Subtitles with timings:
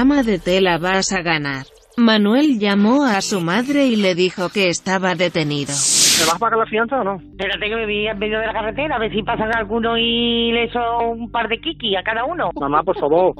[0.00, 1.64] Ama de tela vas a ganar.
[1.96, 5.72] Manuel llamó a su madre y le dijo que estaba detenido.
[5.74, 7.16] ¿Me vas a pagar la fianza o no?
[7.16, 10.52] Espérate que me vi en medio de la carretera, a ver si pasan alguno y
[10.52, 10.78] le echo
[11.10, 12.50] un par de kiki a cada uno.
[12.60, 13.34] Mamá, por favor.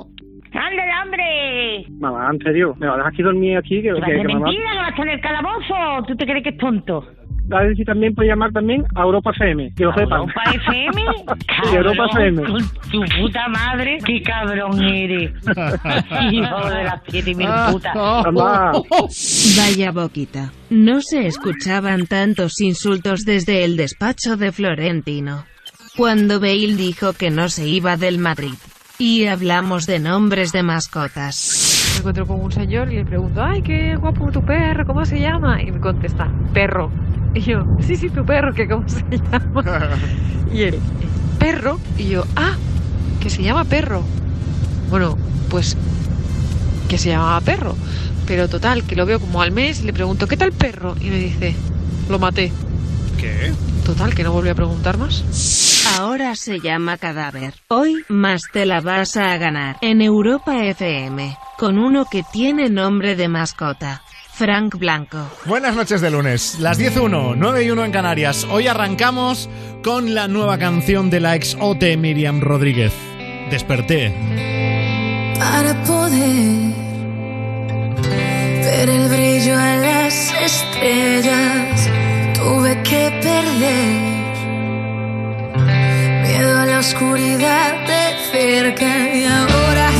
[0.52, 1.86] ¡Ándale, hombre!
[2.00, 3.80] Mamá, en serio, ¿me vas a dejar aquí dormir aquí?
[3.80, 4.46] Que, ¿Que que- que mamá...
[4.46, 6.06] mentira que va a estar en el calabozo?
[6.08, 7.06] ¿Tú te crees que es tonto?
[7.50, 10.20] A ver si también puede llamar también a Europa FM, que lo sepan.
[10.20, 11.02] ¿Europa FM?
[11.64, 12.42] Sí, Europa FM.
[12.90, 15.32] Tu puta madre, qué cabrón eres.
[16.30, 17.94] Hijo de las siete mil putas.
[17.96, 18.72] Mamá.
[19.56, 20.52] Vaya boquita.
[20.70, 25.44] No se escuchaban tantos insultos desde el despacho de Florentino.
[25.96, 28.54] Cuando Bale dijo que no se iba del Madrid.
[29.00, 31.92] Y hablamos de nombres de mascotas.
[31.94, 35.18] Me encuentro con un señor y le pregunto, ay, qué guapo tu perro, ¿cómo se
[35.20, 35.60] llama?
[35.62, 36.90] Y me contesta, perro.
[37.38, 39.62] Y yo, sí, sí, tu perro, que cómo se llama.
[40.52, 40.80] Y él,
[41.38, 41.78] perro.
[41.96, 42.56] Y yo, ah,
[43.20, 44.02] que se llama perro.
[44.90, 45.16] Bueno,
[45.48, 45.76] pues
[46.88, 47.76] que se llamaba perro.
[48.26, 50.96] Pero total, que lo veo como al mes y le pregunto, ¿qué tal perro?
[51.00, 51.54] Y me dice,
[52.08, 52.50] lo maté.
[53.20, 53.52] ¿Qué?
[53.84, 55.86] Total, que no volví a preguntar más.
[55.96, 57.54] Ahora se llama cadáver.
[57.68, 59.76] Hoy, más te la vas a ganar.
[59.80, 61.36] En Europa FM.
[61.56, 64.02] Con uno que tiene nombre de mascota.
[64.38, 65.18] Frank Blanco.
[65.46, 68.46] Buenas noches de lunes, las 10.01, 9 y 1 en Canarias.
[68.48, 69.50] Hoy arrancamos
[69.82, 72.92] con la nueva canción de la ex OT Miriam Rodríguez.
[73.50, 74.14] Desperté.
[75.40, 76.72] para poder
[78.60, 81.90] ver el brillo en las estrellas.
[82.34, 84.18] Tuve que perder
[86.22, 89.90] miedo a la oscuridad de cerca y ahora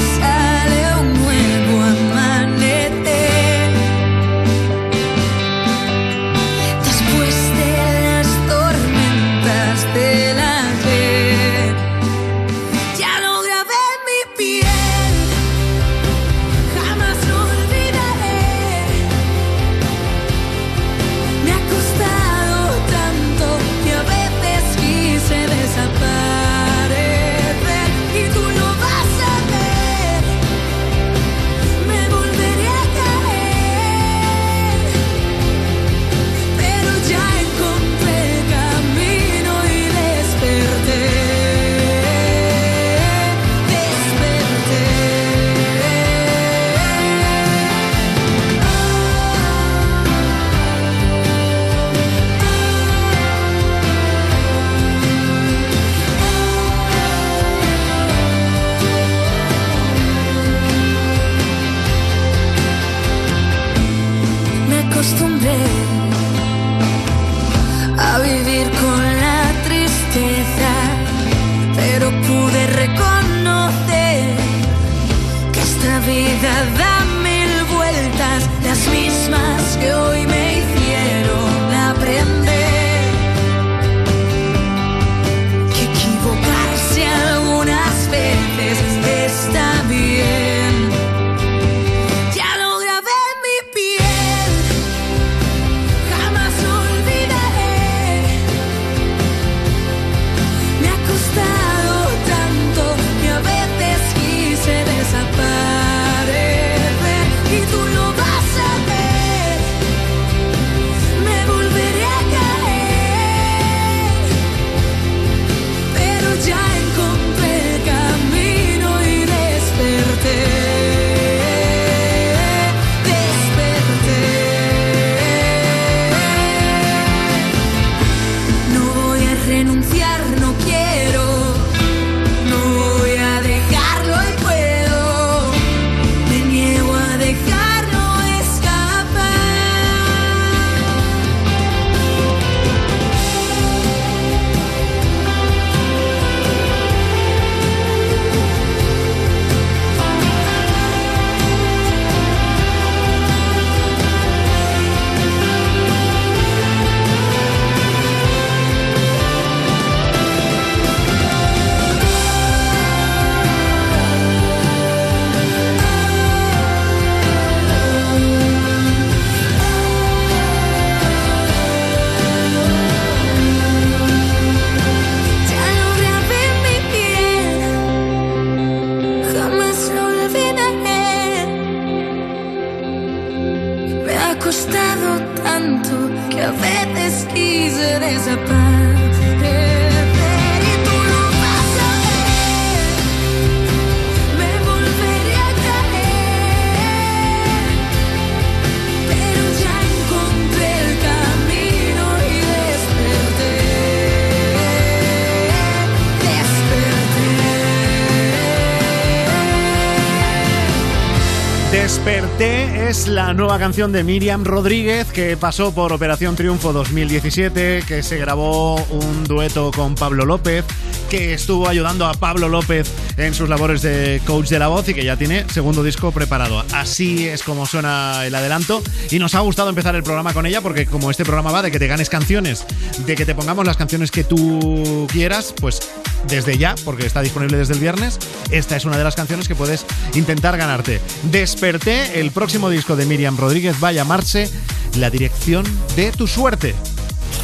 [213.09, 218.77] la nueva canción de Miriam Rodríguez que pasó por Operación Triunfo 2017, que se grabó
[218.77, 220.65] un dueto con Pablo López,
[221.09, 224.95] que estuvo ayudando a Pablo López en sus labores de coach de la voz y
[224.95, 226.65] que ya tiene segundo disco preparado.
[226.73, 230.61] Así es como suena el adelanto y nos ha gustado empezar el programa con ella
[230.61, 232.67] porque como este programa va de que te ganes canciones,
[233.07, 235.81] de que te pongamos las canciones que tú quieras, pues
[236.27, 238.19] desde ya, porque está disponible desde el viernes,
[238.51, 239.85] esta es una de las canciones que puedes
[240.15, 241.01] intentar ganarte.
[241.25, 244.51] Desperté, el próximo disco de Miriam Rodríguez va a llamarse
[244.97, 245.65] La dirección
[245.97, 246.75] de tu suerte.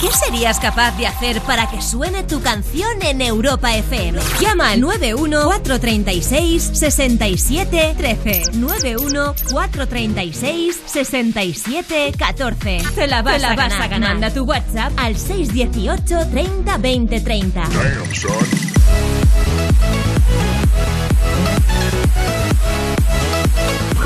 [0.01, 4.19] ¿Qué serías capaz de hacer para que suene tu canción en Europa FM?
[4.41, 8.43] Llama al 91 436 67 13.
[8.55, 12.83] 91 436 67 14.
[12.95, 14.01] Te la vas, a, ganar.
[14.01, 17.63] Manda tu WhatsApp al 618 30 20 30.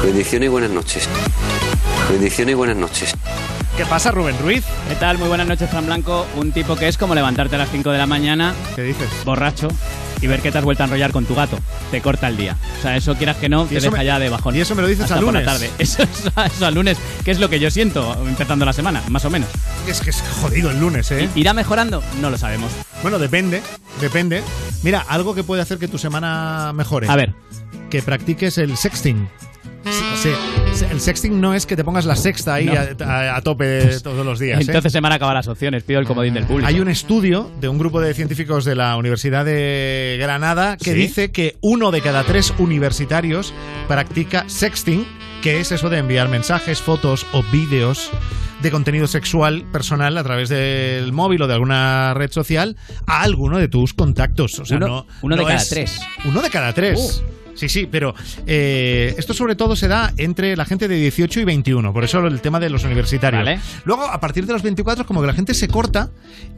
[0.08, 1.06] Bendiciones y buenas noches.
[2.10, 3.14] Bendiciones y buenas noches.
[3.76, 4.64] ¿Qué pasa, Rubén Ruiz?
[4.88, 5.18] ¿Qué tal?
[5.18, 6.26] Muy buenas noches, Fran Blanco.
[6.36, 9.06] Un tipo que es como levantarte a las 5 de la mañana, ¿Qué dices?
[9.26, 9.68] borracho,
[10.22, 11.58] y ver que te has vuelto a enrollar con tu gato.
[11.90, 12.56] Te corta el día.
[12.78, 14.56] O sea, eso quieras que no, te eso deja me- ya de bajón.
[14.56, 15.52] y eso me lo dices Hasta al por la lunes.
[15.52, 15.70] tarde.
[15.78, 19.24] Eso, eso, eso al lunes, que es lo que yo siento empezando la semana, más
[19.26, 19.48] o menos.
[19.86, 21.28] Es que es jodido el lunes, ¿eh?
[21.34, 22.02] ¿Irá mejorando?
[22.22, 22.72] No lo sabemos.
[23.02, 23.62] Bueno, depende,
[24.00, 24.42] depende.
[24.82, 27.08] Mira, algo que puede hacer que tu semana mejore.
[27.08, 27.34] A ver,
[27.90, 29.28] Que practiques el sexting.
[30.22, 30.30] Sí,
[30.90, 32.72] el sexting no es que te pongas la sexta ahí No.
[33.04, 34.58] a, a- a tope todos los días.
[34.60, 34.64] ¿eh?
[34.66, 35.84] entonces se me han acabado las opciones.
[35.84, 36.66] Pido el comodín del público.
[36.68, 40.94] Hay un estudio de un grupo de científicos de la Universidad de Granada que ¿Sí?
[40.94, 43.52] dice que uno de cada tres universitarios
[43.86, 45.06] practica sexting,
[45.42, 48.10] que es eso de enviar mensajes, fotos o vídeos
[48.60, 52.76] de contenido sexual personal a través del móvil o de alguna red social
[53.06, 54.58] a alguno de tus contactos.
[54.58, 56.00] O sea, Uno- no, uno de cada es- tres.
[56.24, 57.22] Uno de cada tres.
[57.58, 58.14] Sí, sí, pero
[58.46, 62.24] eh, esto sobre todo se da entre la gente de 18 y 21, por eso
[62.26, 63.44] el tema de los universitarios.
[63.44, 63.60] Vale.
[63.84, 66.10] Luego, a partir de los 24, como que la gente se corta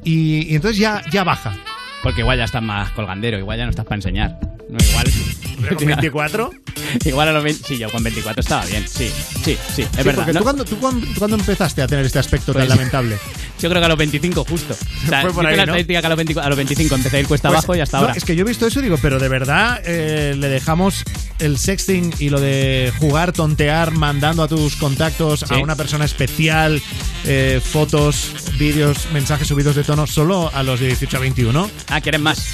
[0.05, 1.57] y, y entonces ya, ya baja.
[2.03, 4.39] Porque igual ya estás más colgandero, igual ya no estás para enseñar.
[4.71, 5.07] No, igual.
[5.63, 6.51] Pero con 24.
[7.05, 7.67] igual a los 20.
[7.69, 8.87] Sí, yo con 24 estaba bien.
[8.89, 9.11] Sí,
[9.43, 10.15] sí, sí, es Sí, verdad.
[10.17, 10.39] porque ¿no?
[10.41, 13.19] tú, cuando, tú, cuando, tú cuando empezaste a tener este aspecto Pues- tan lamentable.
[13.61, 14.75] Yo creo que a los 25 justo.
[15.05, 15.73] O sea, Fue por ahí, la ¿no?
[15.73, 17.81] estadística que a los, 25, a los 25 empecé a ir cuesta Pues, abajo y
[17.81, 18.15] hasta no, ahora.
[18.17, 21.03] Es que yo he visto eso y digo, pero de verdad eh, le dejamos
[21.39, 25.55] el sexting y lo de jugar, tontear, mandando a tus contactos Sí.
[25.55, 26.81] a una persona especial,
[27.25, 31.71] eh, fotos, vídeos, mensajes subidos de tono solo a los de 18 a 21.
[31.89, 32.47] Ah, ¿quieren más?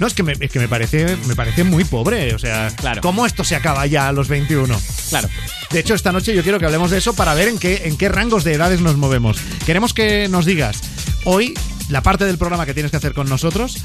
[0.00, 2.34] No, es que me, es que me parece me parece muy pobre.
[2.34, 3.00] O sea, Claro.
[3.02, 4.80] ¿cómo esto se acaba ya a los 21?
[5.10, 5.28] Claro.
[5.70, 7.96] De hecho, esta noche yo quiero que hablemos de eso para ver en qué, en
[7.96, 9.36] qué rangos de edades nos movemos.
[9.66, 10.80] Queremos que nos digas
[11.24, 11.54] hoy
[11.90, 13.76] la parte del programa que tienes que hacer con nosotros.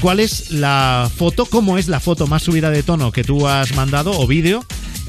[0.00, 1.46] ¿Cuál es la foto?
[1.46, 4.64] ¿Cómo es la foto más subida de tono que tú has mandado o vídeo?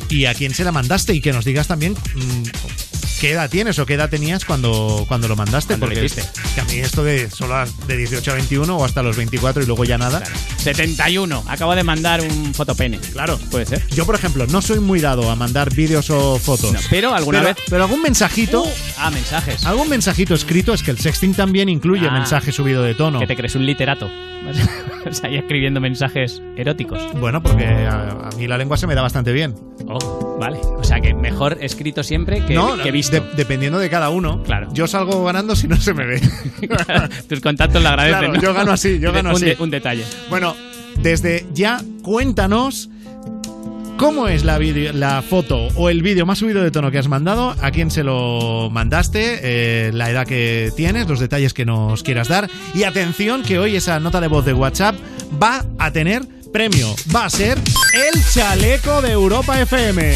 [0.10, 2.44] Y a quién se la mandaste y que nos digas también mm,
[3.20, 5.74] qué edad tienes o qué edad tenías cuando, cuando lo mandaste.
[5.76, 6.24] Lo porque hiciste.
[6.54, 7.56] que a mí esto de solo
[7.88, 10.22] de 18 a 21 o hasta los 24 y luego ya nada.
[10.58, 11.44] 71.
[11.48, 12.98] Acabo de mandar un fotopene.
[13.00, 13.38] Claro.
[13.52, 13.86] Puede ser.
[13.90, 16.74] Yo, por ejemplo, no soy muy dado a mandar vídeos o fotos.
[16.74, 17.64] No, pero alguna Pero- vez.
[17.70, 18.64] Pero algún mensajito.
[18.64, 19.66] Uh, ah, mensajes.
[19.66, 22.12] Algún mensajito escrito es que el sexting también incluye Ah.
[22.12, 23.20] mensaje subido de tono.
[23.20, 24.10] Que te crees un literato.
[25.10, 27.02] o sea, ahí escribiendo mensajes eróticos.
[27.20, 29.56] Bueno, porque a, a mí la lengua se me da bastante bien.
[29.88, 30.58] Oh, vale.
[30.62, 33.05] O sea, que mejor escrito siempre que, no, que visto.
[33.12, 34.44] De- dependiendo de cada uno.
[34.44, 34.68] Claro.
[34.74, 36.22] Yo salgo ganando si no se me ve.
[37.30, 38.20] Tus contactos le agradecen.
[38.20, 38.42] Claro, ¿no?
[38.42, 39.44] yo gano así, yo gano así.
[39.46, 40.04] Un, de- un detalle.
[40.30, 40.56] bueno,
[41.02, 42.90] desde ya cuéntanos
[43.98, 47.08] cómo es la, video- la foto o el vídeo más subido de tono que has
[47.08, 52.04] mandado, a quién se lo mandaste, eh, la edad que tienes, los detalles que nos
[52.04, 52.50] quieras dar.
[52.74, 54.96] Y atención que hoy esa nota de voz de WhatsApp
[55.42, 56.94] va a tener premio.
[57.14, 60.14] Va a ser el chaleco de Europa FM.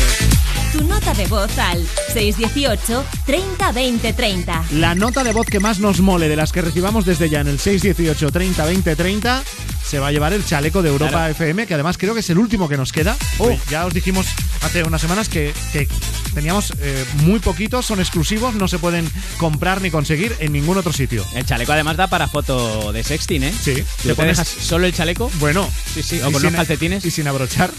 [0.72, 1.84] Tu nota de voz al
[2.14, 4.64] 618 30 20 30.
[4.74, 7.48] La nota de voz que más nos mole de las que recibamos desde ya en
[7.48, 9.44] el 618 30 20 30
[9.84, 11.32] se va a llevar el chaleco de Europa Claro.
[11.32, 13.16] FM, que además creo que es el último que nos queda.
[13.38, 14.26] Pues ya os dijimos
[14.62, 15.88] hace unas semanas que, que
[16.34, 20.94] teníamos eh, muy poquitos, son exclusivos, no se pueden comprar ni conseguir en ningún otro
[20.94, 21.26] sitio.
[21.36, 23.54] El chaleco además da para foto de sexting, ¿eh?
[23.54, 27.04] Sí, te pones- dejas solo el chaleco, Bueno, Sí, sí, o con unos calcetines.
[27.06, 27.72] Y sin abrochar.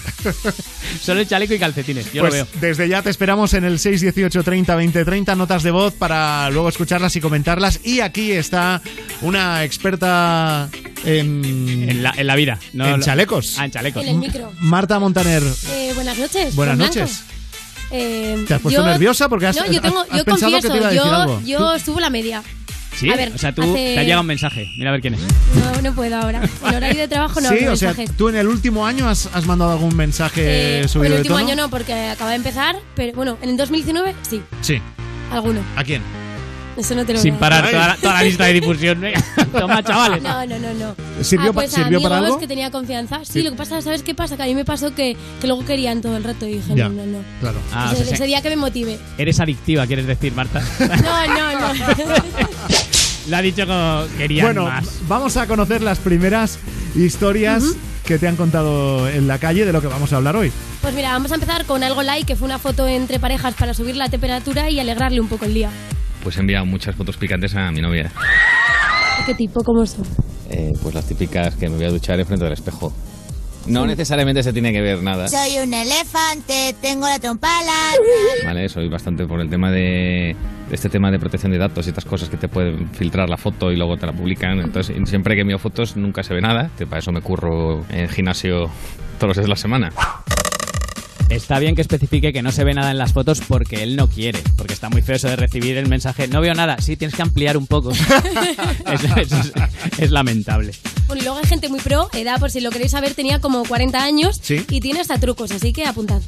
[1.03, 2.13] solo el chaleco y calcetines.
[2.13, 2.47] Yo pues lo veo.
[2.61, 6.69] desde ya te esperamos en el 618 30 20 30 notas de voz para luego
[6.69, 7.81] escucharlas y comentarlas.
[7.85, 8.83] Y aquí está
[9.21, 10.69] una experta
[11.05, 12.59] en, En la, en la vida.
[12.73, 13.57] No, en chalecos.
[13.59, 14.03] Ah, en chalecos.
[14.05, 14.53] En el micro.
[14.61, 16.55] Marta Montaner, Eh, buenas noches.
[16.55, 17.23] buenas noches.
[17.91, 19.29] Eh, ¿Te has puesto yo- nerviosa?
[19.29, 21.05] Porque has- no, yo tengo, has- has yo pensado que confieso, te iba a decir
[21.11, 21.43] yo, algo.
[21.45, 22.43] yo subo la media.
[22.97, 24.69] Sí, A ver, o sea, tú hace- te ha llegado un mensaje.
[24.77, 25.21] Mira a ver quién es.
[25.21, 26.43] No, no puedo ahora.
[26.69, 28.17] En horario de trabajo no sí, o sea, mensajes.
[28.17, 31.19] tú en el último año has, has mandado algún mensaje Eh, subido bueno, el de
[31.21, 31.47] último tono.
[31.49, 34.81] año no, porque acaba de empezar, pero bueno, en el 2019 sí, Sí.
[35.33, 35.61] alguno.
[35.77, 36.03] ¿A quién?
[36.77, 37.77] Eso no te lo Sin voy a parar decir.
[37.77, 39.01] toda la, toda la lista de difusión.
[39.01, 39.23] Venga,
[39.59, 40.23] Toma, chavales.
[40.23, 41.25] No, no, no, no.
[41.25, 42.39] ¿Sirvió ah, pues sirvió amigos para algo?
[42.39, 43.21] que tenía confianza.
[43.25, 43.43] Sí, Sí.
[43.43, 44.37] lo que pasa, ¿sabes qué pasa?
[44.37, 46.89] Que a mí me pasó que, que luego querían todo el rato y dije, Ya,
[46.89, 47.19] no, no, no.
[47.41, 47.59] Claro.
[47.73, 48.99] Ah, ese, o sea, ese día que me motive.
[49.19, 50.63] Eres adictiva, quieres decir, Marta.
[50.79, 51.85] No, no, no.
[53.29, 54.87] Lo ha dicho como querían Bueno, más.
[55.07, 56.59] vamos a conocer las primeras
[56.97, 57.63] historias
[58.05, 60.51] que te han contado en la calle de lo que vamos a hablar hoy.
[60.81, 63.75] Pues mira, vamos a empezar con algo like, que fue una foto entre parejas para
[63.75, 65.71] subir la temperatura y alegrarle un poco el día.
[66.23, 68.11] Pues he enviado muchas fotos picantes a mi novia.
[69.27, 69.63] ¿Qué tipo?
[69.63, 70.05] ¿Cómo son?
[70.51, 72.93] Eh, pues las típicas que me voy a duchar enfrente del espejo.
[73.67, 75.29] No necesariamente se tiene que ver nada.
[75.29, 78.47] Soy un elefante, tengo la trompa larga.
[78.47, 80.35] Vale, soy bastante por el tema de
[80.71, 83.71] este tema de protección de datos y estas cosas que te pueden filtrar la foto
[83.71, 84.61] y luego te la publican.
[84.61, 86.71] Entonces, siempre que envío fotos nunca se ve nada.
[86.89, 88.71] Para eso me curro en el gimnasio
[89.19, 89.91] todos los días de la semana.
[91.31, 94.09] Está bien que especifique que no se ve nada en las fotos porque él no
[94.09, 94.41] quiere.
[94.57, 96.27] Porque está muy feo eso de recibir el mensaje.
[96.29, 96.77] No veo nada.
[96.81, 97.91] Sí, tienes que ampliar un poco.
[98.93, 99.53] es, es-
[99.99, 100.73] es lamentable.
[101.07, 103.65] Bueno, y luego hay gente muy pro, edad, por si lo queréis saber, tenía como
[103.65, 104.65] 40 años Sí.
[104.71, 106.21] y tiene hasta trucos, así que apuntad.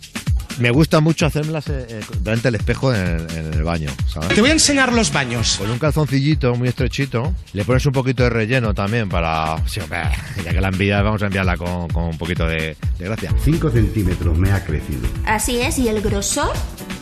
[0.59, 4.28] Me gusta mucho hacérmelas eh, eh, delante del espejo en el, en el baño, ¿sabes?
[4.28, 5.56] Te voy a enseñar los baños.
[5.59, 9.56] Con un calzoncillito muy estrechito, le pones un poquito de relleno también para...
[9.66, 10.00] sí, hombre,
[10.44, 13.35] ya que la envías, vamos a enviarla con, con un poquito de, de gracia.
[13.44, 15.00] 5 centímetros me ha crecido.
[15.26, 16.52] Así es, y el grosor,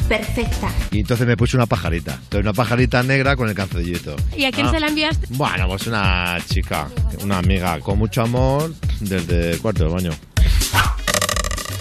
[0.08, 0.68] perfecta.
[0.90, 2.12] Y entonces me puse una pajarita.
[2.14, 4.16] Entonces una pajarita negra con el calzoncillito.
[4.36, 4.70] ¿Y a quién Ah.
[4.70, 5.26] se la enviaste?
[5.30, 6.88] Bueno, pues una chica,
[7.22, 10.10] una amiga, con mucho amor desde el cuarto del baño.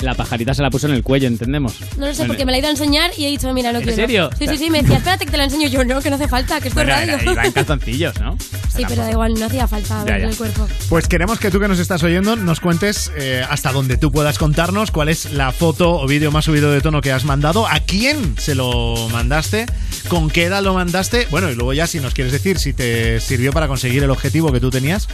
[0.02, 1.76] La pajarita se la puso en el cuello, entendemos.
[1.98, 3.80] No lo sé, porque me la he ido a enseñar y he dicho, mira, no
[3.80, 3.96] ¿En quiero.
[3.98, 4.30] serio?
[4.40, 6.28] Sí, sí, sí, me decía, espérate que te la enseño yo, no, que no hace
[6.30, 7.16] falta, que esto es Bueno, radio.
[7.18, 8.38] era- iba en calzoncillos, ¿no?
[8.76, 10.28] Sí, pero da igual, no hacía falta Ya, ver ya.
[10.30, 10.68] el cuerpo.
[10.88, 14.38] Pues queremos que tú que nos estás oyendo nos cuentes eh, hasta donde tú puedas
[14.38, 17.80] contarnos cuál es la foto o vídeo más subido de tono que has mandado, a
[17.82, 19.66] quién se lo mandaste,
[20.08, 23.20] con qué edad lo mandaste, bueno, y luego ya si nos quieres decir si te
[23.20, 25.08] sirvió para conseguir el objetivo que tú tenías,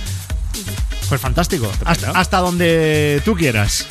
[1.07, 3.85] pues fantástico, hasta, hasta donde tú quieras.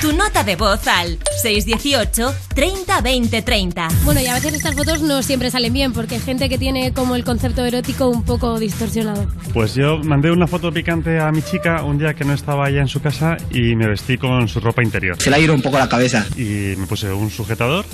[0.00, 3.88] Tu nota de voz al 618 30 20 30.
[4.04, 6.92] Bueno, y a veces estas fotos no siempre salen bien, porque hay gente que tiene
[6.92, 9.26] como el concepto erótico un poco distorsionado.
[9.52, 12.80] Pues yo mandé una foto picante a mi chica un día que no estaba ella
[12.80, 15.16] en su casa y me vestí con su ropa interior.
[15.20, 16.26] Se le ha ido un poco la cabeza.
[16.36, 17.86] Y me puse un sujetador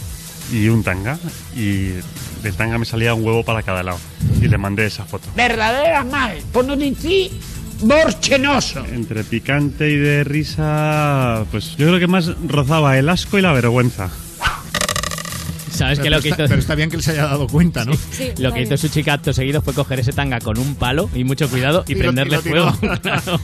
[0.53, 1.19] y un tanga.
[1.55, 1.91] Y
[2.43, 3.99] del tanga me salía un huevo para cada lado.
[4.41, 5.29] Y le mandé esa foto.
[5.37, 7.31] Verdadera mal, por no decir
[7.81, 8.85] borchenoso.
[8.93, 13.53] Entre picante y de risa, pues yo creo que más rozaba el asco y la
[13.53, 14.11] vergüenza.
[15.81, 16.49] ¿Sabes Pero que lo que está- hizo...
[16.51, 17.93] pero está bien que él se haya dado cuenta, ¿no?
[18.13, 21.09] Sí, Lo que hizo su chica acto seguido fue coger ese tanga con un palo
[21.15, 22.73] y mucho cuidado y, Y lo- prenderle y lo tiró.
[22.75, 22.97] fuego.
[23.03, 23.41] Claro.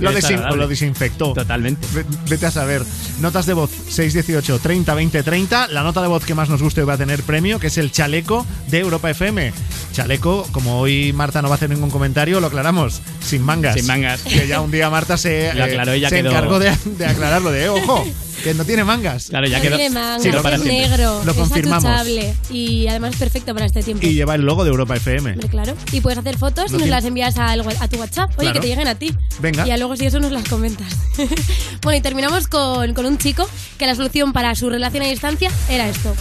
[0.00, 1.32] Lo, Es desin- lo desinfectó.
[1.34, 1.86] Totalmente.
[1.92, 2.82] Ve- Vete a saber.
[3.20, 5.68] Notas de voz 618 30 20 30.
[5.68, 7.90] La nota de voz que más nos guste va a tener premio, que es el
[7.92, 9.52] chaleco de Europa FM.
[9.92, 13.74] Chaleco, como hoy Marta no va a hacer ningún comentario, lo aclaramos, sin mangas.
[13.74, 14.22] Sin mangas.
[14.22, 17.64] Que ya un día Marta se, Lo aclaró se quedó- encargó de, de aclararlo, de,
[17.64, 18.06] eh, ojo,
[18.42, 19.26] que no tiene mangas.
[19.28, 19.76] Claro, ya No quedó.
[19.76, 20.72] tiene mangas, Sí, lo es siempre.
[20.72, 21.84] negro, Lo es confirmamos.
[21.84, 24.06] atuchable y además es perfecto para este tiempo.
[24.06, 25.32] Y lleva el logo de Europa FM.
[25.32, 25.74] Hombre, claro.
[25.92, 28.30] Y puedes hacer fotos No y nos tiene- las envías wa- a tu WhatsApp.
[28.30, 28.54] Oye, Claro.
[28.54, 29.14] que te lleguen a ti.
[29.40, 29.64] Venga.
[29.64, 30.86] Y ya luego si eso nos las comentas.
[31.82, 35.50] bueno, y terminamos con, con un chico que la solución para su relación a distancia
[35.68, 36.14] era esto.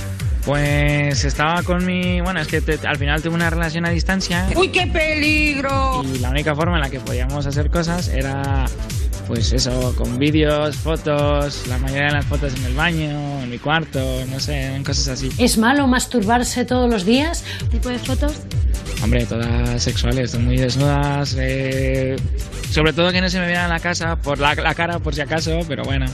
[0.46, 2.20] Pues estaba con mi.
[2.22, 4.48] Bueno, es que te- al final tuve una relación a distancia.
[4.56, 6.04] ¡Uy, qué peligro!
[6.04, 8.66] Y la única forma en la que podíamos hacer cosas era.
[9.28, 13.60] Pues eso, con vídeos, fotos, la mayoría de las fotos en el baño, en mi
[13.60, 15.30] cuarto, no sé, en cosas así.
[15.38, 17.46] ¿Es malo masturbarse todos los días?
[17.70, 18.34] ¿Tipo de fotos?
[19.02, 21.36] Hombre, todas sexuales, muy desnudas.
[21.40, 22.18] eh,
[22.72, 25.16] sobre todo que no se me viera en la casa, por la, la cara por
[25.16, 26.08] si acaso, pero bueno.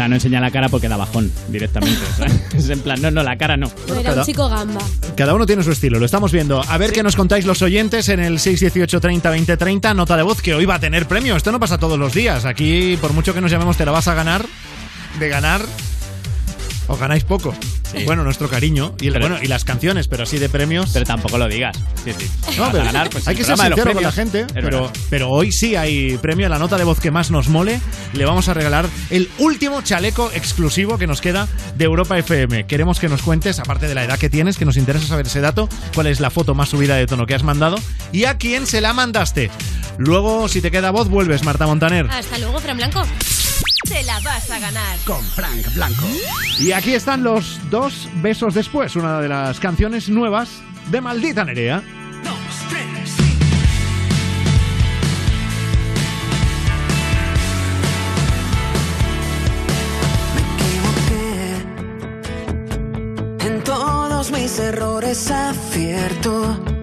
[0.00, 2.00] Sea, no enseña la cara porque da bajón directamente.
[2.14, 2.26] o sea,
[2.56, 3.70] es en plan, no, no, la cara no.
[3.98, 4.80] Era un chico gamba.
[5.14, 6.62] Cada uno tiene su estilo, lo estamos viendo.
[6.66, 10.22] A ver qué nos contáis los oyentes en el 618 30 20 30, nota de
[10.22, 11.36] voz que hoy va a tener premio.
[11.36, 12.46] Esto no pasa todos los días.
[12.46, 14.46] Aquí, por mucho que nos llamemos, te la vas a ganar.
[15.18, 15.60] De ganar,
[16.90, 17.54] os ganáis poco.
[18.04, 20.90] Bueno, nuestro cariño y, el- Pero- bueno, y las canciones, pero así de premios.
[20.92, 21.76] Pero tampoco lo digas.
[22.04, 22.28] Sí, sí.
[22.58, 25.74] No, pero ganar, pues, hay que ser sincero con la gente, pero, pero hoy sí
[25.76, 27.80] hay premio a la nota de voz que más nos mole.
[28.12, 32.66] Le vamos a regalar el último chaleco exclusivo que nos queda de Europa FM.
[32.66, 35.40] Queremos que nos cuentes, aparte de la edad que tienes, que nos interesa saber ese
[35.40, 37.76] dato, cuál es la foto más subida de tono que has mandado
[38.12, 39.50] y a quién se la mandaste.
[39.98, 42.08] Luego, si te queda voz, vuelves, Marta Montaner.
[42.10, 43.02] Hasta luego, Fran Blanco
[43.90, 44.98] te la vas a ganar.
[45.04, 46.06] Con Frank Blanco.
[46.60, 51.82] Y aquí están los dos besos después, una de las canciones nuevas de Maldita Nerea.
[63.40, 66.79] En todos mis errores acierto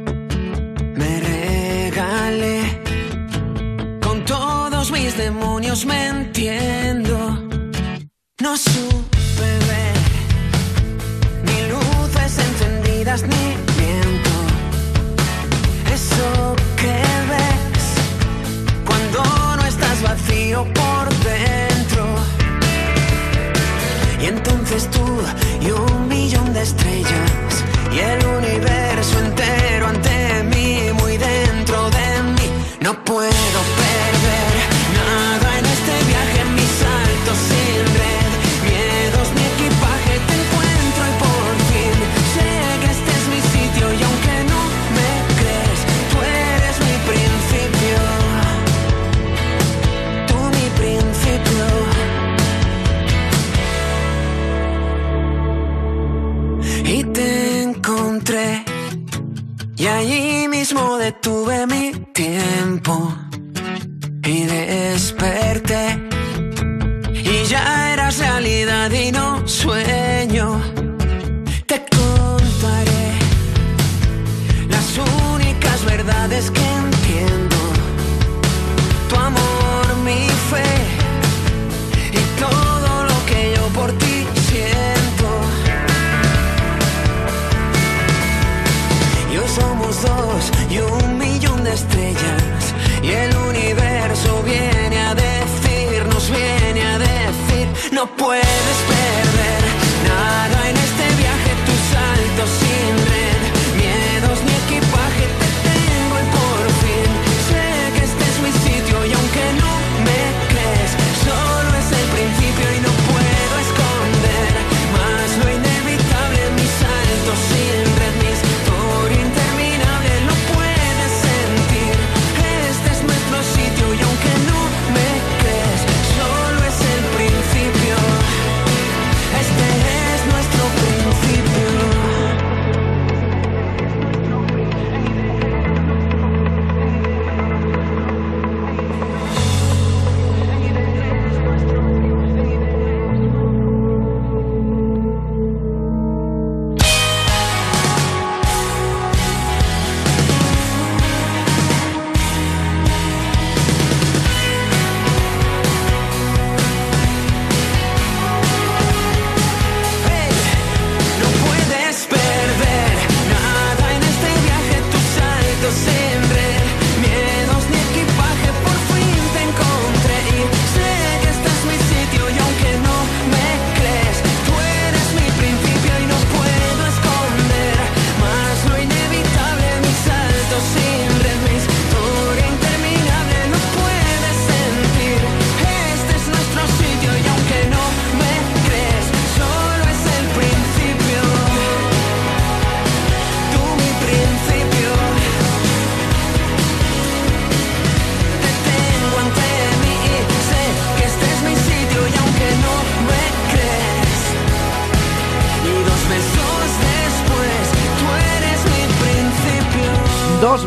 [5.18, 7.18] demonios me entiendo.
[8.40, 9.98] No supe ver
[11.44, 13.46] ni luces encendidas ni
[13.80, 14.36] viento.
[15.94, 17.86] Eso que ves
[18.86, 19.24] cuando
[19.58, 22.06] no estás vacío por dentro.
[24.22, 25.06] Y entonces tú
[25.62, 32.50] y un millón de estrellas y el universo entero ante mí, muy dentro de mí.
[32.82, 33.77] No puedo
[61.08, 63.17] detuve mi tiempo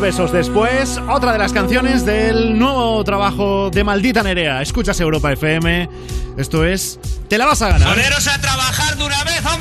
[0.01, 4.63] besos después, otra de las canciones del nuevo trabajo de Maldita Nerea.
[4.63, 5.87] Escuchas Europa FM.
[6.37, 7.87] Esto es Te la vas a ganar.
[7.89, 8.80] ¡Poneros a trabajar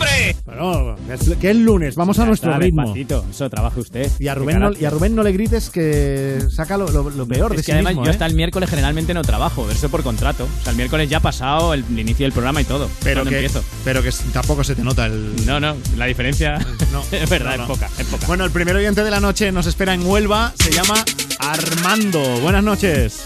[0.01, 0.37] hombre!
[0.45, 2.83] Bueno, es- que es lunes, vamos a nuestro está, ritmo.
[2.83, 4.11] despacito, eso trabaje usted.
[4.19, 4.83] Y a, Rubén no, carácter.
[4.83, 7.67] y a Rubén no le grites que saca lo, lo- lo peor de Es sí
[7.67, 8.13] que además mismo, yo ¿eh?
[8.13, 10.45] hasta el miércoles generalmente no trabajo, eso por contrato.
[10.45, 12.89] O sea, el miércoles ya ha pasado el, el inicio del programa y todo.
[13.03, 13.63] pero que, empiezo.
[13.85, 15.35] pero que tampoco se te nota el...
[15.47, 16.57] No, no, la diferencia
[17.13, 17.73] es verdad, no, no.
[17.75, 18.27] es poca, es poca.
[18.27, 21.05] Bueno, el primer oyente de la noche nos espera en Huelva, se llama
[21.39, 22.21] Armando.
[22.41, 23.25] Buenas noches.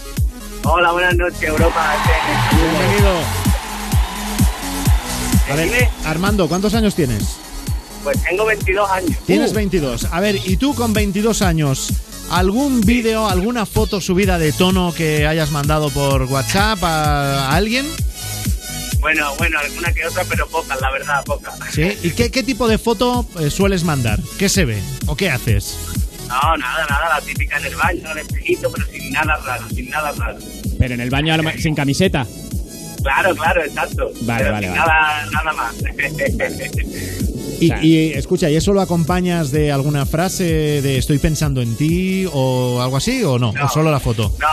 [0.63, 1.93] Hola, buenas noches, Europa.
[2.51, 3.44] Bienvenido.
[5.49, 7.37] A ver, Armando, ¿cuántos años tienes?
[8.03, 9.17] Pues tengo 22 años.
[9.25, 10.05] Tienes 22.
[10.11, 11.93] A ver, ¿y tú con 22 años,
[12.29, 17.85] algún vídeo, alguna foto subida de tono que hayas mandado por WhatsApp a, a alguien?
[18.99, 21.53] Bueno, bueno, alguna que otra, pero pocas, la verdad, pocas.
[21.71, 21.95] ¿Sí?
[22.01, 24.19] ¿Y qué, qué tipo de foto eh, sueles mandar?
[24.39, 24.81] ¿Qué se ve?
[25.05, 25.77] ¿O qué haces?
[26.27, 29.89] No, nada, nada, la típica en el baño, el espejito, pero sin nada raro, sin
[29.91, 30.39] nada raro.
[30.79, 32.25] Pero en el baño sin camiseta.
[33.05, 34.11] Claro, claro, exacto.
[34.21, 34.79] Vale, pero vale, vale.
[34.79, 35.75] nada, nada más.
[37.57, 42.25] Y, y, escucha, ¿y eso lo acompañas de alguna frase de estoy pensando en ti
[42.33, 43.53] o algo así o no?
[43.63, 44.29] ¿O solo la foto?
[44.39, 44.47] No,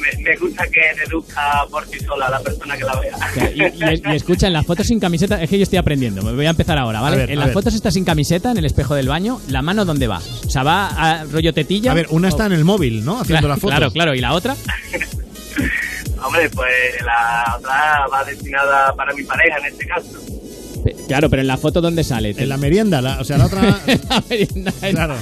[0.00, 3.14] me, me gusta que deduzca por sí sola la persona que la vea.
[3.16, 5.78] O sea, Y, y- y escucha, en las fotos sin camiseta, es que yo estoy
[5.78, 7.18] aprendiendo, me voy a empezar ahora, ¿vale?
[7.18, 7.54] Ver, en las ver.
[7.54, 10.20] fotos está sin camiseta, en el espejo del baño, ¿la mano dónde va?
[10.44, 11.92] O sea, va a rollo tetilla.
[11.92, 13.20] A ver, una o- está en el móvil, ¿no?
[13.20, 13.68] Haciendo claro, la foto.
[13.68, 14.56] Claro, claro, ¿y la otra?
[16.24, 16.70] Hombre, pues
[17.04, 20.08] la otra va destinada para mi pareja en este caso.
[21.08, 22.34] Claro, pero en la foto ¿dónde sale?
[22.36, 23.62] En la merienda, la- o sea, la otra...
[24.08, 25.16] La merienda, en- Claro.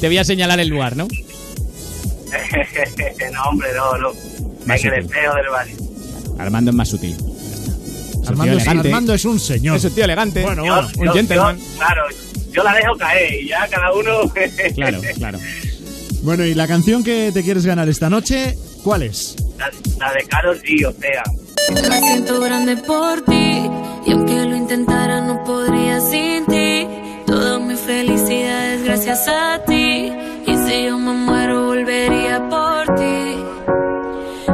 [0.00, 1.06] Te voy a señalar el lugar, ¿no?
[3.32, 4.12] no, hombre, no, no.
[4.66, 5.76] Más en el espejo del baño.
[6.38, 7.16] Armando es más sutil.
[8.26, 8.66] Armando, es.
[8.68, 9.76] Armando es un señor.
[9.76, 10.42] Es un tío elegante.
[10.42, 10.88] Bueno, Yo- bueno.
[10.98, 11.58] un yo- gentleman.
[11.58, 12.02] yo- claro,
[12.52, 14.32] yo la dejo caer y ya cada uno.
[14.74, 15.38] Claro, claro.
[16.22, 19.36] Bueno, y la canción que te quieres ganar esta noche, ¿cuál es?
[19.58, 21.22] La, la de Carol G, o sea.
[21.88, 23.68] Me siento grande por ti
[24.06, 26.86] y aunque lo intentara no podría sin ti.
[27.26, 30.12] Toda mi felicidad es gracias a ti
[30.46, 33.36] y si yo me muero volvería por ti.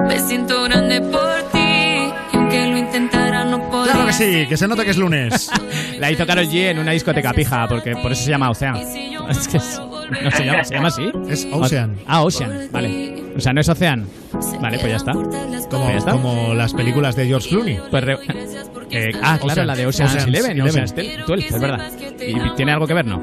[0.09, 3.93] Me siento grande por ti y aunque lo intentara no podría.
[3.95, 5.51] Claro que sí, que se nota que es lunes.
[5.99, 8.77] La hizo Carol G en una discoteca pija, porque por eso se llama Ocean.
[9.31, 9.81] Es que es-
[10.23, 11.13] no se llama, se llama así.
[11.29, 11.97] Es Ocean.
[12.07, 13.23] Ah, Ocean, vale.
[13.37, 14.07] O sea, no es Ocean.
[14.61, 15.13] Vale, pues ya está.
[15.13, 16.13] Como, ya está.
[16.13, 17.79] como las películas de George Clooney.
[17.91, 18.19] Pues re-
[18.91, 20.69] eh, ah, claro, Ocean- la de Ocean's Ocean's Eleven, Eleven.
[20.71, 21.91] Ocean's Tel- 12, es verdad.
[22.27, 23.23] ¿Y tiene algo que ver, no?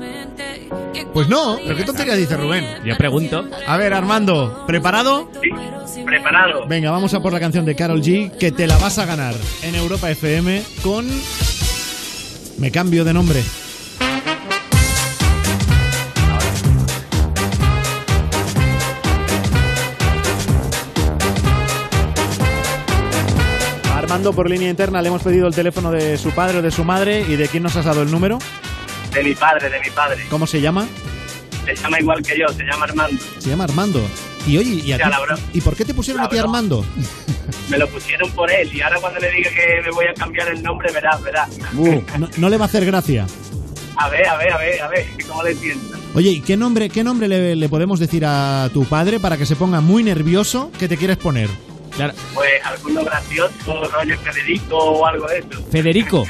[1.14, 2.66] Pues no, pero qué tontería dice Rubén.
[2.86, 3.46] Yo pregunto.
[3.68, 5.30] A ver, Armando, ¿preparado?
[5.86, 6.68] Sí, preparado.
[6.68, 9.34] Venga, vamos a por la canción de Carol G, que te la vas a ganar
[9.64, 11.08] en Europa FM con...
[12.60, 13.42] Me cambio de nombre.
[24.10, 26.84] Armando, por línea interna, le hemos pedido el teléfono de su padre o de su
[26.84, 28.40] madre y de quién nos has dado el número.
[29.14, 30.26] De mi padre, de mi padre.
[30.32, 30.88] ¿Cómo se llama?
[31.64, 33.24] Se llama igual que yo, se llama Armando.
[33.38, 34.02] Se llama Armando.
[34.48, 35.04] Y oye, ¿y, a ti-.
[35.54, 36.84] ¿y por qué te pusieron a ti Armando?
[37.70, 40.48] Me lo pusieron por él y ahora cuando le diga que me voy a cambiar
[40.48, 41.50] el nombre, verás, verás.
[42.18, 43.28] No, no le va a hacer gracia.
[43.96, 45.98] A ver, a ver, a ver, a ver, ¿cómo le sienta?
[46.16, 49.46] Oye, ¿y qué nombre, qué nombre le, le podemos decir a tu padre para que
[49.46, 51.48] se ponga muy nervioso que te quieres poner?
[51.96, 52.14] Claro.
[52.34, 55.64] Pues alguno gracioso, rollo Federico o algo de eso.
[55.72, 56.26] Federico.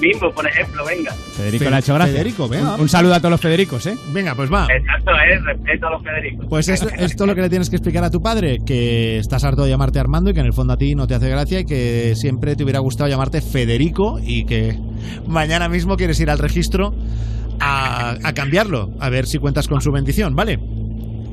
[0.00, 1.12] Mismo, por ejemplo, venga.
[1.36, 2.12] Federico Fe- le ha hecho gracia.
[2.12, 2.74] Federico, venga.
[2.76, 3.96] Un, un saludo a todos los Federicos, ¿eh?
[4.12, 4.68] Venga, pues va.
[4.72, 6.46] Exacto, es respeto a los Federicos.
[6.48, 9.42] Pues es- esto es lo que le tienes que explicar a tu padre, que estás
[9.42, 11.58] harto de llamarte Armando y que en el fondo a ti no te hace gracia
[11.60, 14.78] y que siempre te hubiera gustado llamarte Federico y que
[15.26, 16.94] mañana mismo quieres ir al registro
[17.58, 20.60] a, a cambiarlo, a ver si cuentas con su bendición, ¿vale?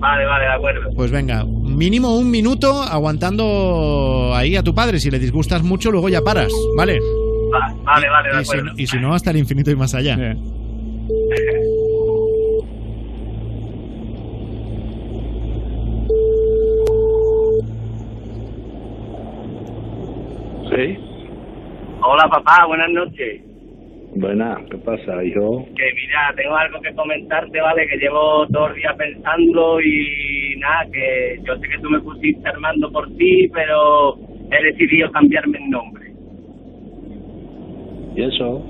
[0.05, 0.89] Vale, vale, de acuerdo.
[0.95, 6.09] Pues venga, mínimo un minuto aguantando ahí a tu padre, si le disgustas mucho luego
[6.09, 6.99] ya paras, ¿vale?
[7.51, 8.65] Va- vale, vale, de Y si, acuerdo.
[8.65, 10.15] no, y si no, hasta el infinito y más allá.
[20.69, 20.97] Sí.
[22.01, 23.41] Hola, papá, buenas noches.
[24.15, 25.65] Buena, ¿qué pasa, hijo?
[25.75, 27.85] Que mira, tengo algo que comentarte, ¿vale?
[27.85, 32.89] Que llevo dos días pensando y nada, que yo sé que tú me pusiste Armando
[32.93, 34.15] por ti, pero
[34.51, 36.05] he decidido cambiarme el nombre.
[38.15, 38.63] ¿Y eso?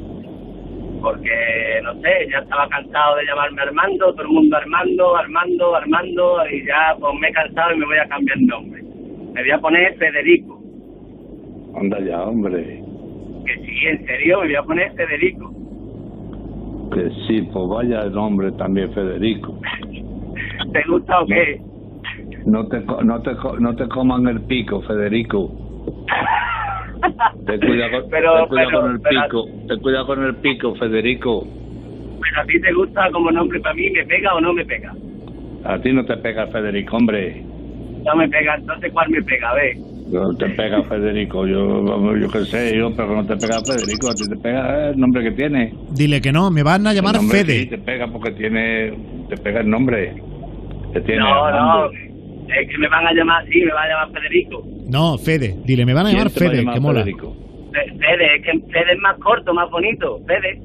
[1.04, 6.38] Porque, no sé, ya estaba cansado de llamarme Armando, todo el mundo Armando, Armando, Armando,
[6.52, 8.82] y ya pues me he cansado y me voy a cambiar el nombre.
[8.82, 10.60] Me voy a poner Federico.
[11.80, 12.85] Anda ya, hombre.
[13.46, 15.52] Que sí, en serio, me voy a poner Federico.
[16.94, 19.60] Que sí, pues vaya el nombre también, Federico.
[20.72, 21.62] ¿Te gusta o qué?
[22.46, 25.52] No te, no te, no te coman el pico, Federico.
[27.46, 29.46] Ten cuidado con, Pero- ten cuidado pero- con el pero- pico.
[29.68, 31.48] Ten cuidado con el pico, Federico.
[32.22, 34.94] Pero a ti te gusta como nombre para mí, ¿me pega o no me pega?
[35.66, 37.44] A ti no te pega Federico, hombre.
[38.06, 39.50] No me pega, entonces ¿cuál me pega?
[39.50, 39.76] A ver.
[40.08, 41.48] No te pega Federico.
[41.48, 44.10] Yo, yo qué sé, yo, pero no te pega Federico.
[44.10, 45.74] A ti te pega el nombre que tiene.
[45.92, 47.60] Dile que no, me van a llamar El Fede.
[47.62, 48.94] sí te pega porque tiene,
[49.30, 50.14] te pega el nombre.
[50.94, 54.12] Que tiene No, no, es que me van a llamar así, me van a llamar
[54.22, 54.64] Federico.
[54.88, 55.56] No, Fede.
[55.66, 57.00] Dile, me van a ¿Quién llamar va a Fede, llamar que mola.
[57.00, 57.36] Federico?
[57.74, 60.20] Fede, es que Fede es más corto, más bonito.
[60.28, 60.62] Fede,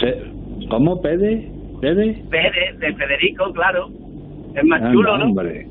[0.00, 1.46] Se- ¿Cómo, Pede?
[1.80, 2.14] ¿Pede?
[2.30, 3.88] Fede, de Federico, claro.
[4.56, 5.24] Es más chulo, ¿no?
[5.26, 5.66] hombre.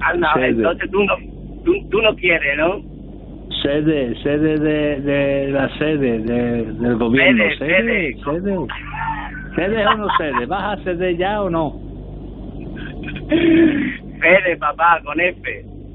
[0.00, 0.48] Anda, Fede.
[0.48, 1.14] entonces tú no,
[1.68, 2.80] tú, tú no quieres, ¿no?
[3.62, 7.44] Sede, sede de, de la sede de- del gobierno.
[7.58, 8.56] Sede, sede, sede.
[9.54, 10.46] ¿Sede o no sede?
[10.46, 11.74] ¿Vas a ceder ya o no?
[13.28, 15.40] Fede, papá, con F,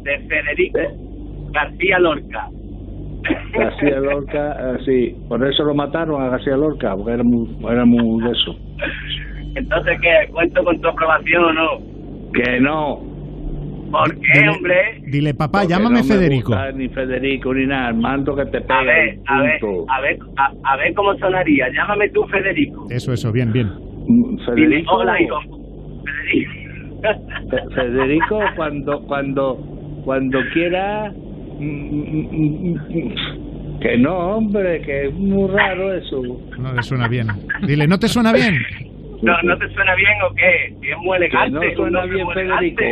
[0.03, 0.79] de Federico
[1.51, 2.47] García Lorca.
[3.57, 5.15] García Lorca, eh, sí.
[5.27, 8.55] Por eso lo mataron a García Lorca, porque era muy, era muy de eso.
[9.55, 10.31] Entonces, ¿qué?
[10.31, 11.69] ¿Cuento con tu aprobación o no?
[12.33, 13.12] Que no.
[13.93, 14.75] ¿Por qué, Dile- hombre?
[15.05, 16.47] Dile, papá, Porque llámame no me Federico.
[16.51, 17.87] gusta ni Federico ni nada.
[17.89, 18.81] Armando que te A pega.
[18.83, 21.69] ver, a ver, a ver, a, a ver cómo sonaría.
[21.71, 22.87] Llámame tú, Federico.
[22.89, 23.69] Eso, eso, bien, bien.
[24.07, 24.95] Dile, Federico.
[24.95, 25.39] hola, hijo.
[26.03, 26.51] Federico.
[27.51, 29.55] Fe- Federico, cuando, cuando,
[30.05, 31.11] cuando quiera.
[31.59, 36.21] mm, mm, mm, Que no, hombre, que es muy raro eso.
[36.57, 37.27] No le suena bien.
[37.67, 38.55] Dile, ¿no te suena bien?
[39.21, 40.73] No, ¿no te suena bien o qué?
[40.81, 41.51] Si es muy elegante.
[41.51, 42.83] no un suena bien, Federico.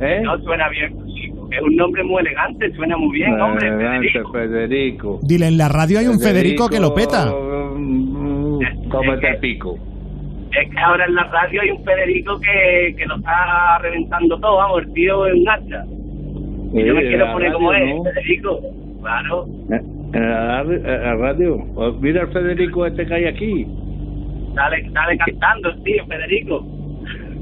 [0.00, 0.20] ¿Eh?
[0.22, 1.48] No suena bien, Federico.
[1.50, 4.32] Es un nombre muy elegante, suena muy bien, hombre, Adelante, Federico.
[4.32, 5.20] Federico.
[5.22, 7.26] Dile, en la radio hay un Federico que lo peta.
[7.30, 9.76] mm, Cómete el pico.
[10.52, 14.56] Es que ahora en la radio hay un Federico que, que lo está reventando todo,
[14.56, 15.84] vamos, el tío es un hacha.
[16.72, 18.04] Y yo me quiero poner como ¿no?
[18.04, 18.60] Federico.
[19.02, 19.46] Claro.
[20.12, 21.58] En la, en la radio.
[21.74, 23.66] Pues mira el Federico este que hay aquí,
[24.54, 26.64] Sale, sale cantando el tío, Federico.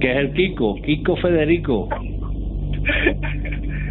[0.00, 1.88] que es el Kiko, Kiko Federico.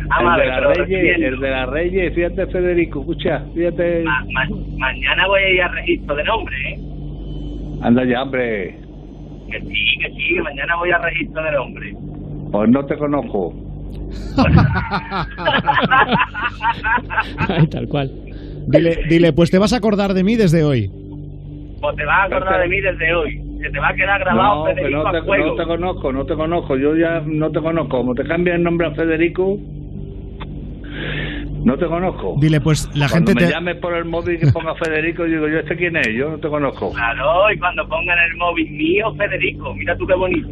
[0.07, 4.03] Vamos a el de la Reyes, el de la Reyes, fíjate Federico, escucha, fíjate.
[4.03, 6.79] Ma- ma- mañana voy a ir al registro de nombre, ¿eh?
[7.81, 8.77] Anda ya, hombre,
[9.51, 11.93] Que sí, que sí, mañana voy al registro de nombre.
[12.51, 13.53] pues no te conozco.
[17.49, 18.11] Ay, tal cual.
[18.67, 20.89] Dile, dile, pues te vas a acordar de mí desde hoy.
[21.79, 23.41] Pues te vas a acordar de mí desde hoy.
[23.61, 26.35] Se te va a quedar grabado No, que Federico no te, no conozco, no te
[26.35, 27.97] conozco, yo ya no te conozco.
[27.97, 29.57] Como te cambias el nombre a Federico,
[31.63, 32.35] no te conozco.
[32.39, 33.53] Dile, pues la Cuando gente me te...
[33.53, 36.07] llames por el móvil que ponga Federico, yo digo, ¿yo este quién es?
[36.15, 36.91] Yo no te conozco.
[36.93, 40.49] Claro, y cuando pongan el móvil mío, Federico, mira tú qué bonito.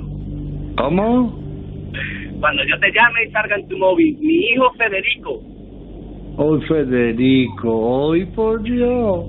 [0.78, 1.40] ¿Cómo?
[2.40, 5.40] Cuando yo te llame y salga en tu móvil, mi hijo Federico.
[6.38, 9.26] Hoy Federico, hoy por Dios.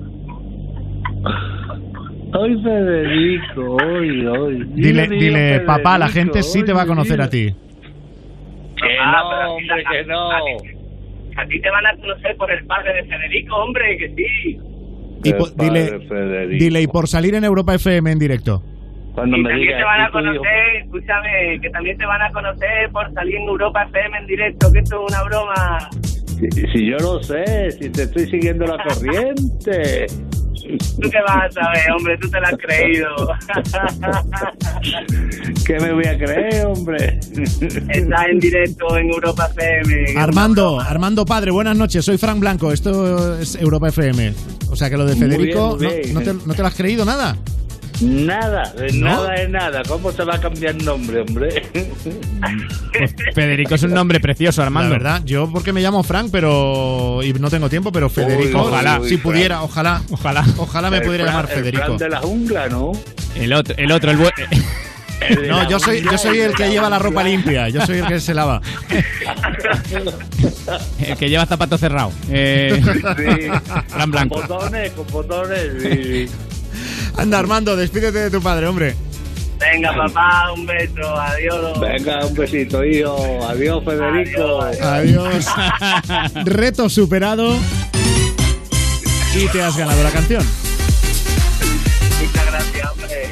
[2.39, 4.63] Hoy Federico, hoy, hoy.
[4.75, 7.47] Dile, mío, dile, papá, la gente sí te va a conocer a ti.
[7.51, 10.31] Que Ah, no, pero a ti hombre, que no.
[10.31, 14.59] A, a ti te van a conocer por el padre de Federico, hombre, que sí.
[15.23, 16.63] Y El po- padre dile, Federico.
[16.63, 18.61] dile, y por salir en Europa FM en directo.
[19.15, 22.29] Cuando y me también digas, te van a conocer, escúchame, que también te van a
[22.31, 25.89] conocer por salir en Europa FM en directo, que esto es una broma.
[25.91, 30.05] Si, si yo lo sé, si te estoy siguiendo la corriente.
[31.01, 32.17] ¿Tú qué vas a saber, hombre?
[32.19, 33.07] Tú te la has creído.
[35.65, 37.19] ¿Qué me voy a creer, hombre?
[37.89, 40.19] Estás en directo en Europa FM.
[40.19, 42.03] Armando, Armando Padre, buenas noches.
[42.05, 42.71] Soy Frank Blanco.
[42.71, 44.33] Esto es Europa FM.
[44.69, 46.35] O sea que lo de Muy Federico, bien, muy no- bien.
[46.35, 47.37] no, te, no te lo has creído nada?
[48.01, 49.07] Nada, de ¿No?
[49.07, 49.81] nada de nada.
[49.87, 51.63] ¿Cómo se va a cambiar el nombre, hombre?
[53.33, 54.89] Federico es un nombre precioso, Armando.
[54.89, 58.67] La verdad, yo porque me llamo Frank, pero y no tengo tiempo, pero Federico, Uy,
[58.67, 59.23] ojalá, uy, si Frank.
[59.33, 60.45] pudiera, ojalá, Ojalá.
[60.57, 61.83] ojalá me El pudiera Fran- llamar El Federico.
[61.85, 62.91] Fran de la jungla, ¿no?
[63.35, 64.31] El otro, el otro, el buen.
[64.39, 68.05] El No, yo soy, yo soy el que lleva la ropa limpia, yo soy el
[68.05, 68.61] que se lava.
[70.99, 72.11] El que lleva zapato cerrado.
[72.29, 72.79] Eh,
[73.17, 73.49] Sí.
[73.87, 74.35] Fran Blanco.
[74.41, 75.71] Con botones, con botones.
[75.81, 76.29] sí.
[77.17, 78.95] Anda, Armando, despídete de tu padre, hombre.
[79.59, 81.19] Venga, papá, un beso.
[81.19, 81.79] Adiós.
[81.79, 83.39] Venga, un besito, hijo.
[83.49, 84.61] Adiós, Federico.
[84.83, 85.45] Adiós.
[86.45, 87.57] Reto superado.
[89.35, 90.45] Y te has ganado la canción.
[92.21, 93.29] Muchas gracias, hombre.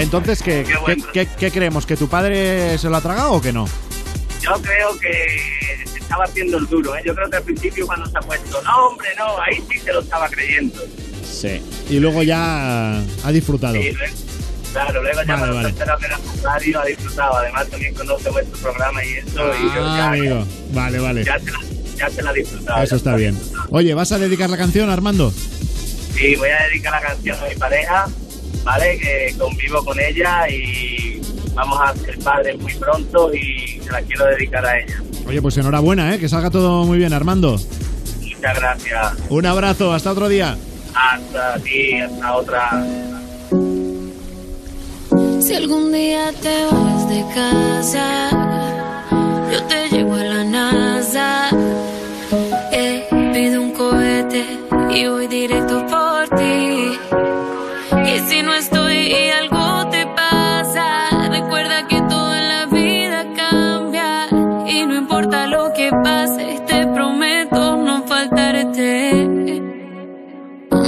[0.00, 1.04] Entonces, ¿qué, Qué qué, bueno.
[1.12, 1.86] qué- qué creemos?
[1.86, 3.66] ¿Que tu padre se lo ha tragado o que no?
[4.40, 7.02] Yo creo que estaba haciendo el duro, ¿eh?
[7.04, 9.92] Yo creo que al principio cuando se ha puesto, no, hombre, no, ahí sí se
[9.92, 10.80] lo estaba creyendo.
[11.30, 11.60] Sí.
[11.90, 13.74] Y luego ya ha disfrutado.
[13.74, 14.14] Sí, luego-
[14.72, 15.74] claro, luego ya cuando vale.
[16.42, 17.36] radio ha disfrutado.
[17.36, 19.28] Además también conoce vuestro programa y eso.
[19.30, 20.46] y yo Ah, ya, amigo.
[20.72, 21.24] Vale, vale.
[21.24, 21.58] ya, se la,
[21.96, 22.82] ya se la ha disfrutado.
[22.82, 23.38] Eso está bien.
[23.68, 25.30] Oye, ¿vas a dedicar la canción, Armando?
[25.30, 28.06] Sí, voy a dedicar la canción a mi pareja,
[28.64, 28.98] ¿vale?
[28.98, 31.17] Que convivo con ella y
[31.54, 35.02] vamos a ser padres muy pronto y se la quiero dedicar a ella.
[35.26, 36.18] Oye, pues enhorabuena, ¿eh?
[36.18, 37.58] Que salga todo muy bien, Armando.
[38.22, 39.14] Muchas gracias.
[39.28, 40.56] Un abrazo, hasta otro día.
[40.94, 42.84] Hasta ti, hasta otra.
[45.40, 48.30] Si algún día te vas de casa,
[49.52, 51.48] yo te llevo a la NASA.
[52.72, 54.44] Eh, pido un cohete
[54.90, 56.98] y voy directo por ti.
[58.06, 59.67] Y si no estoy y algo
[65.08, 69.26] importa lo que pase, te prometo no faltarte.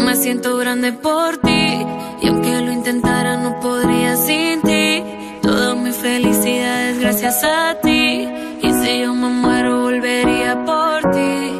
[0.04, 1.86] Me siento grande por ti
[2.20, 5.02] y aunque lo intentara no podría sin ti.
[5.40, 8.28] Toda mi felicidad es gracias a ti
[8.62, 11.58] y si yo me muero volvería por ti.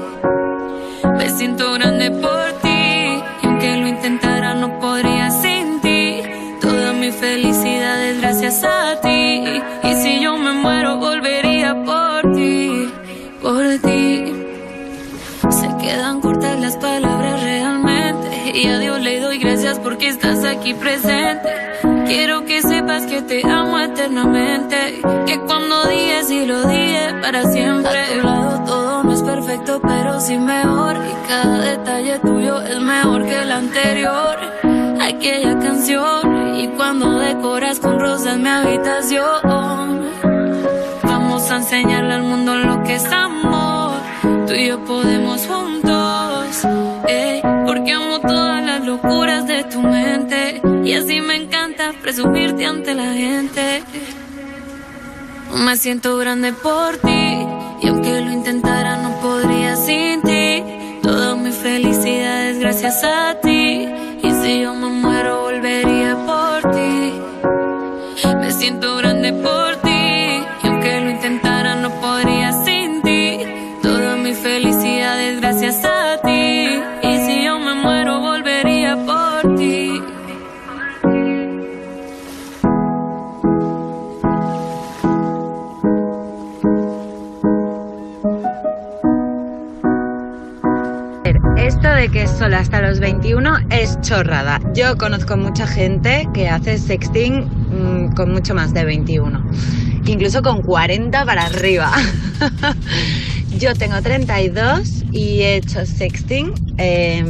[1.16, 2.39] Me siento grande por ti
[18.62, 21.48] Y a Dios le doy gracias porque estás aquí presente.
[22.06, 25.00] Quiero que sepas que te amo eternamente.
[25.26, 27.98] Que cuando dije sí lo dije para siempre.
[27.98, 30.94] A tu lado todo no es perfecto, pero sí mejor.
[30.96, 34.36] Y cada detalle tuyo es mejor que el anterior.
[35.00, 36.56] Aquella canción.
[36.56, 40.10] Y cuando decoras con rosas mi habitación.
[41.02, 43.92] Vamos a enseñarle al mundo lo que es amor.
[44.46, 46.66] Tú y yo podemos juntos.
[47.08, 48.20] ey, porque amo
[48.90, 50.60] locuras de tu mente.
[50.84, 53.82] Y así me encanta presumirte ante la gente.
[55.64, 57.46] Me siento grande por ti.
[57.82, 60.64] Y aunque lo intentara, no podría sin ti.
[61.02, 63.88] Toda mi felicidad es gracias a ti.
[64.22, 67.19] Y si yo me muero, volvería por ti.
[92.08, 94.58] Que es solo hasta los 21 es chorrada.
[94.74, 99.44] Yo conozco mucha gente que hace sexting mm, con mucho más de 21.
[100.06, 101.92] Incluso con 40 para arriba.
[103.58, 106.54] Yo tengo 32 y he hecho sexting.
[106.78, 107.22] eh,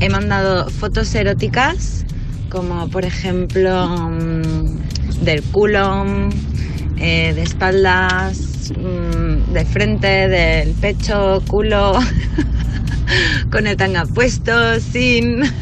[0.00, 2.04] he mandado fotos eróticas
[2.48, 6.04] como por ejemplo mm, del culo,
[7.00, 11.92] eh, de espaldas, mm, de frente, del pecho, culo,
[13.50, 15.42] con el tanga puesto, sin.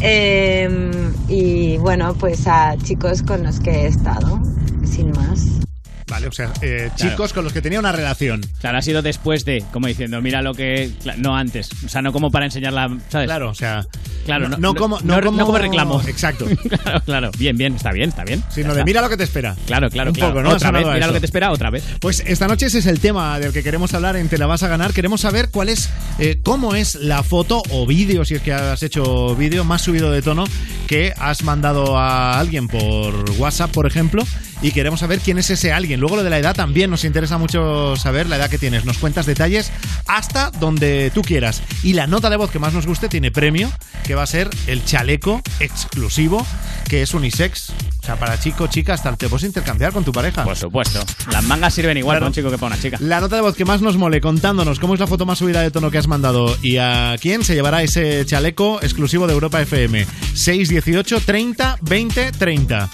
[0.00, 0.92] Em,
[1.28, 4.40] y bueno, pues a chicos con los que he estado,
[4.84, 5.67] sin más.
[6.08, 8.40] Vale, o sea, eh, chicos con los que tenía una relación.
[8.60, 10.90] Claro, ha sido después de, como diciendo, mira lo que.
[11.18, 11.68] No antes.
[11.84, 13.26] O sea, no como para enseñarla, ¿sabes?
[13.26, 13.86] Claro, o sea.
[14.24, 16.02] Claro, no, no como- no como- como reclamo.
[16.06, 16.46] Exacto.
[16.82, 17.30] claro, claro.
[17.38, 18.42] Bien, bien, está bien, está bien.
[18.50, 19.56] Sino de mira lo que te espera.
[19.66, 20.50] Claro, claro, Un claro.
[20.50, 21.06] Otra vez, mira eso.
[21.08, 21.82] lo que te espera otra vez.
[22.00, 24.62] Pues esta noche ese es el tema del que queremos hablar en Te la vas
[24.62, 24.92] a ganar.
[24.92, 28.82] Queremos saber cuál es, eh, cómo es la foto o vídeo, si es que has
[28.82, 30.44] hecho vídeo, más subido de tono
[30.86, 34.24] que has mandado a alguien por WhatsApp, por ejemplo.
[34.60, 36.00] Y queremos saber quién es ese alguien.
[36.00, 38.84] Luego lo de la edad también nos interesa mucho saber la edad que tienes.
[38.84, 39.70] Nos cuentas detalles
[40.06, 41.62] hasta donde tú quieras.
[41.82, 43.70] Y la nota de voz que más nos guste tiene premio,
[44.04, 46.44] que va a ser el chaleco exclusivo,
[46.88, 47.72] que es unisex.
[48.08, 50.42] O sea, para chico, chica, hasta te puedes intercambiar con tu pareja.
[50.42, 50.98] Por supuesto.
[51.30, 52.22] Las mangas sirven igual Claro.
[52.24, 52.96] para un chico que para una chica.
[53.00, 55.60] La nota de voz que más nos mole contándonos cómo es la foto más subida
[55.60, 59.60] de tono que has mandado y a quién se llevará ese chaleco exclusivo de Europa
[59.60, 60.06] FM.
[60.32, 62.88] 618 30 20 30.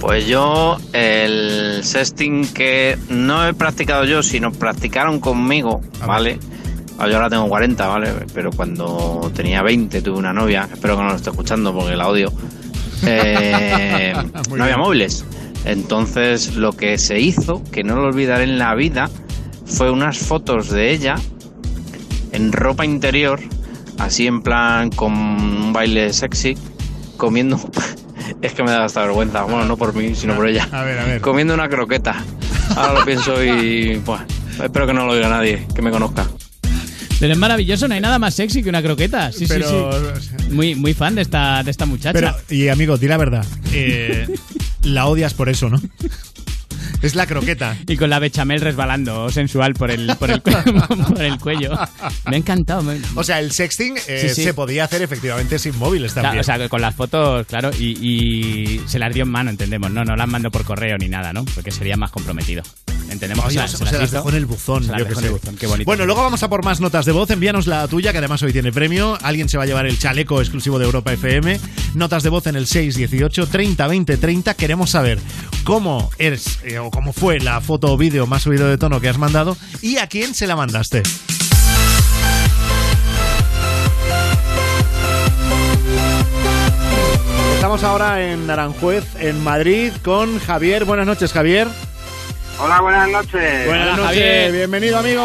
[0.00, 6.40] Pues yo, el sexting que no he practicado yo, sino practicaron conmigo, ¿vale?
[6.98, 8.08] Ah, Yo ahora tengo 40, ¿vale?
[8.34, 12.08] Pero cuando tenía 20 tuve una novia, espero que no lo esté escuchando porque la
[12.08, 12.32] odio.
[13.04, 14.14] Eh,
[14.54, 15.24] no había móviles.
[15.64, 19.10] Entonces lo que se hizo, que no lo olvidaré en la vida,
[19.64, 21.16] fue unas fotos de ella
[22.32, 23.40] en ropa interior,
[23.98, 26.56] así en plan con un baile sexy,
[27.16, 27.58] comiendo...
[28.42, 30.68] Es que me da hasta vergüenza, bueno, no por mí, sino por ella.
[30.72, 31.20] A ver, a ver.
[31.20, 32.24] Comiendo una croqueta.
[32.74, 34.02] Ahora lo pienso y...
[34.04, 34.20] Pues,
[34.64, 36.26] espero que no lo diga nadie, que me conozca.
[37.18, 39.32] Pero es maravilloso, no hay nada más sexy que una croqueta.
[39.32, 40.50] Sí, Pero- sí, sí.
[40.52, 42.12] Muy, muy fan de esta, de esta muchacha.
[42.12, 43.44] Pero, y amigo, di la verdad.
[43.72, 44.26] eh,
[44.82, 45.80] la odias por eso, ¿no?
[47.02, 47.76] Es la croqueta.
[47.86, 50.40] Y con la bechamel resbalando sensual por el, por el,
[51.08, 51.72] por el cuello.
[52.26, 52.82] Me ha encantado.
[52.82, 54.44] me- O sea, el sexting eh, Sí, sí.
[54.44, 56.40] se podía hacer efectivamente sin móviles Claro, también.
[56.40, 59.90] o sea, que con las fotos, claro, y, y se las dio en mano, entendemos.
[59.90, 61.44] No, no las mandó por correo ni nada, ¿no?
[61.54, 62.62] Porque sería más comprometido.
[63.16, 64.16] Entendemos que Oye, se, o se se las hizo.
[64.16, 65.32] dejó en el buzón, Se las yo qué dejó en sé.
[65.32, 65.86] el buzón, qué bonito.
[65.88, 67.30] Bueno, luego vamos a por más notas de voz.
[67.30, 69.18] Envíanos la tuya, que además hoy tiene premio.
[69.22, 71.58] Alguien se va a llevar el chaleco exclusivo de Europa FM.
[71.94, 74.54] Notas de voz en el 618 30 20 30.
[74.54, 75.18] Queremos saber
[75.64, 79.08] cómo es eh, o cómo fue la foto o vídeo más subido de tono que
[79.08, 81.02] has mandado y a quién se la mandaste.
[87.54, 90.84] Estamos ahora en Aranjuez, en Madrid, con Javier.
[90.84, 91.66] Buenas noches, Javier.
[92.58, 93.66] Hola, buenas noches.
[93.66, 95.22] Buenas noches, bienvenido, amigo.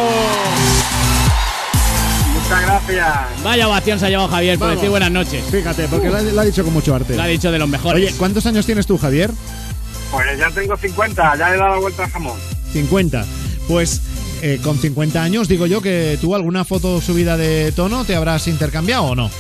[2.34, 3.08] Muchas gracias.
[3.44, 4.82] Vaya ovación se ha llevado Javier por Vamos.
[4.82, 5.44] decir buenas noches.
[5.50, 7.16] Fíjate, porque lo ha, lo ha dicho con mucho arte.
[7.16, 8.04] Lo ha dicho de los mejores.
[8.04, 9.32] Oye, ¿cuántos años tienes tú, Javier?
[10.12, 12.38] Pues ya tengo 50, ya le he dado la vuelta al jamón.
[12.74, 13.26] 50.
[13.68, 14.02] Pues
[14.42, 18.48] eh, con 50 años, digo yo que tú alguna foto subida de tono te habrás
[18.48, 19.32] intercambiado o no.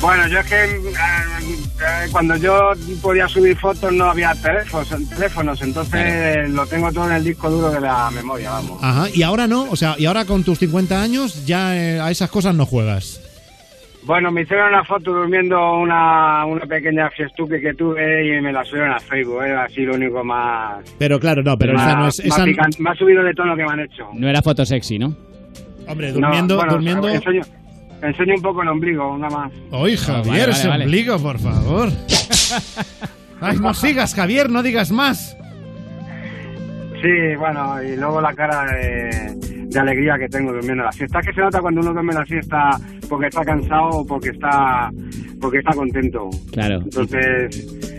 [0.00, 2.72] Bueno, yo es que eh, eh, cuando yo
[3.02, 7.70] podía subir fotos no había teléfonos, teléfonos entonces lo tengo todo en el disco duro
[7.70, 8.78] de la memoria, vamos.
[8.82, 12.10] Ajá, y ahora no, o sea, y ahora con tus 50 años ya eh, a
[12.10, 13.22] esas cosas no juegas.
[14.04, 18.64] Bueno, me hicieron una foto durmiendo una, una pequeña fiestuque que tuve y me la
[18.64, 19.52] subieron a Facebook, ¿eh?
[19.56, 20.84] así lo único más...
[20.98, 22.18] Pero claro, no, pero más, esa no es.
[22.18, 24.08] más esa- picante- más subido de tono que me han hecho.
[24.14, 25.16] No era foto sexy, ¿no?
[25.88, 27.08] Hombre, No, durmiendo, bueno, durmiendo.
[28.06, 29.52] Enseño un poco el ombligo, nada más.
[29.70, 30.84] Oye, Ah, Javier, vale, ese vale.
[30.84, 31.88] ombligo, por favor.
[33.40, 35.36] Ay, no sigas, Javier, no digas más.
[37.02, 39.34] Sí, bueno, y luego la cara de,
[39.66, 41.20] de alegría que tengo durmiendo la siesta.
[41.20, 42.70] Es que se nota cuando uno duerme la siesta
[43.08, 44.90] porque está cansado o porque está,
[45.40, 46.30] porque está contento.
[46.52, 46.76] Claro.
[46.82, 47.94] Entonces,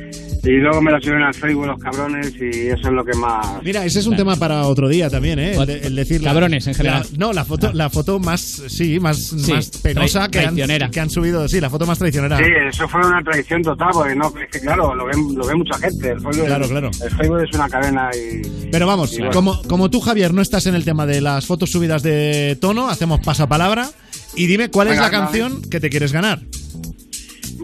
[0.47, 3.61] y luego me la subieron al Facebook los cabrones y eso es lo que más...
[3.63, 5.55] Mira, ese es un tema para otro día también, ¿eh?
[5.55, 7.05] El, de- el decir la- Cabrones, en general.
[7.11, 10.45] la- no, la foto, la foto más, sí, más, Sí, más penosa trai- que han,
[10.55, 10.89] traicionera.
[10.89, 11.47] que han subido.
[11.47, 12.37] Sí, la foto más traicionera.
[12.37, 15.55] Sí, eso fue una traición total, porque no, es que claro, lo ve, lo ve
[15.55, 16.11] mucha gente.
[16.11, 16.91] El Facebook, Claro, claro.
[17.03, 18.69] El Facebook es una cadena y...
[18.71, 19.33] Pero vamos, y bueno.
[19.33, 22.87] como, como tú, Javier, no estás en el tema de las fotos subidas de tono,
[22.89, 23.89] hacemos pasapalabra
[24.35, 26.39] y dime cuál es Venga, la canción que te quieres ganar.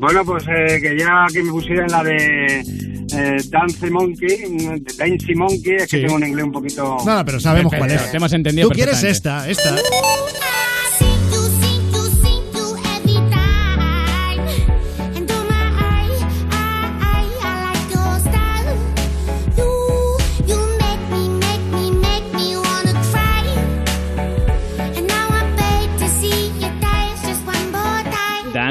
[0.03, 5.37] Bueno, pues eh, que ya que me pusieran la de eh, Dance Monkey, mm, Dancing
[5.37, 6.97] Monkey, es que tengo un inglés un poquito...
[7.05, 8.11] Nada, pero sabemos cuál es.
[8.11, 9.73] Te hemos entendido Tú quieres esta, esta.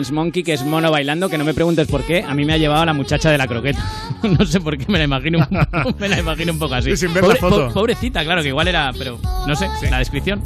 [0.03, 2.55] Dance Monkey, que es mono bailando, que no me preguntes por qué, a mí me
[2.55, 3.85] ha llevado a la muchacha de la croqueta.
[4.25, 6.97] no sé por qué, me la imagino un, me la imagino un poco así.
[6.97, 7.69] Sin ver la foto.
[7.69, 10.43] po- pobrecita, claro, que igual era, pero no sé, la descripción.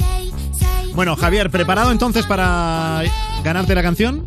[0.94, 3.02] Bueno, Javier, ¿preparado entonces para
[3.42, 4.26] ganarte la canción?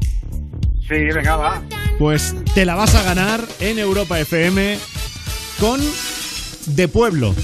[0.87, 1.61] Sí, venga, va.
[1.99, 4.79] Pues te la vas a ganar en Europa FM
[5.59, 5.79] con
[6.65, 7.35] De Pueblo.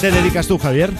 [0.00, 0.90] Qué te dedicas tú, Javier,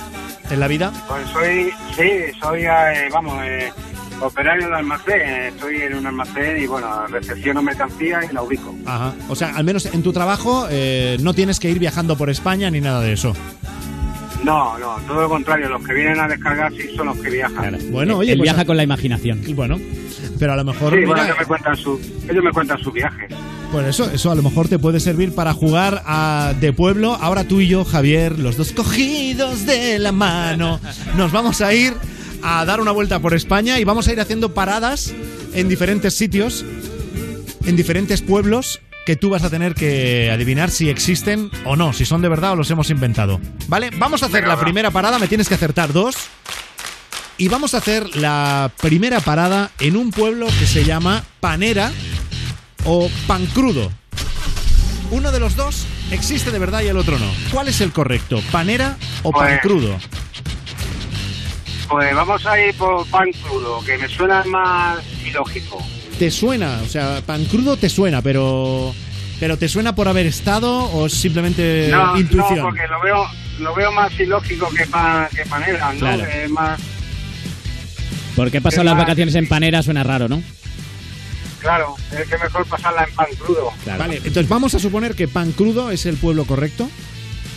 [0.51, 0.93] en la vida?
[1.09, 3.73] Pues soy, sí, soy, eh, vamos, eh,
[4.21, 5.21] operario de almacén.
[5.23, 8.75] Estoy en un almacén y, bueno, recepciono mercancía y la ubico.
[8.85, 9.15] Ajá.
[9.29, 12.71] O sea, al menos en tu trabajo eh, no tienes que ir viajando por España
[12.71, 13.35] ni nada de eso.
[14.45, 15.69] No, no, todo lo contrario.
[15.69, 17.79] Los que vienen a descargar sí son los que viajan.
[17.91, 19.43] Bueno, oye, Él pues- viaja con la imaginación.
[19.47, 19.79] Y bueno,
[20.39, 22.93] pero a lo mejor, Sí, mira, bueno, ellos me cuentan su, ellos me cuentan sus
[22.93, 23.31] viajes.
[23.73, 27.15] Pues eso, eso a lo mejor te puede servir para jugar a de pueblo.
[27.21, 30.81] Ahora tú y yo, Javier, los dos cogidos de la mano,
[31.17, 31.93] nos vamos a ir
[32.43, 35.15] a dar una vuelta por España y vamos a ir haciendo paradas
[35.55, 36.65] en diferentes sitios,
[37.67, 42.05] en diferentes pueblos que tú vas a tener que adivinar si existen o no, si
[42.05, 43.41] son de verdad o los hemos inventado.
[43.69, 43.91] ¿Vale?
[43.97, 46.15] Vamos a hacer la primera parada, me tienes que acertar dos.
[47.39, 51.91] Y vamos a hacer la primera parada en un pueblo que se llama Panera
[52.85, 53.91] o Pancrudo.
[55.11, 57.27] Uno de los dos existe de verdad y el otro no.
[57.51, 58.41] ¿Cuál es el correcto?
[58.53, 59.99] ¿Panera o Pues- Pancrudo?
[61.89, 65.85] Pues vamos a ir por pan crudo, que me suena más ilógico.
[66.21, 66.83] ¿Te suena?
[66.85, 68.95] O sea, Pancrudo te suena, pero...
[69.41, 72.59] ¿Pero te suena por haber estado o es simplemente no, intuición?
[72.59, 73.27] no, porque lo veo,
[73.61, 75.99] lo veo más ilógico que, pan, que panera, ¿no?
[75.99, 76.27] Claro.
[76.27, 76.79] Es más,
[78.37, 80.43] Porque he pasado Qué las vacaciones en Panera, suena raro, ¿no?
[81.59, 83.73] claro, es que mejor pasarla en pan crudo.
[83.87, 86.91] Vale, entonces vamos a suponer que Pancrudo es el pueblo correcto.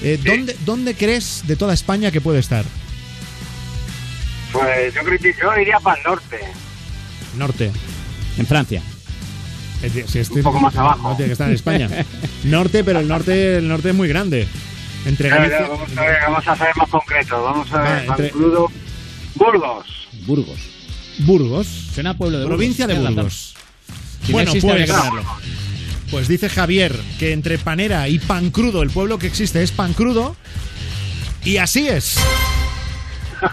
[0.01, 2.63] Eh, ¿dónde, ¿Dónde crees de toda España que puede estar?
[4.53, 6.39] Pues yo creo que yo iría para el norte.
[7.35, 7.71] Norte.
[8.37, 8.81] En Francia.
[10.35, 11.09] Un poco más abajo.
[11.09, 11.89] No tiene que estar en España.
[12.45, 14.47] norte, pero el norte, el norte es muy grande.
[15.05, 17.43] Entre Galicia- ya, vamos, a ver, vamos a ser más concretos.
[17.43, 18.71] Vamos a ver, Ah, pan entre- crudo.
[19.35, 19.85] Burgos.
[20.25, 20.59] Burgos.
[21.19, 21.67] Burgos.
[21.93, 22.57] Suena a pueblo de Burgos.
[22.57, 22.95] Provincia de.
[22.95, 23.55] Burgos.
[24.25, 25.25] Si no bueno, existe, pues,
[26.11, 30.35] pues dice Javier que entre Panera y Pancrudo, el pueblo que existe es Pancrudo.
[31.43, 32.15] Y así es.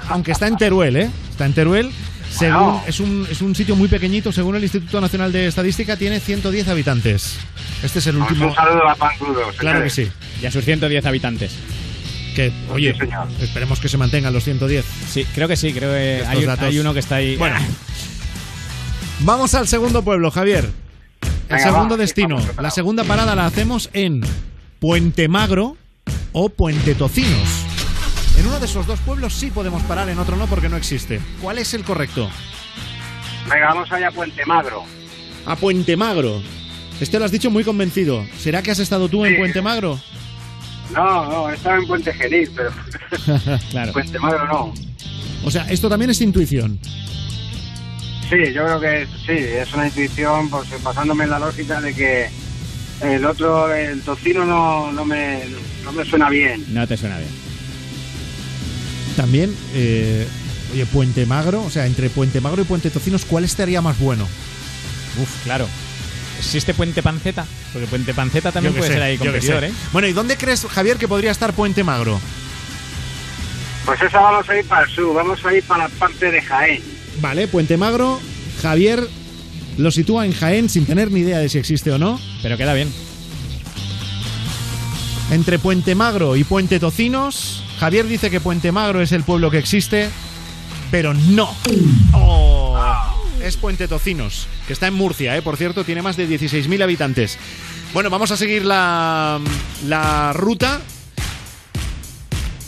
[0.09, 1.11] Aunque está en Teruel, ¿eh?
[1.31, 1.91] Está en Teruel.
[2.31, 4.31] Según, es, un, es un sitio muy pequeñito.
[4.33, 7.37] Según el Instituto Nacional de Estadística, tiene 110 habitantes.
[7.83, 8.49] Este es el Pues último.
[8.49, 9.41] un saludo a pan crudo.
[9.57, 10.09] Claro que sí.
[10.41, 11.53] Y a sus 110 habitantes.
[12.37, 14.85] Que, oye, Sí, esperemos que se mantengan los 110.
[15.11, 17.37] Sí, creo que sí, creo que hay, uno que está ahí.
[17.37, 17.57] Bueno.
[19.21, 20.65] Vamos al segundo pueblo, Javier.
[21.49, 22.39] El Venga, segundo va, destino.
[22.61, 24.23] La segunda parada la hacemos en
[24.79, 25.77] Puente Magro
[26.33, 27.60] o Puente Tocinos.
[28.41, 31.21] En uno de esos dos pueblos sí podemos parar, en otro no porque no existe.
[31.43, 32.31] ¿Cuál es el correcto?
[33.51, 34.83] Venga, vamos allá a Puente Magro.
[35.45, 36.41] A Puente Magro.
[37.01, 38.25] Este lo has dicho muy convencido.
[38.39, 39.37] ¿Será que has estado tú en.
[39.37, 40.01] Puente Magro?
[40.95, 42.71] No, no, estaba en Puente Genil, pero
[43.71, 43.93] claro.
[43.93, 44.75] Puente Magro no.
[45.45, 46.79] O sea, esto también es intuición.
[48.31, 51.95] Sí, yo creo que es- sí, es una intuición, pues basándome en la lógica de
[51.95, 52.31] que
[53.03, 55.43] El otro, el tocino no, no, me,
[55.85, 56.65] no me suena bien.
[56.73, 57.50] No te suena bien.
[59.21, 60.27] También, eh,
[60.73, 64.27] oye, Puente Magro, o sea, entre Puente Magro y Puente Tocinos, ¿cuál estaría más bueno?
[65.21, 65.69] Uf, claro.
[66.39, 67.45] ¿Existe Puente Panceta?
[67.75, 69.65] Porque Puente Panceta también puede sé, ser ahí competidor.
[69.65, 69.73] ¿eh?
[69.93, 72.19] Bueno, ¿y dónde crees, Javier, que podría estar Puente Magro?
[73.85, 76.41] Pues esa vamos a ir para el sur, vamos a ir para la parte de
[76.41, 76.83] Jaén.
[77.21, 78.19] Vale, Puente Magro,
[78.63, 79.07] Javier
[79.77, 82.19] lo sitúa en Jaén sin tener ni idea de si existe o no.
[82.43, 82.91] Pero queda bien.
[85.31, 89.57] Entre Puente Magro y Puente Tocinos, Javier dice que Puente Magro es el pueblo que
[89.57, 90.11] existe,
[90.91, 91.49] pero no.
[92.13, 92.79] Oh,
[93.43, 95.41] es Puente Tocinos, que está en Murcia, ¿eh?
[95.41, 97.39] por cierto, tiene más de 16.000 habitantes.
[97.95, 99.41] Bueno, vamos a seguir la,
[99.87, 100.83] la ruta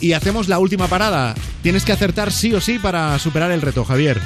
[0.01, 1.35] y hacemos la última parada.
[1.61, 4.19] Tienes que acertar sí o sí para superar el reto, Javier.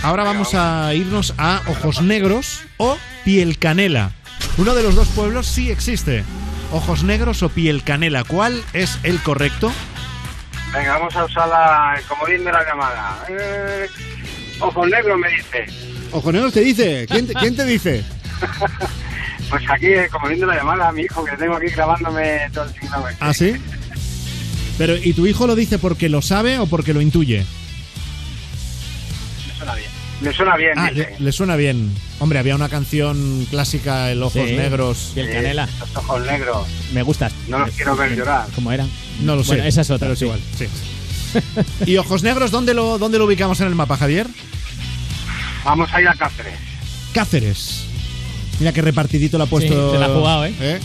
[0.00, 4.12] Ahora vamos a irnos a Ojos Negros o Piel Canela.
[4.58, 6.22] Uno de los dos pueblos sí existe.
[6.70, 8.22] Ojos Negros o Piel Canela.
[8.22, 9.72] ¿Cuál es el correcto?
[10.72, 13.24] Venga, vamos a usar la, el comodín de la llamada.
[13.28, 13.86] Eh,
[14.60, 15.66] ojos negros me dice.
[16.12, 17.06] Ojos Negros te dice.
[17.08, 18.04] ¿Quién te, quién te dice?
[19.50, 22.72] Pues aquí, el comodín de la llamada, mi hijo, que tengo aquí grabándome todo el
[22.72, 23.04] signo.
[23.18, 23.56] ¿Ah, sí?
[24.78, 27.44] Pero, ¿y tu hijo lo dice porque lo sabe o porque lo intuye?
[29.48, 29.90] Me suena bien.
[30.20, 31.14] Me suena bien, Ah, dice.
[31.18, 31.94] le, le suena bien.
[32.18, 35.12] Hombre, había una canción clásica, El Ojos Sí, Negros.
[35.14, 35.68] Piel Canela.
[35.80, 36.66] Los ojos negros.
[36.92, 37.32] Me gustas.
[37.48, 38.46] No los quiero ver llorar.
[38.54, 38.86] ¿Cómo era?
[39.22, 39.48] No lo sé.
[39.54, 40.08] Bueno, esa es otra.
[40.08, 40.24] pero es sí.
[40.26, 40.66] igual, sí.
[41.90, 44.26] ¿Y Ojos Negros dónde lo, dónde lo ubicamos en el mapa, Javier?
[45.64, 46.54] Vamos a ir a Cáceres.
[47.14, 47.84] Cáceres.
[48.58, 49.92] Mira qué repartidito lo ha puesto.
[49.92, 50.80] Sí, la ha jugado, ¿eh?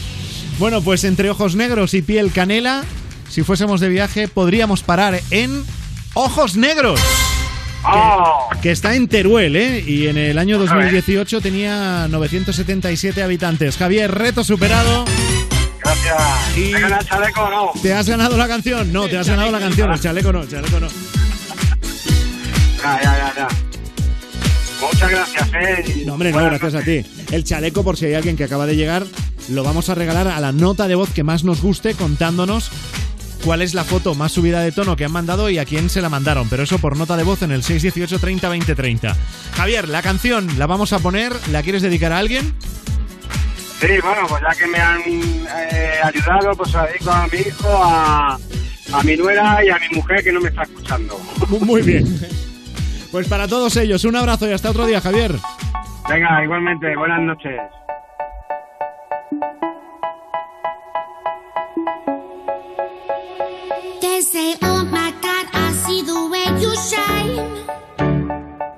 [0.60, 2.84] Bueno, pues entre Ojos Negros y Piel Canela,
[3.30, 5.64] si fuésemos de viaje, podríamos parar en
[6.14, 7.00] Ojos Negros.
[7.88, 8.50] ¡Oh!
[8.62, 9.84] Que está en Teruel, ¿eh?
[9.86, 13.78] Y en el año 2018 tenía 977 habitantes.
[13.78, 15.06] Javier, reto superado.
[15.84, 16.56] Gracias.
[16.56, 17.82] ¿Te el chaleco o no?
[17.82, 18.92] ¿Te has ganado la canción?
[18.92, 19.92] No, te has ganado la canción.
[19.92, 20.88] El chaleco no, el chaleco no.
[22.82, 23.48] Ya, ya, ya, ya.
[24.82, 26.04] Muchas gracias, eh.
[26.06, 27.06] No, hombre, no, gracias a ti.
[27.32, 29.06] El chaleco, por si hay alguien que acaba de llegar,
[29.50, 32.72] lo vamos a regalar a la nota de voz que más nos guste contándonos
[33.46, 36.02] cuál es la foto más subida de tono que han mandado y a quién se
[36.02, 36.50] la mandaron.
[36.50, 39.16] Pero eso por nota de voz en el 618 30 20 30.
[39.56, 41.32] Javier, la canción la vamos a poner.
[41.52, 42.56] ¿La quieres dedicar a alguien?
[43.80, 47.68] Sí, bueno, pues ya que me han eh, ayudado, pues la dedico a mi hijo,
[47.70, 48.40] a,
[48.94, 51.20] a mi nuera y a mi mujer que no me está escuchando.
[51.62, 52.20] Muy bien.
[53.12, 55.36] Pues para todos ellos, un abrazo y hasta otro día, Javier.
[56.10, 57.62] Venga, igualmente, buenas noches.
[64.26, 67.46] Say, oh my God, I see the way you shine.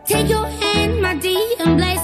[0.05, 1.96] Take your hand, my dear, and place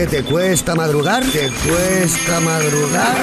[0.00, 1.22] que te cuesta madrugar?
[1.24, 3.16] ¿Te cuesta madrugar?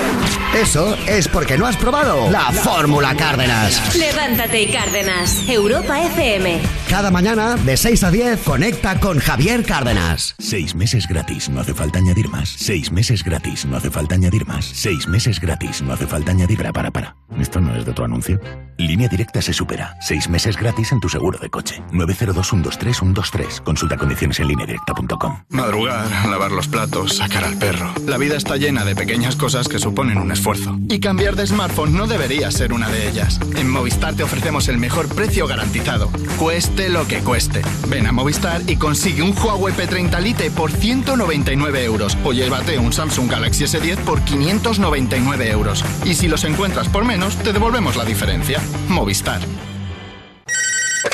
[0.55, 3.95] Eso es porque no has probado la Fórmula Cárdenas.
[3.95, 5.49] Levántate y Cárdenas.
[5.49, 6.59] Europa FM.
[6.87, 10.35] Cada mañana, de 6 a 10, conecta con Javier Cárdenas.
[10.37, 12.49] Seis meses gratis, no hace falta añadir más.
[12.49, 14.65] Seis meses gratis, no hace falta añadir más.
[14.65, 16.57] Seis meses gratis, no hace falta añadir.
[16.57, 17.16] Para, para, para.
[17.57, 18.39] ¿Esto no es de tu anuncio?
[18.77, 19.97] Línea directa se supera.
[19.99, 21.81] Seis meses gratis en tu seguro de coche.
[21.91, 23.63] 902-123-123.
[23.63, 25.43] Consulta condiciones en lineadirecta.com.
[25.49, 27.91] Madrugar, lavar los platos, sacar al perro.
[28.05, 30.77] La vida está llena de pequeñas cosas que suponen un esfuerzo.
[30.89, 33.39] Y cambiar de smartphone no debería ser una de ellas.
[33.55, 36.11] En Movistar te ofrecemos el mejor precio garantizado.
[36.37, 37.63] Cueste lo que cueste.
[37.87, 42.15] Ven a Movistar y consigue un Huawei P30 Lite por 199 euros.
[42.23, 45.83] O llévate un Samsung Galaxy S10 por 599 euros.
[46.05, 48.59] Y si los encuentras por menos, te devolvemos la diferencia.
[48.89, 49.39] Movistar.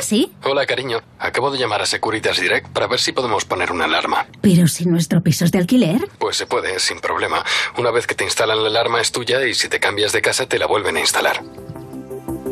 [0.01, 0.31] ¿Sí?
[0.43, 0.97] Hola, cariño.
[1.19, 4.25] Acabo de llamar a Securitas Direct para ver si podemos poner una alarma.
[4.41, 6.09] Pero si nuestro piso es de alquiler.
[6.17, 7.45] Pues se puede, sin problema.
[7.77, 10.47] Una vez que te instalan la alarma es tuya y si te cambias de casa
[10.47, 11.43] te la vuelven a instalar.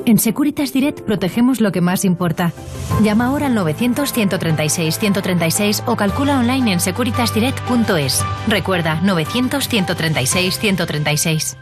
[0.05, 2.53] En Securitas Direct protegemos lo que más importa.
[3.01, 8.23] Llama ahora al 900-136-136 o calcula online en securitasdirect.es.
[8.47, 11.57] Recuerda, 900-136-136.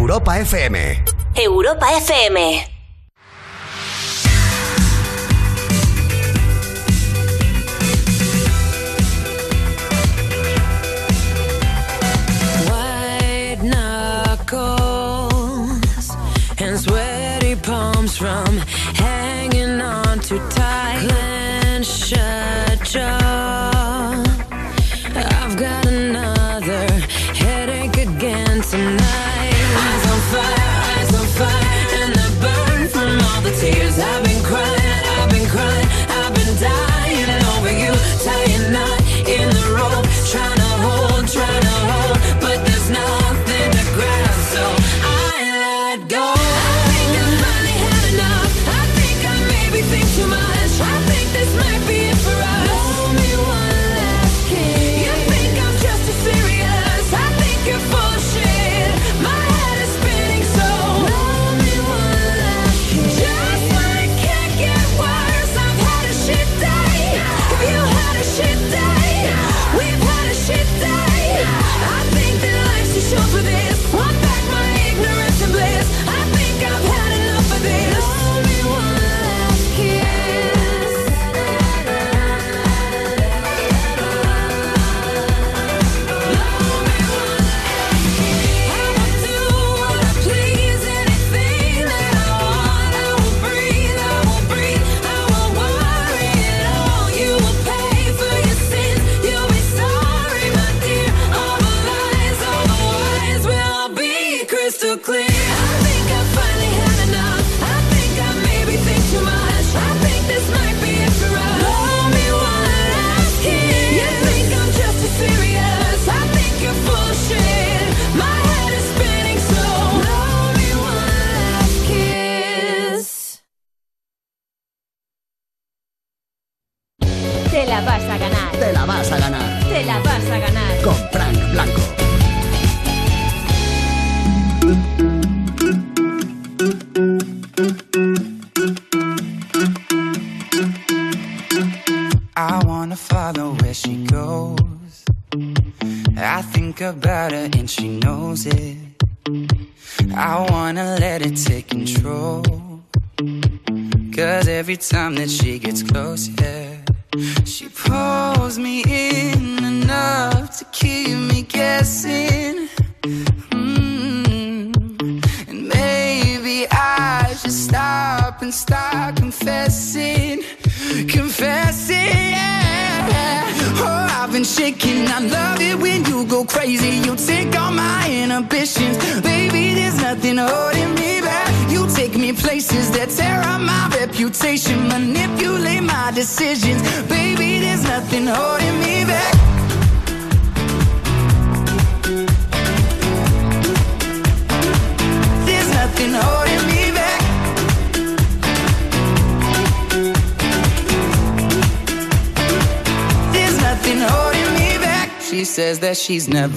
[0.00, 0.76] Europa FM.
[1.36, 2.36] Europa FM.
[12.70, 14.90] White knuckles
[16.58, 18.56] and sweaty palms from
[18.94, 21.00] hanging on too tight.
[21.08, 24.22] Clenched shut jaw.
[25.14, 26.86] I've got another
[27.42, 29.29] headache again tonight.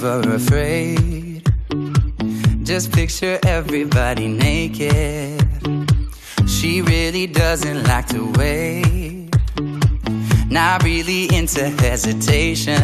[0.04, 1.42] Never afraid.
[2.62, 5.40] Just picture everybody naked.
[6.46, 9.30] She really doesn't like to wait.
[10.50, 12.83] Not really into hesitation.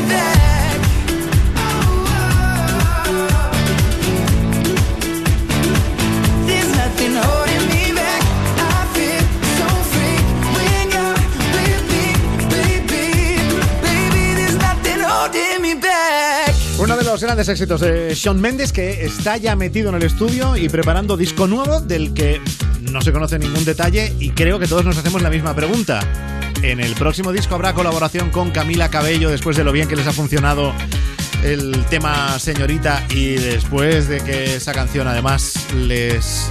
[17.31, 21.47] grandes éxitos de Sean Mendes que está ya metido en el estudio y preparando disco
[21.47, 22.41] nuevo del que
[22.81, 26.01] no se conoce ningún detalle y creo que todos nos hacemos la misma pregunta.
[26.61, 30.07] En el próximo disco habrá colaboración con Camila Cabello después de lo bien que les
[30.07, 30.73] ha funcionado
[31.41, 36.49] el tema Señorita y después de que esa canción además les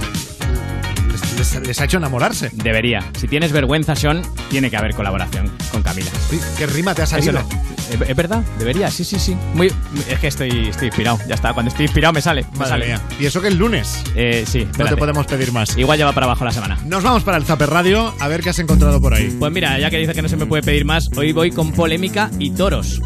[1.37, 2.49] les, ha hecho enamorarse.
[2.53, 3.07] Debería.
[3.19, 6.09] Si tienes vergüenza, Sean, tiene que haber colaboración con Camila.
[6.57, 7.37] ¿Qué rima te ha salido?
[7.37, 8.43] Eso ¿Es, es verdad?
[8.57, 9.35] Debería, sí, sí, sí.
[9.53, 9.71] Muy,
[10.09, 11.19] es que estoy, estoy inspirado.
[11.27, 11.53] Ya está.
[11.53, 12.43] Cuando estoy inspirado me sale.
[12.53, 12.85] Me Madre sale.
[12.87, 13.01] mía.
[13.19, 14.03] Y eso que el lunes.
[14.15, 15.77] Eh, sí, No te podemos pedir más.
[15.77, 16.77] Igual lleva para abajo la semana.
[16.85, 19.35] Nos vamos para el Zaper Radio a ver qué has encontrado por ahí.
[19.39, 21.71] Pues mira, ya que dice que no se me puede pedir más, hoy voy con
[21.73, 23.01] polémica y toros.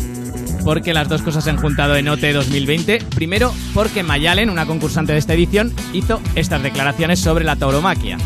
[0.63, 2.99] Porque las dos cosas se han juntado en OT 2020.
[3.15, 8.17] Primero, porque Mayalen, una concursante de esta edición, hizo estas declaraciones sobre la tauromaquia.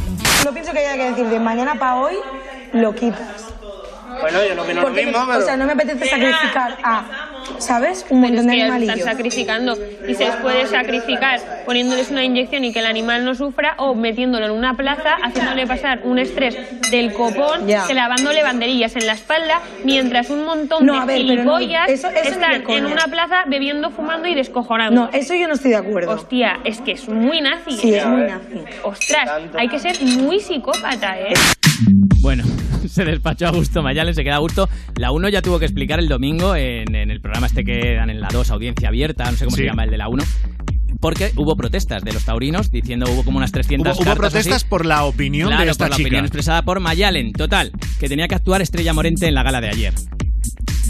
[0.45, 2.13] No pienso que haya que decir de mañana para hoy
[2.73, 3.48] lo quitas.
[4.21, 5.41] Bueno, yo no opino lo Porque, mismo, O pero...
[5.41, 7.03] sea, no me apetece sacrificar a,
[7.59, 8.05] ¿sabes?
[8.09, 8.97] Un montón de animalillos.
[8.99, 13.35] están sacrificando y se les puede sacrificar poniéndoles una inyección y que el animal no
[13.35, 16.55] sufra o metiéndolo en una plaza, haciéndole pasar un estrés
[16.91, 17.85] del copón, Ya.
[17.85, 22.09] clavándole banderillas en la espalda, mientras un montón No, de ver, pero no, gilipollas eso-
[22.09, 25.01] eso están en una plaza bebiendo, fumando y descojonando.
[25.05, 26.11] No, eso yo no estoy de acuerdo.
[26.11, 27.71] Hostia, es que es muy nazi.
[27.77, 28.63] Sí, es muy nazi.
[28.83, 31.33] Ostras, hay que ser muy psicópata, ¿eh?
[32.21, 32.43] Bueno,
[32.89, 34.69] se despachó a gusto Mayalen, se queda a gusto.
[34.95, 38.09] La 1 ya tuvo que explicar el domingo en, en el programa este que dan
[38.09, 39.63] en la 2, audiencia abierta, no sé cómo Sí.
[39.63, 40.23] se llama el de la 1.
[40.99, 44.65] Porque hubo protestas de los taurinos diciendo hubo como unas 300 Hubo, protestas así.
[44.67, 46.07] por la opinión Claro, de esta por la chica.
[46.07, 47.31] opinión expresada por Mayalen.
[47.31, 47.71] Total,
[48.01, 49.93] que tenía que actuar Estrella Morente en la gala de ayer.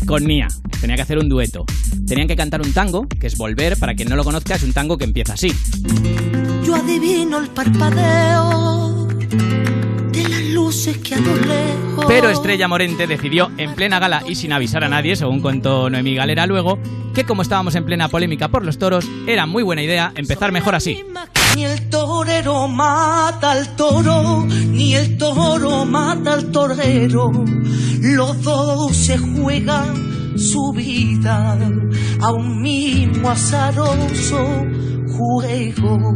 [0.07, 0.47] Con Nia.
[0.81, 1.65] Tenía que hacer un dueto.
[2.07, 4.73] Tenían que cantar un tango, que es Volver, para quien no lo conozca, es un
[4.73, 5.53] tango que empieza así.
[6.65, 8.78] Yo adivino el parpadeo
[12.07, 16.15] Pero Estrella Morente decidió, en plena gala y sin avisar a nadie, según contó Noemí
[16.15, 16.79] Galera luego,
[17.13, 20.75] que como estábamos en plena polémica por los toros, era muy buena idea empezar mejor
[20.75, 21.03] así.
[21.55, 27.31] Ni el torero mata al toro, ni el toro mata al torero.
[28.01, 31.57] Los dos se juegan su vida
[32.21, 34.65] a un mismo azaroso
[35.17, 36.13] juego.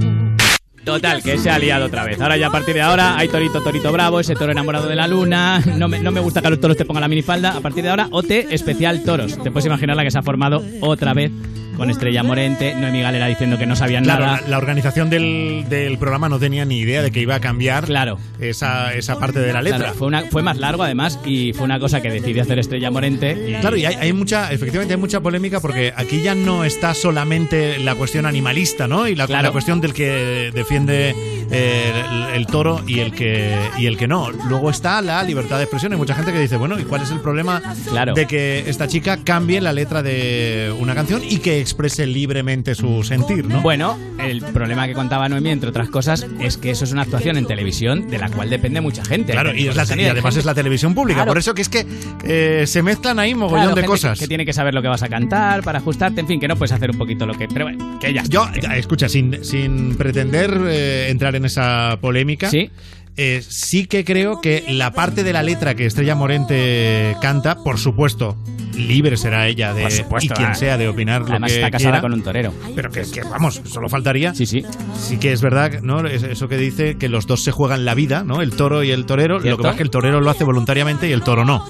[0.83, 2.19] Total, que se ha liado otra vez.
[2.19, 5.07] Ahora ya a partir de ahora hay torito, torito bravo, ese toro enamorado de la
[5.07, 5.61] luna.
[5.77, 7.55] No me, no me gusta que los toros te pongan la minifalda.
[7.55, 9.41] A partir de ahora, OT especial toros.
[9.41, 11.31] Te puedes imaginar la que se ha formado otra vez
[11.77, 14.41] con Estrella Morente, Noemí Galera diciendo que no sabían Claro, nada.
[14.41, 17.85] la, la organización del, del programa no tenía ni idea de que iba a cambiar
[17.85, 18.17] Claro.
[18.39, 19.79] esa, esa parte de la letra.
[19.79, 22.91] Claro, fue, una, fue más largo además y fue una cosa que decidió hacer Estrella
[22.91, 23.31] Morente.
[23.49, 26.93] Y, Claro, y hay, hay mucha, efectivamente hay mucha polémica porque aquí ya no está
[26.93, 29.07] solamente la cuestión animalista, ¿no?
[29.07, 29.43] Y la, Claro.
[29.47, 31.15] la cuestión del que defiende
[31.53, 34.31] el, el toro y el que y el que no.
[34.31, 35.91] Luego está la libertad de expresión.
[35.93, 38.13] Hay mucha gente que dice, bueno, ¿y cuál es el problema Claro.
[38.13, 43.03] de que esta chica cambie la letra de una canción y que exprese libremente su
[43.03, 43.61] sentir, ¿no?
[43.61, 47.37] Bueno, el problema que contaba Noemí, entre otras cosas, es que eso es una actuación
[47.37, 49.33] en televisión de la cual depende mucha gente.
[49.33, 51.17] Claro, y, es la- y además es la televisión pública.
[51.19, 51.29] Claro.
[51.31, 51.85] Por eso que es que
[52.23, 54.19] eh, se mezclan ahí mogollón Claro, de cosas.
[54.19, 56.55] Que tiene que saber lo que vas a cantar para ajustarte, en fin, que no
[56.55, 57.47] puedes hacer un poquito lo que.
[57.47, 58.23] Pero bueno, que ya.
[58.23, 62.69] Yo, escucha, sin, sin pretender eh, entrar en esa polémica, Sí.
[63.17, 67.77] eh, sí que creo que la parte de la letra que Estrella Morente canta, por
[67.77, 68.35] supuesto,
[68.75, 70.55] libre será ella de Por supuesto, y quien ah.
[70.55, 72.01] sea de opinar lo Además que está casada quiera.
[72.01, 72.53] con un torero.
[72.75, 74.33] Pero que, que, vamos, solo faltaría.
[74.33, 74.63] Sí, sí.
[74.97, 76.05] Sí que es verdad, ¿no?
[76.07, 78.41] Es- Eso que dice que los dos se juegan la vida, ¿no?
[78.41, 79.39] El toro y el torero.
[79.39, 81.69] Lo que pasa es que el torero lo hace voluntariamente y el toro no.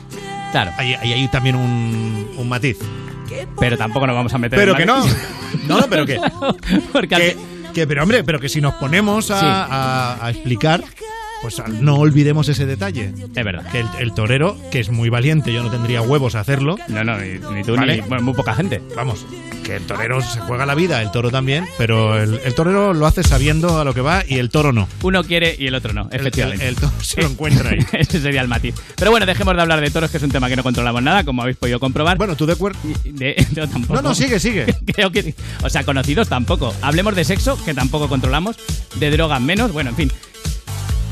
[0.53, 0.71] Claro.
[0.77, 2.77] Ahí, ahí hay también un, un matiz.
[3.59, 5.05] Pero tampoco nos vamos a meter Pero en que la- no.
[5.67, 6.19] No, no, pero que.
[6.91, 7.37] Porque que,
[7.73, 9.45] que- pero hombre, pero que si nos ponemos a, Sí.
[9.45, 10.83] a- a explicar,
[11.43, 13.13] pues no olvidemos ese detalle.
[13.35, 13.69] Es verdad.
[13.71, 16.77] Que el, el torero, que es muy valiente, yo no tendría huevos a hacerlo.
[16.87, 17.97] No, no, ni, ni tú Vale.
[17.97, 18.81] ni bueno, muy poca gente.
[18.95, 19.25] Vamos,
[19.63, 23.05] que el torero se juega la vida, el toro también, pero el, el torero lo
[23.05, 24.87] hace sabiendo a lo que va y el toro no.
[25.03, 26.63] Uno quiere y el otro no, efectivamente.
[26.65, 27.79] El, el toro se lo encuentra ahí.
[27.93, 28.75] Ese sería el matiz.
[28.95, 31.23] Pero bueno, dejemos de hablar de toros, que es un tema que no controlamos nada,
[31.25, 32.17] como habéis podido comprobar.
[32.17, 32.79] Bueno, tú de acuerdo.
[33.55, 33.95] Tampoco.
[33.95, 34.65] No, no, sigue, sigue.
[34.93, 35.35] Creo que.
[35.61, 36.73] O sea, conocidos tampoco.
[36.81, 38.55] Hablemos de sexo, que tampoco controlamos.
[38.95, 39.71] De drogas menos.
[39.73, 40.11] Bueno, en fin.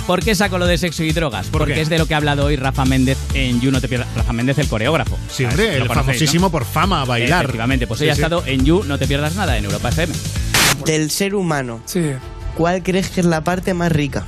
[0.07, 1.47] ¿Por qué saco lo de sexo y drogas?
[1.47, 1.81] ¿Por Porque qué?
[1.81, 4.07] es de lo que ha hablado hoy Rafa Méndez en You No Te Pierdas.
[4.15, 5.17] Rafa Méndez, el coreógrafo.
[5.29, 6.51] Sí, Lo hombre, el conocéis, famosísimo ¿no?
[6.51, 7.45] por fama, bailar.
[7.45, 8.21] Efectivamente, pues Sí, hoy ha sí.
[8.21, 10.13] estado en You No Te Pierdas Nada en Europa FM.
[10.85, 11.81] Del ser humano,
[12.57, 14.25] ¿cuál crees que es la parte más rica?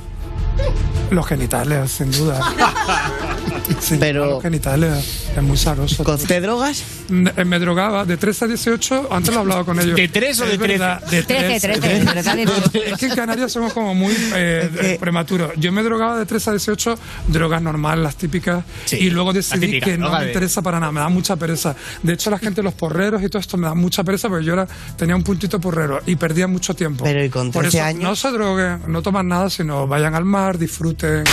[1.10, 2.40] Los genitales, sin duda.
[3.80, 6.04] Sí, Pero- Los genitales, es muy sabroso.
[6.26, 6.82] ¿Te drogas?
[7.08, 9.96] Me, eh, me drogaba de 13 a 18, antes lo he hablado con ellos.
[9.96, 10.72] ¿De tres o Es de trece?
[10.78, 11.80] verdad, De 13, 13.
[11.80, 12.82] 13, verdad de todo.
[12.84, 15.52] Es que en Canarias somos como muy eh, eh, prematuros.
[15.56, 16.98] Yo me drogaba de 13 a 18,
[17.28, 20.92] drogas normales, las típicas, y luego decidí típica, que no me de- interesa para nada,
[20.92, 21.74] me da mucha pereza.
[22.02, 24.52] De hecho, la gente, los porreros y todo esto me da mucha pereza porque yo
[24.54, 27.04] era, tenía un puntito porrero y perdía mucho tiempo.
[27.04, 28.02] Pero, ¿y con Por 13 eso, años?
[28.02, 31.24] no se droguen, no toman nada, sino vayan al mar, disfruten.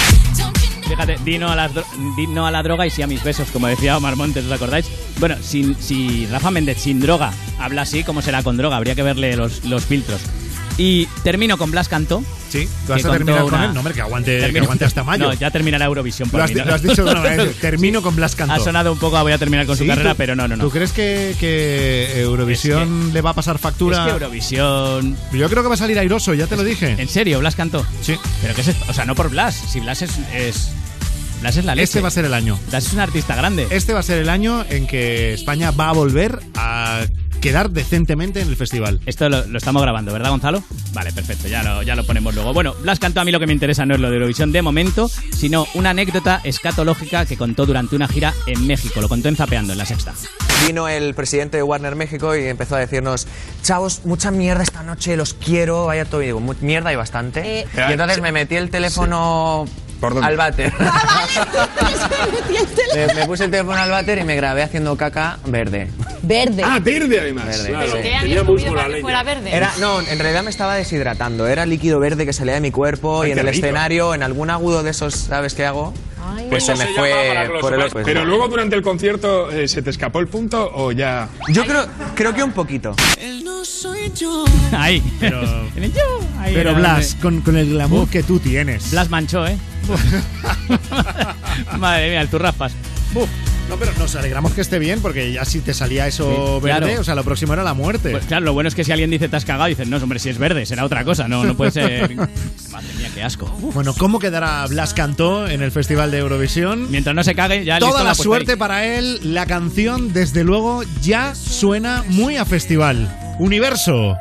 [0.92, 3.96] Fíjate, di no, a las a la droga y sí a mis besos, como decía
[3.96, 4.88] Omar Montes, ¿os acordáis?
[5.20, 8.76] Bueno, sin, si Rafa Méndez sin droga habla así, ¿cómo será con droga?
[8.76, 10.20] Habría que verle los, los filtros.
[10.78, 12.24] Y termino con Blas Cantó.
[12.50, 13.74] Sí, ¿tú vas que a terminar con él?
[13.74, 15.26] No, hombre, que aguante, que hasta mayo.
[15.28, 16.66] No, ya terminará Eurovisión por Lo has, mí, ¿no?
[16.66, 17.56] lo has dicho de una vez.
[17.62, 18.54] Termino con Blas Cantó.
[18.56, 20.58] Ha sonado un poco a voy a terminar con su carrera, ¿tú- pero no, no,
[20.58, 20.64] no.
[20.64, 24.00] ¿Tú crees que, que Eurovisión le va a pasar factura?
[24.00, 25.16] Es que Eurovisión...
[25.32, 26.96] Yo creo que va a salir airoso, ya te lo dije.
[26.98, 27.39] ¿En serio?
[27.39, 27.86] ¿Blas cantó?
[28.02, 28.16] Sí.
[28.42, 28.76] ¿Pero qué es?
[28.89, 29.56] O sea, no por Blas.
[29.56, 30.18] Si Blas es...
[30.34, 30.72] es
[31.42, 31.84] Blas es la leche.
[31.86, 32.58] Este va a ser el año.
[32.70, 33.68] Blas es un artista grande.
[33.72, 37.02] Este va a ser el año en que España va a volver a
[37.42, 39.00] quedar decentemente en el festival.
[39.08, 40.64] Esto lo, lo estamos grabando, ¿verdad, Gonzalo?
[40.94, 42.54] Vale, perfecto, ya lo, ya lo ponemos luego.
[42.54, 44.62] Bueno, Blas cantó a mí lo que me interesa no es lo de Eurovisión de
[44.62, 49.02] momento, sino una anécdota escatológica que contó durante una gira en México.
[49.02, 50.14] Lo contó en Zapeando, en la sexta.
[50.68, 53.26] Vino el presidente de Warner México y empezó a decirnos,
[53.64, 56.22] chavos, mucha mierda esta noche, los quiero, vaya todo.
[56.22, 57.62] Y digo, "Mu- mierda y bastante.
[57.62, 59.66] Eh, y entonces me metí el teléfono
[60.22, 60.74] al váter.
[62.95, 65.89] me, me puse el teléfono al váter y me grabé haciendo caca verde.
[66.24, 66.64] Verde.
[66.66, 67.45] Ah, verde además.
[67.45, 67.72] Verde.
[69.52, 71.47] Era, no, en realidad me estaba deshidratando.
[71.47, 73.66] Era líquido verde que salía de mi cuerpo Ay, y en el rico.
[73.66, 75.93] escenario, en algún agudo de esos, ¿sabes qué hago?
[76.49, 77.99] Pues se me fue por el ojo.
[78.04, 81.30] Pero luego durante el concierto eh, se te escapó el punto o ya.
[81.49, 81.86] Yo creo,
[82.16, 82.95] creo que un poquito.
[84.72, 85.02] Ahí.
[85.20, 85.41] Pero,
[86.39, 88.91] Ahí pero Blas, con el glamour que tú tienes.
[88.91, 89.58] Blas manchó, ¿eh?
[91.80, 92.74] Madre mía, el turraspas.
[93.70, 96.88] No, pero nos alegramos que esté bien, porque ya si te salía eso Sí, verde,
[96.88, 97.02] claro.
[97.02, 98.10] o sea, lo próximo era la muerte.
[98.12, 100.20] Pues claro, lo bueno es que si alguien dice te has cagado, dicen, no, hombre,
[100.20, 102.16] si es verde, será otra cosa, no, no puede ser.
[102.72, 103.46] Madre mía, qué asco.
[103.74, 106.90] Bueno, ¿cómo quedará Blas Cantó en el Festival de Eurovisión?
[106.92, 108.58] Mientras no se cague, ya listo Toda la suerte ahí.
[108.58, 109.20] para él.
[109.24, 113.36] La canción, desde luego, ya suena muy a festival.
[113.40, 114.18] Universo.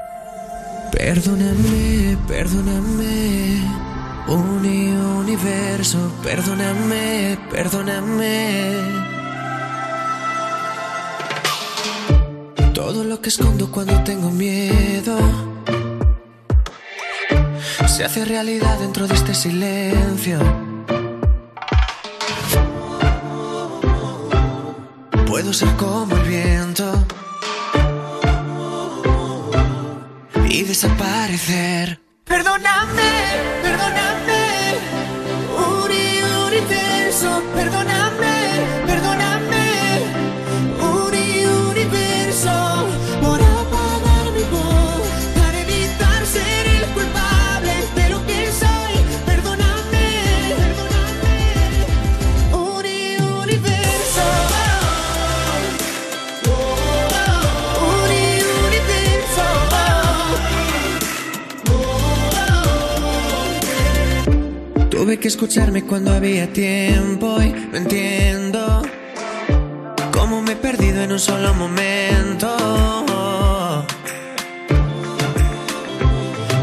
[0.93, 3.63] Perdóname, perdóname,
[4.29, 8.73] uni universo, perdóname, perdóname.
[12.75, 15.17] Todo lo que escondo cuando tengo miedo
[17.87, 20.39] se hace realidad dentro de este silencio.
[25.27, 26.93] Puedo ser como el viento
[30.49, 32.10] y desaparecer.
[32.31, 33.13] Perdóname,
[33.61, 34.79] perdóname,
[35.83, 38.30] Uri, universo, perdóname, perdóname,
[65.11, 68.81] Tuve que escucharme cuando había tiempo y no entiendo
[70.13, 72.47] cómo me he perdido en un solo momento.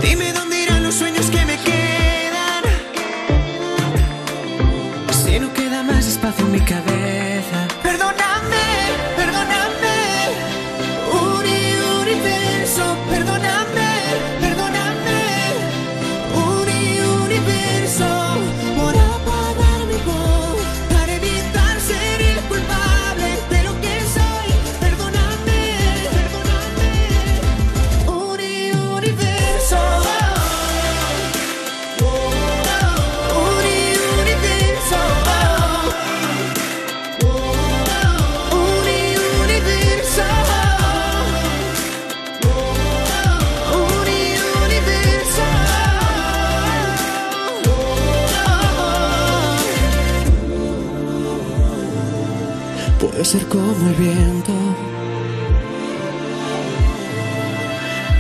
[0.02, 2.64] Dime dónde irán los sueños que me quedan.
[5.12, 7.17] Si no queda más espacio en mi cabeza.
[53.18, 54.54] Puedo ser como el viento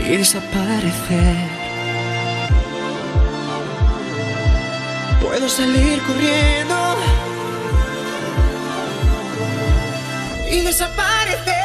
[0.04, 1.36] y desaparecer.
[5.22, 6.96] Puedo salir corriendo
[10.50, 11.57] y desaparecer.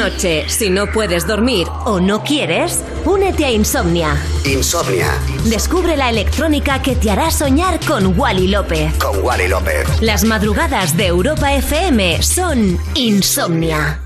[0.00, 4.16] Noche, si no puedes dormir o no quieres, únete a Insomnia.
[4.46, 5.12] Insomnia.
[5.44, 8.94] Descubre la electrónica que te hará soñar con Wally López.
[8.96, 10.00] Con Wally López.
[10.00, 14.00] Las madrugadas de Europa FM son Insomnia.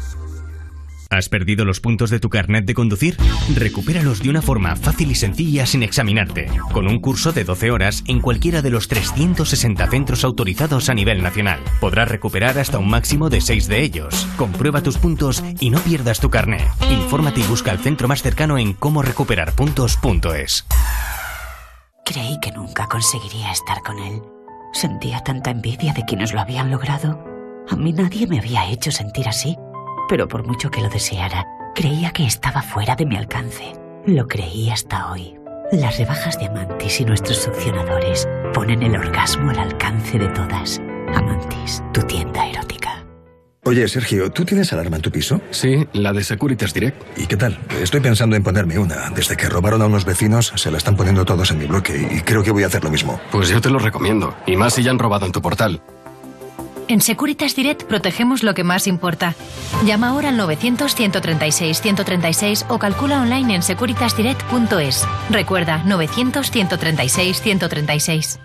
[1.15, 3.17] ¿Has perdido los puntos de tu carnet de conducir?
[3.55, 8.03] Recupéralos de una forma fácil y sencilla sin examinarte, con un curso de 12 horas
[8.09, 11.61] en cualquiera de los 360 centros autorizados a nivel nacional.
[11.81, 14.27] Podrás recuperar hasta un máximo de 6 de ellos.
[14.37, 16.67] Comprueba tus puntos y no pierdas tu carnet.
[16.91, 20.67] Infórmate y busca el centro más cercano en cómo recuperar puntos.es.
[22.05, 24.21] Creí que nunca conseguiría estar con él.
[24.73, 27.23] Sentía tanta envidia de quienes lo habían logrado.
[27.71, 29.57] A mí nadie me había hecho sentir así,
[30.09, 33.73] pero por mucho que lo deseara, creía que estaba fuera de mi alcance.
[34.07, 35.35] Lo creí hasta hoy.
[35.73, 40.81] Las rebajas de Amantis y nuestros succionadores ponen el orgasmo al alcance de todas.
[41.15, 43.05] Amantis, tu tienda erótica.
[43.67, 45.41] Oye, Sergio, ¿tú tienes alarma en tu piso?
[45.51, 47.03] Sí, la de Securitas Direct.
[47.19, 47.59] ¿Y qué tal?
[47.81, 49.09] Estoy pensando en ponerme una.
[49.09, 52.21] Desde que robaron a unos vecinos, se la están poniendo todos en mi bloque y
[52.21, 53.19] creo que voy a hacer lo mismo.
[53.33, 54.35] Pues yo te lo recomiendo.
[54.47, 55.81] Y más si ya han robado en tu portal.
[56.87, 59.35] En Securitas Direct protegemos lo que más importa.
[59.85, 65.09] Llama ahora al 900-136-136 o calcula online en securitasdirect.es.
[65.31, 68.39] Recuerda, 900-136-136.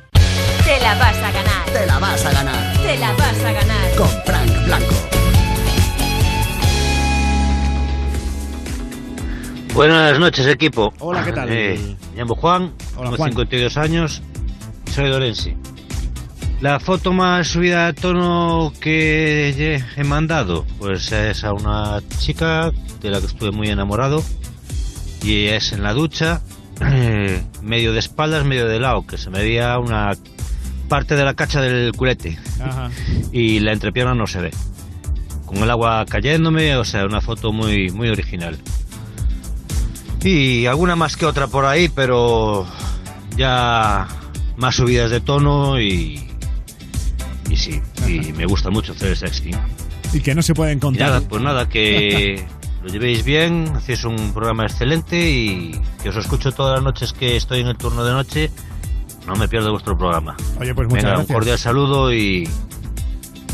[0.63, 1.65] Te la vas a ganar.
[1.65, 2.77] Te la vas a ganar.
[2.77, 3.95] Te la vas a ganar.
[3.97, 4.95] Con Frank Blanco.
[9.73, 10.93] Buenas noches, equipo.
[10.99, 11.49] Hola, ¿qué tal?
[11.51, 11.77] Eh,
[12.11, 13.29] me llamo Juan, Hola, tengo Juan.
[13.31, 14.21] 52 años,
[14.91, 15.55] soy de Orense.
[16.61, 23.09] La foto más subida de tono que he mandado, pues es a una chica de
[23.09, 24.21] la que estuve muy enamorado
[25.23, 26.41] y es en la ducha,
[27.61, 30.11] medio de espaldas, medio de lado, que se me veía una
[30.89, 32.89] parte de la cacha del culete Ajá.
[33.31, 34.51] y la entrepierna no se ve.
[35.45, 38.57] Con el agua cayéndome, o sea, una foto muy, muy original.
[40.21, 42.67] Y alguna más que otra por ahí, pero
[43.37, 44.07] ya
[44.57, 46.28] más subidas de tono y,
[47.59, 47.81] sí.
[48.07, 49.55] Y me gusta mucho hacer el sexting.
[50.13, 51.09] Y que no se puede encontrar.
[51.09, 52.43] nada, pues nada, que
[52.83, 57.35] lo llevéis bien, hacéis un programa excelente y que os escucho todas las noches que
[57.35, 58.49] estoy en el turno de noche.
[59.27, 60.35] No me pierdo vuestro programa.
[60.59, 61.29] Oye, pues muchas Venga, gracias.
[61.29, 62.49] un cordial saludo y,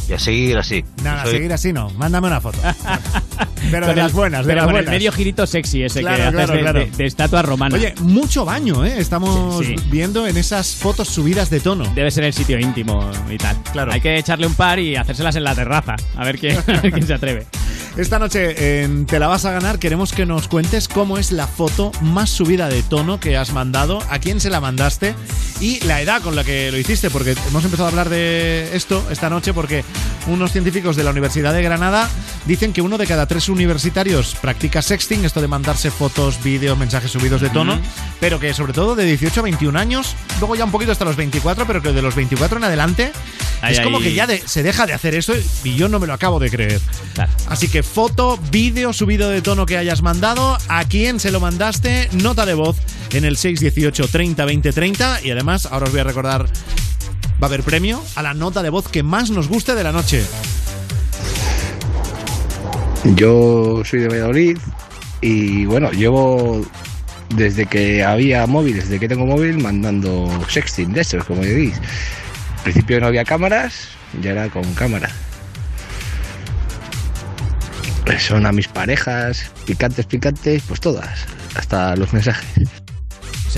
[0.09, 0.83] y a seguir así.
[1.03, 1.89] Nada, Soy- seguir así no.
[1.91, 2.57] Mándame una foto.
[3.71, 4.87] Pero de Con el- las buenas, de pero las con buenas.
[4.93, 6.79] el medio girito sexy ese Claro, que haces claro, de, claro.
[6.81, 7.75] de- de estatua romana.
[7.75, 8.95] Oye, mucho baño, ¿eh?
[8.99, 9.83] Estamos Sí, sí.
[9.89, 11.91] viendo en esas fotos subidas de tono.
[11.95, 13.57] Debe ser el sitio íntimo y tal.
[13.71, 13.91] Claro.
[13.91, 15.95] Hay que echarle un par y hacérselas en la terraza.
[16.15, 17.47] A ver quién, a ver quién se atreve.
[17.97, 21.47] Esta noche en Te la vas a ganar queremos que nos cuentes cómo es la
[21.47, 25.15] foto más subida de tono que has mandado, a quién se la mandaste
[25.61, 29.01] y la edad con la que lo hiciste, porque hemos empezado a hablar de esto
[29.09, 29.85] esta noche porque
[30.27, 32.09] unos científicos de la Universidad de Granada
[32.45, 37.11] dicen que uno de cada tres universitarios practica sexting, esto de mandarse fotos, vídeos, mensajes
[37.11, 37.79] subidos de tono,
[38.19, 41.15] pero que sobre todo de 18 a 21 años, luego ya un poquito hasta los
[41.15, 43.11] 24, pero que de los 24 en adelante
[43.71, 45.33] es como que ya de- se deja de hacer eso
[45.63, 46.81] y yo no me lo acabo de creer.
[47.47, 52.09] Así que foto, vídeo subido de tono que hayas mandado, a quién se lo mandaste,
[52.13, 52.77] nota de voz
[53.11, 56.47] en el 618 30 20 30 y además ahora os voy a recordar
[57.41, 59.91] va a haber premio a la nota de voz que más nos guste de la
[59.91, 60.23] noche.
[63.15, 64.57] Yo soy de Valladolid
[65.21, 66.65] y bueno, llevo
[67.29, 71.79] desde que había móvil, desde que tengo móvil, mandando sexting de esos, como decís.
[72.57, 73.89] Al principio no había cámaras,
[74.21, 75.09] ya era con cámara.
[78.19, 81.25] Son a mis parejas, picantes, picantes, pues todas,
[81.55, 82.84] hasta los mensajes.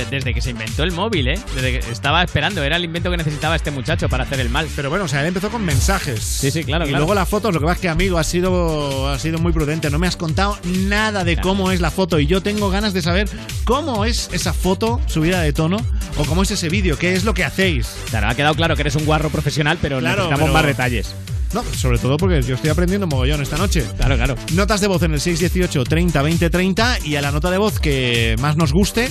[0.05, 1.39] Desde que se inventó el móvil, ¿eh?
[1.55, 4.67] Desde que estaba esperando, era el invento que necesitaba este muchacho para hacer el mal.
[4.75, 6.21] Pero bueno, o sea, él empezó con mensajes.
[6.23, 6.99] Sí, sí, claro, Y claro.
[7.05, 9.89] luego las fotos, lo que pasa es que, amigo, has sido, has sido muy prudente.
[9.89, 12.19] No me has contado nada de cómo es la foto.
[12.19, 13.29] Y yo tengo ganas de saber
[13.65, 15.77] cómo es esa foto subida de tono
[16.17, 17.87] o cómo es ese vídeo, qué es lo que hacéis.
[18.09, 21.15] Claro, ha quedado claro que eres un guarro profesional, pero Claro, necesitamos pero- más detalles.
[21.53, 23.81] No, sobre todo porque yo estoy aprendiendo mogollón esta noche.
[23.95, 24.35] Claro, claro.
[24.53, 27.79] Notas de voz en el 618 30 20 30 y a la nota de voz
[27.79, 29.09] que más nos guste,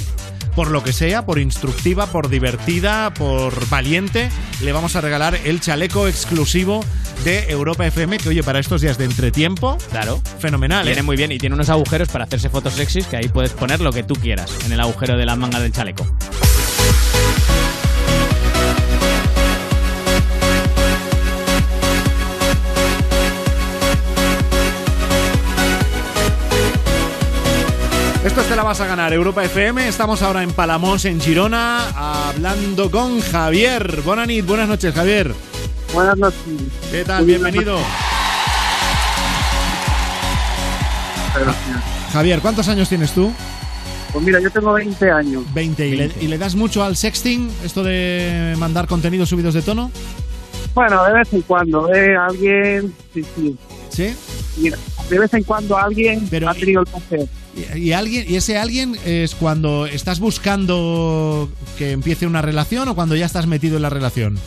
[0.56, 4.30] por lo que sea, por instructiva, por divertida, por valiente,
[4.62, 6.84] le vamos a regalar el chaleco exclusivo
[7.24, 10.20] de Europa FM, que oye, para estos días de entretiempo, Claro.
[10.38, 10.90] fenomenal, ¿eh?
[10.90, 13.80] Viene muy bien y tiene unos agujeros para hacerse fotos sexys que ahí puedes poner
[13.80, 16.06] lo que tú quieras en el agujero de la manga del chaleco.
[28.26, 29.86] Esto te la vas a ganar, Europa FM.
[29.86, 31.90] Estamos ahora en Palamos, en Girona,
[32.28, 34.02] hablando con Javier.
[34.02, 35.32] Buenas noches, buenas noches, Javier.
[35.94, 36.40] Buenas noches.
[36.90, 37.24] ¿Qué tal?
[37.24, 37.78] Bienvenido.
[42.12, 43.32] Javier, ¿cuántos años tienes tú?
[44.12, 45.44] Pues mira, yo tengo 20 años.
[45.54, 45.86] 20.
[45.86, 47.48] ¿Y le, y le das mucho al sexting?
[47.62, 49.92] ¿Esto de mandar contenidos subidos de tono?
[50.74, 52.16] Bueno, de vez en cuando, ¿eh?
[52.16, 53.56] Alguien, sí, sí.
[53.88, 54.16] ¿Sí?
[54.56, 54.76] Mira,
[55.08, 57.28] de vez en cuando alguien ha tenido el placer.
[57.56, 62.94] Y, y alguien, y ese alguien es cuando estás buscando que empiece una relación o
[62.94, 64.38] cuando ya estás metido en la relación.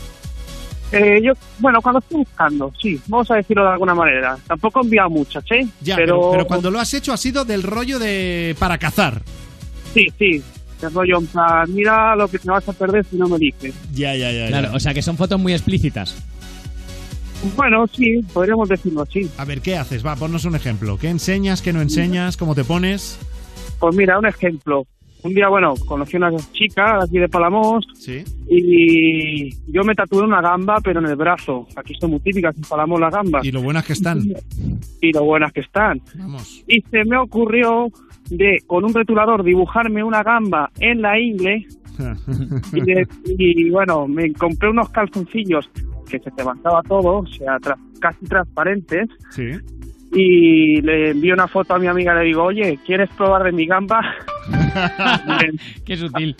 [0.91, 4.37] Eh, yo, bueno, cuando estoy buscando, sí, vamos a decirlo de alguna manera.
[4.47, 5.67] Tampoco he enviado muchas, ¿eh?
[5.81, 9.21] Ya, pero, pero cuando lo has hecho ha sido del rollo de para cazar.
[9.93, 10.41] Sí, sí.
[10.81, 13.75] El rollo, en plan, mira lo que te vas a perder si no me dices.
[13.93, 14.47] Ya, ya, ya.
[14.47, 16.15] Claro, o sea que son fotos muy explícitas.
[17.55, 19.29] Bueno, sí, podríamos decirlo así.
[19.37, 20.05] A ver, ¿qué haces?
[20.05, 20.97] Va, ponnos un ejemplo.
[20.97, 21.61] ¿Qué enseñas?
[21.61, 22.35] ¿Qué no enseñas?
[22.37, 23.19] ¿Cómo te pones?
[23.79, 24.85] Pues mira, un ejemplo.
[25.21, 28.23] Un día, bueno, conocí a una chica aquí de Palamos Sí.
[28.49, 31.67] y yo me tatué una gamba, pero en el brazo.
[31.75, 33.45] Aquí son muy típicas en Palamos las gambas.
[33.45, 34.21] Y lo buenas que están.
[35.01, 36.01] Y lo buenas que están.
[36.15, 36.63] Vamos.
[36.67, 37.87] Y se me ocurrió
[38.29, 41.65] de, con un retulador, dibujarme una gamba en la ingle
[42.73, 43.07] y, de-
[43.37, 45.69] y, bueno, me compré unos calzoncillos
[46.09, 49.07] que se levantaba todo, o sea, tra- casi transparentes.
[49.31, 49.51] Sí.
[50.11, 53.65] Y le envío una foto a mi amiga le digo, oye, ¿quieres probar de mi
[53.67, 54.01] gamba?
[55.85, 56.35] Qué sutil.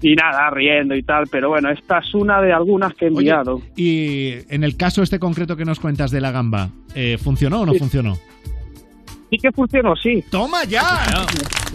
[0.00, 3.18] Y nada, riendo y tal, pero bueno, esta es una de algunas que he Oye,
[3.18, 3.60] enviado.
[3.74, 7.66] y en el caso este concreto que nos cuentas de la gamba, eh, ¿funcionó o
[7.66, 7.80] no Sí.
[7.80, 8.14] funcionó?
[8.14, 10.24] Sí que funcionó, sí.
[10.30, 10.84] ¡Toma ya!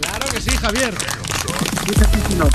[0.00, 0.94] Claro que sí, Javier.
[0.94, 2.46] Sí que funcionó.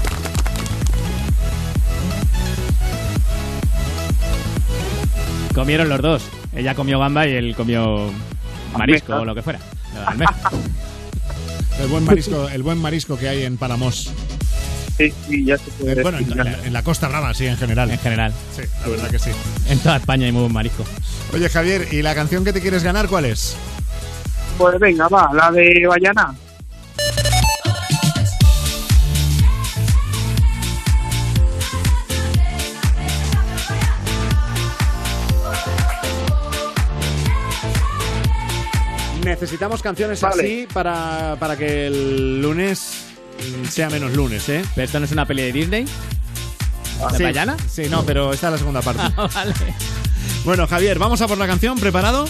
[5.60, 6.24] Comieron los dos.
[6.56, 8.10] Ella comió gamba y él comió
[8.78, 9.60] marisco o lo que fuera.
[11.82, 14.10] El buen marisco, el buen marisco que hay en Palamos.
[14.98, 17.58] Sí, sí, ya se puede Eh, bueno, en, la, en la Costa Brava, sí, en
[17.58, 17.92] general.
[17.92, 18.34] En general.
[18.56, 19.32] Sí, la verdad que sí.
[19.68, 20.86] En toda España hay muy buen marisco.
[21.34, 23.58] Oye, Javier, ¿y la canción que te quieres ganar cuál es?
[24.58, 26.36] Pues venga, va, la de Bayana.
[39.30, 40.42] Necesitamos canciones Vale.
[40.44, 43.06] así para, para que el lunes
[43.70, 44.64] sea menos lunes, ¿eh?
[44.74, 45.86] ¿Pero esto no es una peli de Disney?
[45.86, 47.56] ¿De sí, Bayana?
[47.70, 49.04] Sí, no, pero esta es la segunda parte.
[49.18, 49.54] Ah, vale.
[50.44, 51.78] Bueno, Javier, vamos a por la canción.
[51.80, 52.28] ¿Preparado?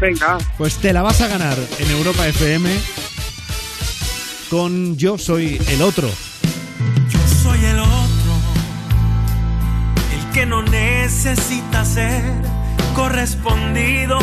[0.00, 0.36] Venga.
[0.58, 2.70] Pues te la vas a ganar en Europa FM
[4.50, 6.10] con Yo Soy el Otro.
[7.42, 8.32] soy el otro,
[10.12, 12.22] el que no necesita ser
[12.94, 14.18] correspondido.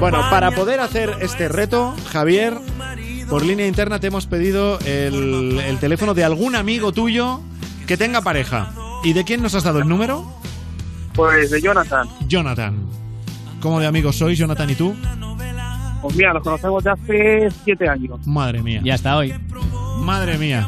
[0.00, 2.58] Bueno, para poder hacer este reto, Javier,
[3.28, 7.40] por línea interna te hemos pedido el, el teléfono de algún amigo tuyo
[7.86, 8.72] que tenga pareja.
[9.04, 10.24] ¿Y de quién nos has dado el número?
[11.14, 12.08] Pues de Jonathan.
[12.26, 12.74] Jonathan.
[13.60, 14.94] ¿Cómo de amigos sois, Jonathan y tú?
[16.02, 18.26] Pues mira, nos conocemos de hace siete años.
[18.26, 18.80] Madre mía.
[18.84, 19.34] Y hasta hoy.
[20.00, 20.66] Madre mía.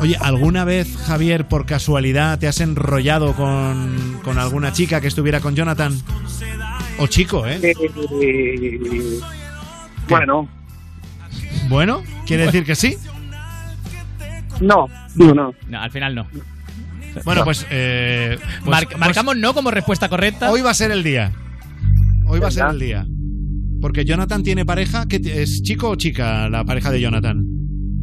[0.00, 5.40] Oye, ¿alguna vez, Javier, por casualidad te has enrollado con, con alguna chica que estuviera
[5.40, 5.94] con Jonathan?
[6.98, 7.58] O chico, ¿eh?
[7.62, 9.20] Eh,
[10.08, 10.48] bueno,
[11.68, 12.96] Bueno, ¿quiere decir que sí?
[14.60, 15.54] no, no, no.
[15.68, 16.26] No, al final no.
[17.24, 20.50] Bueno, pues, eh, pues- Mar- pues marcamos no como respuesta correcta.
[20.50, 21.32] hoy va a ser el día.
[22.26, 23.06] Hoy va a ser el día.
[23.80, 25.06] Porque Jonathan tiene pareja.
[25.06, 27.44] que ¿Es chico o chica la pareja de Jonathan?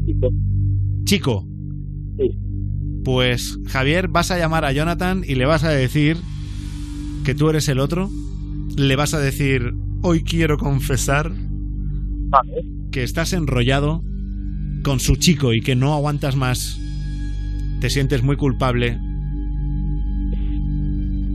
[0.05, 0.30] Chico.
[1.05, 1.47] Chico.
[3.03, 6.18] Pues Javier, vas a llamar a Jonathan y le vas a decir
[7.26, 8.09] que tú eres el otro.
[8.77, 11.31] Le vas a decir, hoy quiero confesar
[12.91, 14.03] que estás enrollado
[14.84, 16.80] con su chico y que no aguantas más.
[17.80, 18.98] Te sientes muy culpable.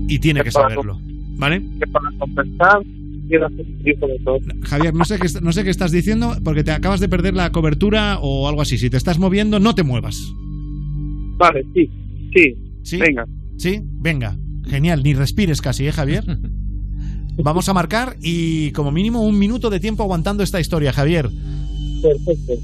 [0.08, 1.00] Y tiene que saberlo.
[1.38, 1.62] ¿Vale?
[1.78, 2.80] Que para compensar,
[3.28, 4.38] quiero hacer un hijo de todo.
[4.62, 7.52] Javier, no sé, qué, no sé qué estás diciendo porque te acabas de perder la
[7.52, 8.78] cobertura o algo así.
[8.78, 10.16] Si te estás moviendo, no te muevas.
[11.38, 11.90] Vale, sí,
[12.34, 12.54] sí.
[12.82, 12.98] ¿Sí?
[12.98, 13.26] Venga.
[13.58, 13.80] ¿Sí?
[13.82, 14.36] Venga.
[14.66, 16.24] Genial, ni respires casi, ¿eh, Javier?
[17.38, 21.30] Vamos a marcar y como mínimo un minuto de tiempo aguantando esta historia, Javier.
[22.02, 22.54] Perfecto.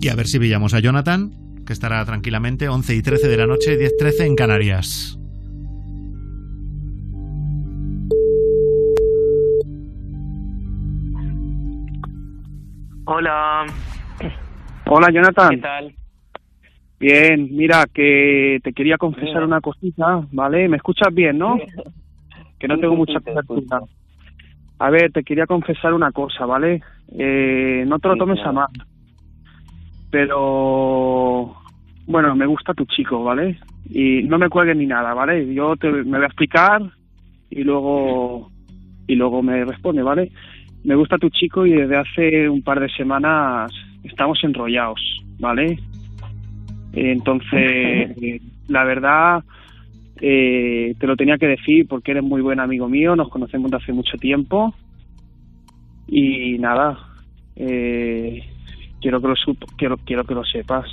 [0.00, 1.32] Y a ver si pillamos a Jonathan,
[1.64, 5.18] que estará tranquilamente 11 y 13 de la noche, 10-13 en Canarias.
[13.06, 13.66] Hola.
[14.86, 15.50] Hola, Jonathan.
[15.50, 15.94] ¿Qué tal?
[16.98, 20.68] Bien, mira, que te quería confesar una cosita, ¿vale?
[20.68, 21.58] ¿Me escuchas bien, no?
[22.58, 23.80] Que no tengo mucha cobertura.
[24.78, 26.82] A ver, te quería confesar una cosa, ¿vale?
[27.18, 28.68] Eh, no te lo tomes a mal.
[30.10, 31.54] Pero,
[32.06, 33.58] bueno, me gusta tu chico, ¿vale?
[33.90, 35.52] Y no me cuelgues ni nada, ¿vale?
[35.52, 36.80] Yo te, me voy a explicar
[37.50, 38.50] y luego,
[39.06, 40.30] y luego me responde, ¿vale?
[40.84, 43.70] Me gusta tu chico y desde hace un par de semanas
[44.02, 45.00] estamos enrollados,
[45.38, 45.78] ¿vale?
[46.96, 48.16] Entonces,
[48.68, 49.44] la verdad,
[50.20, 53.76] eh, te lo tenía que decir porque eres muy buen amigo mío, nos conocemos de
[53.76, 54.74] hace mucho tiempo.
[56.08, 56.98] Y nada,
[57.56, 58.42] eh,
[59.00, 59.34] quiero que lo
[59.76, 60.86] quiero, quiero que lo sepas.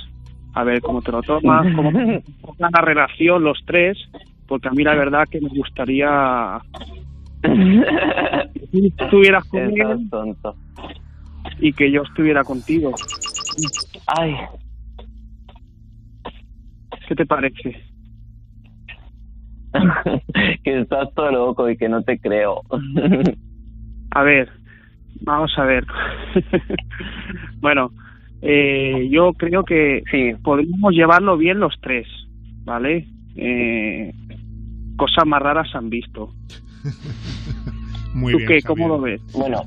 [0.52, 3.98] A ver cómo te lo tomas, cómo pongan la relación los tres,
[4.46, 6.60] porque a mí la verdad que me gustaría
[7.42, 10.54] que tú estuvieras con Estás él tonto.
[11.58, 12.92] y que yo estuviera contigo.
[14.06, 14.36] Ay,
[17.08, 17.82] ¿Qué te parece?
[20.64, 22.62] que estás todo loco y que no te creo.
[24.12, 24.48] A ver,
[25.22, 25.84] vamos a ver.
[27.60, 27.90] bueno,
[28.42, 30.02] eh, yo creo que
[30.42, 32.06] podríamos llevarlo bien los tres,
[32.64, 33.06] ¿vale?
[33.36, 34.12] Eh,
[34.96, 36.30] cosas más raras se han visto.
[38.14, 38.62] Muy ¿Tú bien, qué?
[38.62, 38.64] Javier.
[38.64, 39.20] ¿Cómo lo ves?
[39.32, 39.62] Bueno,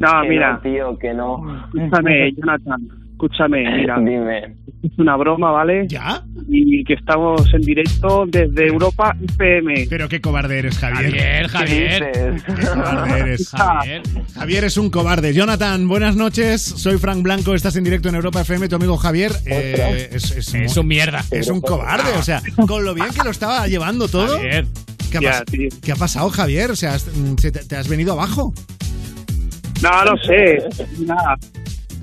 [0.00, 1.64] No, que mira, no, tío, que no.
[1.72, 2.88] escúchame, Jonathan,
[3.24, 3.98] escúchame, mira.
[3.98, 4.56] Dime.
[4.82, 5.86] Es una broma, ¿vale?
[5.88, 6.22] ¿Ya?
[6.48, 9.86] Y que estamos en directo desde Europa FM.
[9.88, 11.48] Pero qué cobarde eres, Javier.
[11.48, 12.42] Javier, Javier.
[12.44, 13.48] Qué cobarde eres.
[13.56, 14.02] Javier.
[14.34, 15.32] Javier es un cobarde.
[15.32, 16.60] Jonathan, buenas noches.
[16.62, 17.54] Soy Frank Blanco.
[17.54, 18.68] Estás en directo en Europa FM.
[18.68, 21.22] Tu amigo Javier eh, es, es, Es un mierda.
[21.30, 22.12] Es un cobarde.
[22.18, 24.36] O sea, con lo bien que lo estaba llevando todo.
[24.36, 24.66] Javier.
[25.10, 25.68] ¿Qué ha, Ya, pas- tío.
[25.82, 26.70] qué ha pasado, Javier?
[26.72, 27.34] O sea, mm,
[27.68, 28.52] te has venido abajo.
[29.82, 30.58] No, no sé,
[31.06, 31.36] nada.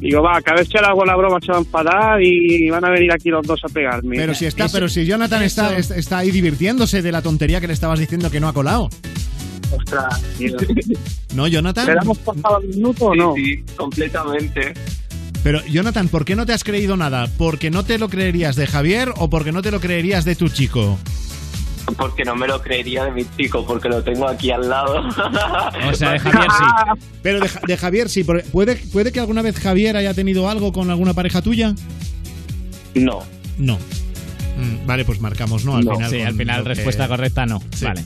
[0.01, 2.83] Digo, va, cada vez que le hago la broma se va a enfadar y van
[2.83, 4.15] a venir aquí los dos a pegarme.
[4.17, 7.67] Pero si está, pero si Jonathan está, está, está ahí divirtiéndose de la tontería que
[7.67, 8.89] le estabas diciendo que no ha colado.
[9.71, 10.57] Ostras, tío.
[11.35, 11.85] ¿No, Jonathan?
[11.85, 13.35] ¿Le damos pasado el minuto o no?
[13.35, 14.73] Sí, completamente.
[15.43, 17.27] Pero, Jonathan, ¿por qué no te has creído nada?
[17.37, 20.49] ¿Porque no te lo creerías de Javier o porque no te lo creerías de tu
[20.49, 20.97] chico?
[21.97, 25.01] Porque no me lo creería de mi chico, porque lo tengo aquí al lado.
[25.89, 27.05] O sea, de Javier sí.
[27.23, 28.23] Pero de, de Javier sí.
[28.23, 31.73] porque ¿Puede, ¿Puede que alguna vez Javier haya tenido algo con alguna pareja tuya?
[32.95, 33.19] No.
[33.57, 33.77] No.
[34.57, 35.75] Mm, vale, pues marcamos, ¿no?
[35.77, 35.95] Al No.
[35.95, 36.09] final.
[36.09, 37.61] Sí, con al final lo que- respuesta correcta no.
[37.75, 37.85] Sí.
[37.85, 38.03] Vale.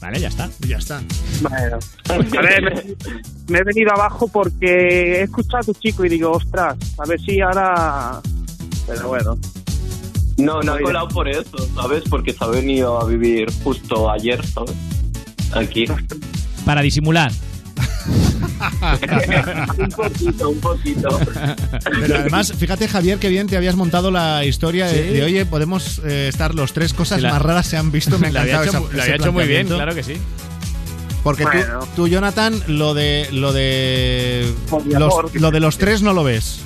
[0.00, 0.48] Vale, ya está.
[0.66, 1.02] Ya está.
[1.42, 1.78] Bueno,
[2.08, 2.62] a ver,
[3.48, 7.06] me, me he venido abajo porque he escuchado a tu chico y digo, ostras, a
[7.06, 8.20] ver si ahora...
[8.86, 9.36] Pero bueno.
[10.38, 10.84] No, no ha Oye.
[10.84, 12.02] colado por eso, ¿sabes?
[12.08, 14.72] Porque se ha venido a vivir justo ayer, ¿sabes?
[15.52, 15.84] Aquí.
[16.64, 17.30] Para disimular.
[19.78, 21.20] un poquito, un poquito.
[22.00, 25.14] Pero además, fíjate, Javier, que bien te habías montado la historia de, Sí.
[25.14, 28.18] de, oye, podemos eh, estar los tres cosas la- más raras se han visto.
[28.18, 30.14] Me Lo había hecho, esa- lo ese había hecho muy bien, claro que sí.
[31.22, 31.80] Porque tú- Bueno.
[31.96, 34.52] tú, Jonathan, lo de lo de
[34.86, 36.60] los, lo de los tres no lo ves.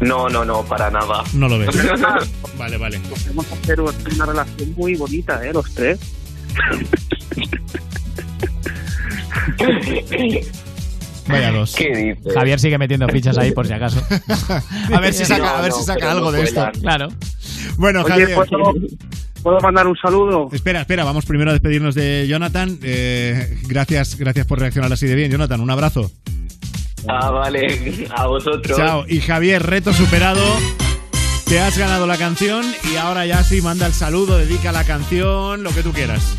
[0.00, 1.22] No, no, no, para nada.
[1.34, 1.70] No lo ves.
[2.58, 3.00] vale, vale.
[3.08, 5.52] Podemos hacer una relación muy bonita, ¿eh?
[5.52, 5.98] Los tres.
[11.26, 11.74] Vaya dos.
[11.74, 12.34] ¿Qué dices?
[12.34, 14.02] Javier sigue metiendo fichas ahí por si acaso.
[14.92, 16.68] A ver si saca, No, a ver no, si saca algo no de esto.
[16.80, 17.08] Claro.
[17.76, 18.34] Bueno, Oye, Javier.
[18.34, 18.74] ¿puedo,
[19.42, 20.48] ¿puedo mandar un saludo?
[20.52, 22.78] Espera, espera, vamos primero a despedirnos de Jonathan.
[22.82, 25.60] Eh, gracias, gracias por reaccionar así de bien, Jonathan.
[25.60, 26.10] Un abrazo.
[27.08, 28.76] Ah, vale, a vosotros.
[28.76, 29.04] Chao.
[29.08, 30.42] Y Javier, reto superado.
[31.46, 35.62] Te has ganado la canción y ahora ya sí manda el saludo, dedica la canción,
[35.62, 36.36] lo que tú quieras.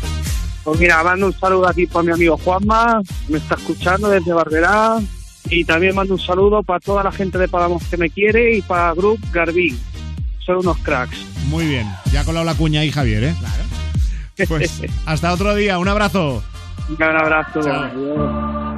[0.64, 4.98] Pues mira, mando un saludo aquí para mi amigo Juanma, me está escuchando desde Barberá.
[5.48, 8.62] Y también mando un saludo para toda la gente de Palamos que me quiere y
[8.62, 9.78] para Group Garbín.
[10.44, 11.16] Son unos cracks.
[11.46, 11.86] Muy bien.
[12.12, 13.34] Ya ha colado la cuña ahí, Javier, ¿eh?
[13.38, 13.64] Claro.
[14.48, 15.78] Pues hasta otro día.
[15.78, 16.42] Un abrazo.
[16.88, 17.62] Un gran abrazo.
[17.62, 18.75] Chao.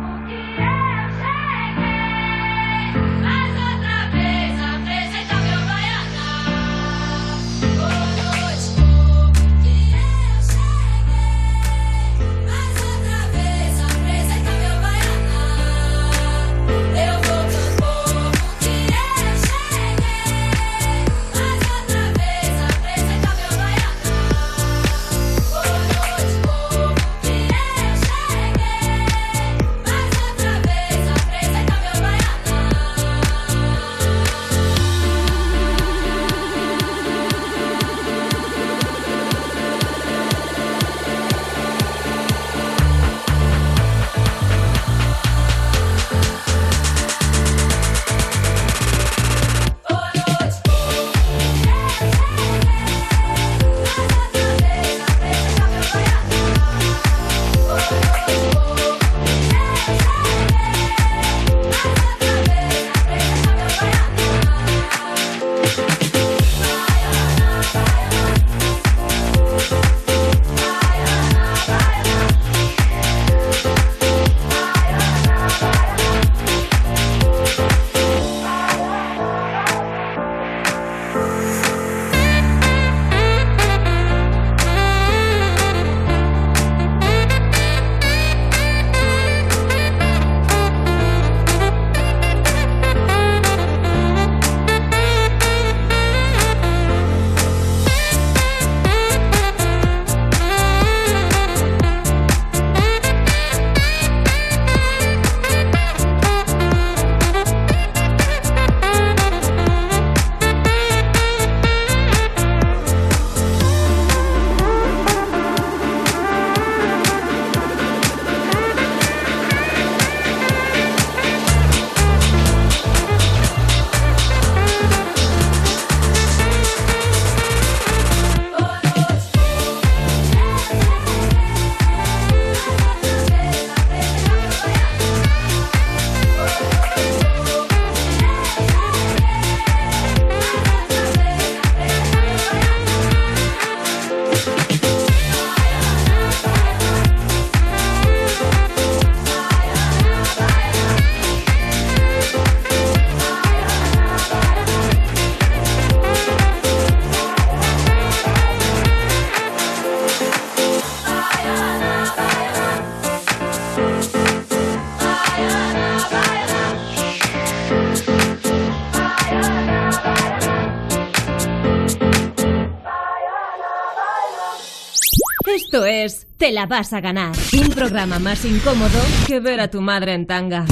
[176.38, 177.32] Te la vas a ganar.
[177.52, 180.64] Un programa más incómodo que ver a tu madre en tanga.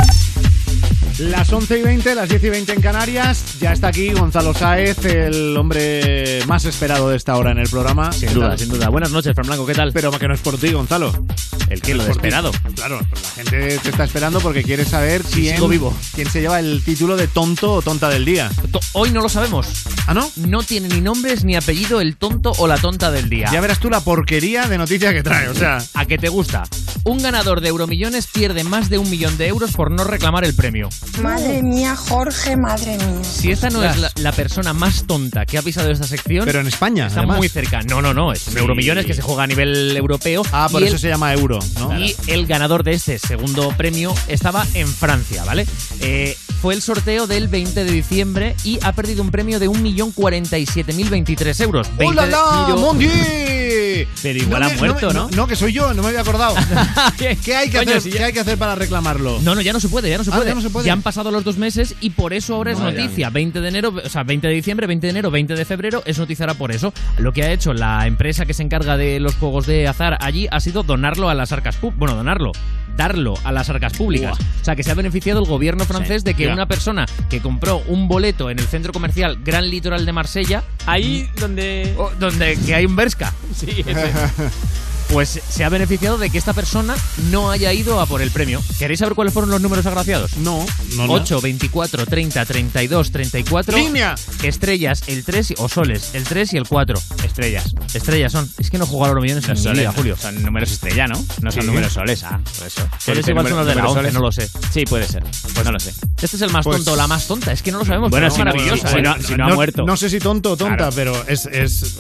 [1.19, 3.59] Las 11 y 20, las 10 y 20 en Canarias.
[3.59, 8.13] Ya está aquí Gonzalo Sáez, el hombre más esperado de esta hora en el programa.
[8.13, 8.91] Sin duda, sin duda.
[8.91, 9.93] Buenas noches, Fran Blanco, ¿qué tal?
[9.93, 11.13] Pero que no es por ti, Gonzalo.
[11.69, 11.95] ¿El qué?
[11.95, 12.17] Lo de ti.
[12.17, 12.53] esperado.
[12.77, 15.93] Claro, pues la gente te está esperando porque quiere saber quién, vivo.
[16.15, 18.51] quién se lleva el título de tonto o tonta del día.
[18.93, 19.76] Hoy no lo sabemos.
[20.09, 20.31] ¿Ah, no?
[20.37, 23.49] No tiene ni nombres ni apellido el tonto o la tonta del día.
[23.53, 25.79] Ya verás tú la porquería de noticia que trae, o sea.
[25.95, 26.65] ¿A qué te gusta?
[27.05, 30.55] Un ganador de Euromillones pierde más de un millón de euros por no reclamar el
[30.55, 30.89] premio.
[31.21, 33.25] Madre mía, Jorge, madre mía.
[33.25, 36.45] Si esta no es la, la persona más tonta que ha pisado esta sección.
[36.45, 37.39] Pero en España, Está además.
[37.39, 37.83] muy cerca.
[37.83, 38.33] No, no, no.
[38.33, 38.57] Es Sí.
[38.59, 40.43] Euromillones que se juega a nivel europeo.
[40.53, 41.99] Ah, por eso el- se llama euro, ¿no?
[42.01, 45.67] Y el ganador de este segundo premio estaba en Francia, ¿vale?
[46.01, 51.61] Eh, fue el sorteo del 20 de diciembre y ha perdido un premio de 1.047.023
[51.63, 51.89] euros.
[51.97, 52.67] 20 ¡Hola, la!
[54.23, 55.29] Pero- igual No ha muerto, ¿no?
[55.31, 56.55] No, que soy yo, no me había acordado.
[57.19, 59.39] ¿Qué hay que, Coño, hacer, si ya- qué hay que hacer para reclamarlo?
[59.43, 60.49] No, no, ya no se puede, ya no se Ah, puede.
[60.49, 60.91] ya no se puede.
[60.91, 63.31] han pasado los dos meses y por eso ahora es noticia.
[63.31, 66.19] 20 de enero, o sea, 20 de diciembre, 20 de enero, 20 de febrero es
[66.19, 66.93] noticia ahora por eso.
[67.19, 70.47] Lo que ha hecho la empresa que se encarga de los juegos de azar allí
[70.51, 71.99] ha sido donarlo a las arcas públicas.
[71.99, 72.53] Bueno, donarlo.
[72.97, 74.39] Darlo a las arcas públicas.
[74.61, 76.53] O sea, que se ha beneficiado el gobierno francés de que ya.
[76.53, 81.29] una persona que compró un boleto en el centro comercial Gran Litoral de Marsella, Ahí
[81.41, 81.95] donde.
[81.99, 84.13] o- donde que hay un Berska, Sí, ese.
[85.13, 86.95] Pues se ha beneficiado de que esta persona
[87.31, 88.63] no haya ido a por el premio.
[88.79, 90.37] ¿Queréis saber cuáles fueron los números agraciados?
[90.39, 90.65] No,
[90.97, 91.13] no, no.
[91.13, 93.77] 8, 24, 30, 32, 34.
[93.79, 94.15] ¡Línea!
[94.43, 97.01] Estrellas, el 3 y- o soles, el 3 y el 4.
[97.25, 97.75] Estrellas.
[97.95, 98.51] Estrellas son.
[98.59, 99.93] Es que no a los millones en soles, vida.
[99.93, 100.17] Julio.
[100.17, 101.23] Son números estrella, ¿no?
[101.43, 101.67] No son Sí.
[101.69, 102.83] números soles, ah, por eso.
[102.99, 104.15] Soles Dice igual son número- los de la números 11, soles.
[104.15, 104.51] no lo sé.
[104.73, 105.23] Sí, puede ser.
[105.55, 105.91] Pues no lo sé.
[106.21, 107.53] Este es el más Pues- tonto o la más tonta.
[107.53, 108.11] Es que no lo sabemos.
[108.11, 108.89] Bueno, pero si es no- maravillosa.
[108.93, 109.03] si ¿eh?
[109.03, 109.85] no- si no ha muerto.
[109.87, 110.93] No sé si tonto o tonta, Claro.
[110.95, 111.97] pero es, es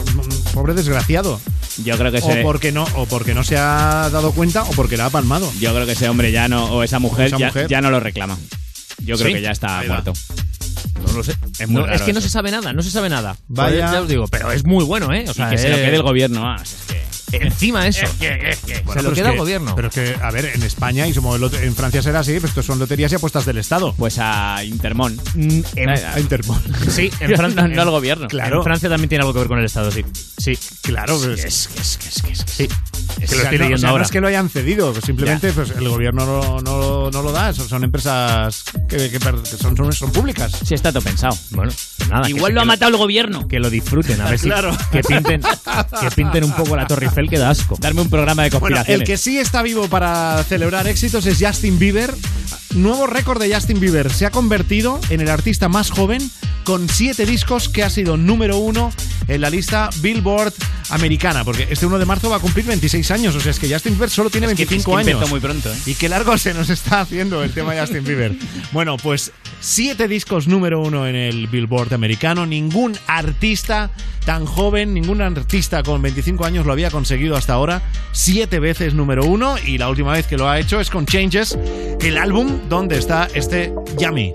[0.56, 1.38] pobre desgraciado.
[1.84, 4.96] Yo creo que O porque no, o porque no se ha dado cuenta o porque
[4.96, 5.52] la ha palmado.
[5.60, 7.68] yo creo que ese hombre ya no, o esa mujer, Esa ya, mujer.
[7.68, 8.38] ya no lo reclama.
[9.04, 9.34] Yo creo ¿Sí?
[9.34, 9.96] que ya está Ahí va.
[9.96, 10.14] muerto.
[11.06, 11.34] No lo sé.
[11.58, 13.36] Es muy No, raro es que no se sabe nada, no se sabe nada.
[13.48, 13.80] Vaya.
[13.82, 15.26] Pues ya os digo, pero es muy bueno, ¿eh?
[15.28, 16.48] O sea, y que se lo quede el gobierno.
[16.48, 17.05] ah, es que...
[17.40, 18.06] Encima eso.
[18.18, 19.74] Bueno, se lo pero es queda el que- gobierno.
[19.76, 22.64] Pero es que, a ver, en España y somos en Francia será así, pero estos
[22.66, 23.94] son loterías y apuestas del Estado.
[23.96, 25.18] Pues a Intermón.
[25.34, 26.58] Mm, en- A Interpol.
[26.90, 27.62] Sí, en Francia.
[27.62, 28.28] No, no al gobierno.
[28.28, 28.58] Claro.
[28.58, 30.04] En Francia también tiene algo que ver con el Estado, sí.
[30.38, 31.18] Sí, claro.
[31.18, 32.68] pues- Es que es que es que es que Sí.
[33.20, 34.04] Es que lo estoy no, o leyendo sea, no ahora.
[34.04, 37.52] es que lo hayan cedido, pues simplemente pues, el gobierno no, no- no lo da,
[37.54, 39.20] son, empresas que, que que
[39.58, 40.52] son, son, son públicas.
[40.64, 41.36] Sí, está todo pensado.
[41.50, 42.24] Bueno, pues nada.
[42.24, 43.48] que Igual se- lo ha que matado el gobierno.
[43.48, 44.46] Que lo disfruten, a ver si.
[44.56, 44.76] Claro.
[44.92, 47.76] Que pinten, que pinten un poco la Torre Eiffel, que da asco.
[47.80, 49.00] Darme un programa de Bueno, conspiraciones.
[49.00, 52.14] el que sí está vivo para celebrar éxitos es Justin Bieber.
[52.74, 54.12] Nuevo récord de Justin Bieber.
[54.12, 56.30] Se ha convertido en el artista más joven
[56.64, 58.92] con siete discos que ha sido número uno
[59.28, 60.52] en la lista Billboard
[60.90, 61.44] americana.
[61.44, 63.34] Porque este 1 de marzo va a cumplir 26 años.
[63.34, 65.30] O sea, es que Justin Bieber solo tiene Es que- 25 es que años.
[65.30, 65.76] muy pronto, ¿eh?
[65.86, 68.32] Y qué largo se nos está haciendo el tema de Justin Bieber.
[68.72, 72.46] Bueno, pues siete discos número uno en el Billboard americano.
[72.46, 73.90] Ningún artista
[74.24, 77.82] tan joven, ningún artista con 25 años lo había conseguido hasta ahora.
[78.12, 79.56] Siete veces número uno.
[79.58, 81.58] Y la última vez que lo ha hecho es con Changes,
[82.00, 84.34] el álbum donde está este Yummy.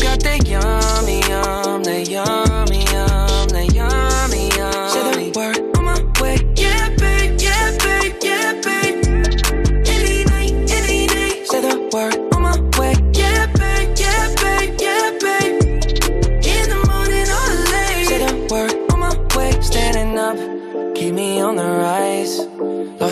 [0.00, 2.49] Got that yummy, yum, that yum,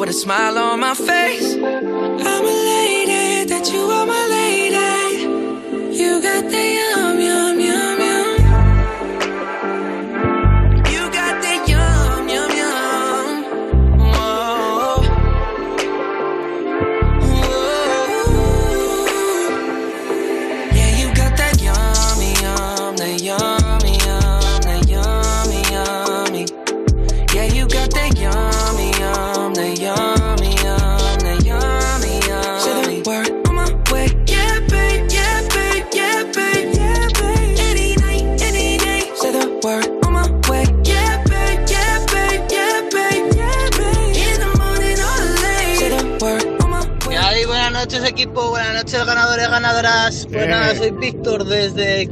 [0.00, 0.69] with a smile on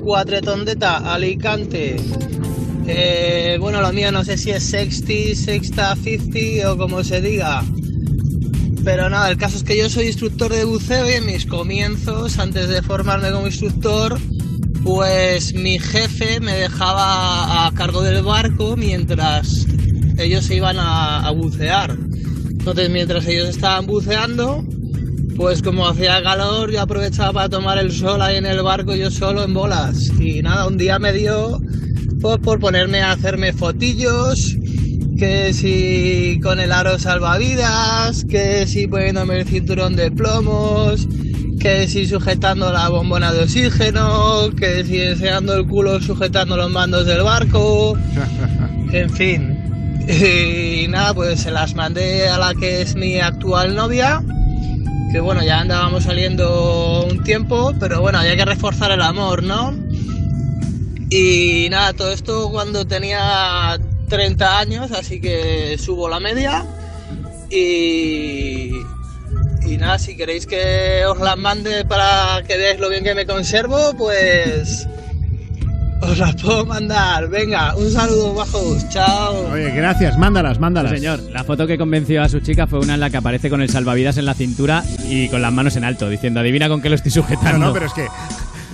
[0.08, 1.96] 4 tondetas, Alicante.
[2.86, 7.62] Eh, bueno, la mía no sé si es sexty, sexta, 50 o como se diga.
[8.82, 12.38] Pero nada, el caso es que yo soy instructor de buceo y en mis comienzos,
[12.38, 14.18] antes de formarme como instructor,
[14.82, 19.66] pues mi jefe me dejaba a cargo del barco mientras
[20.16, 21.98] ellos se iban a, a bucear.
[22.48, 24.64] Entonces, mientras ellos estaban buceando,
[25.38, 29.08] pues como hacía calor, yo aprovechaba para tomar el sol ahí en el barco, yo
[29.08, 30.10] solo en bolas.
[30.18, 31.60] Y nada, un día me dio
[32.20, 34.56] pues, por ponerme a hacerme fotillos,
[35.16, 41.06] que si con el aro salvavidas, que si poniéndome el cinturón de plomos,
[41.60, 47.06] que si sujetando la bombona de oxígeno, que si enseñando el culo sujetando los mandos
[47.06, 47.96] del barco,
[48.92, 49.56] en fin.
[50.08, 54.20] Y nada, pues se las mandé a la que es mi actual novia,
[55.12, 59.74] que bueno, ya andábamos saliendo un tiempo, pero bueno, había que reforzar el amor, ¿no?
[61.10, 63.78] Y nada, todo esto cuando tenía
[64.08, 66.66] 30 años, así que subo la media.
[67.50, 68.72] Y,
[69.66, 73.24] y nada, si queréis que os las mande para que veáis lo bien que me
[73.24, 74.86] conservo, pues
[76.08, 77.28] os las puedo mandar.
[77.28, 79.52] Venga, un saludo bajos, chao.
[79.52, 80.92] Oye, gracias, mándalas, mándalas.
[80.92, 83.50] Sí, señor, la foto que convenció a su chica fue una en la que aparece
[83.50, 86.80] con el salvavidas en la cintura y con las manos en alto, diciendo, adivina con
[86.80, 87.58] qué lo estoy sujetando.
[87.58, 88.06] No, no, pero es que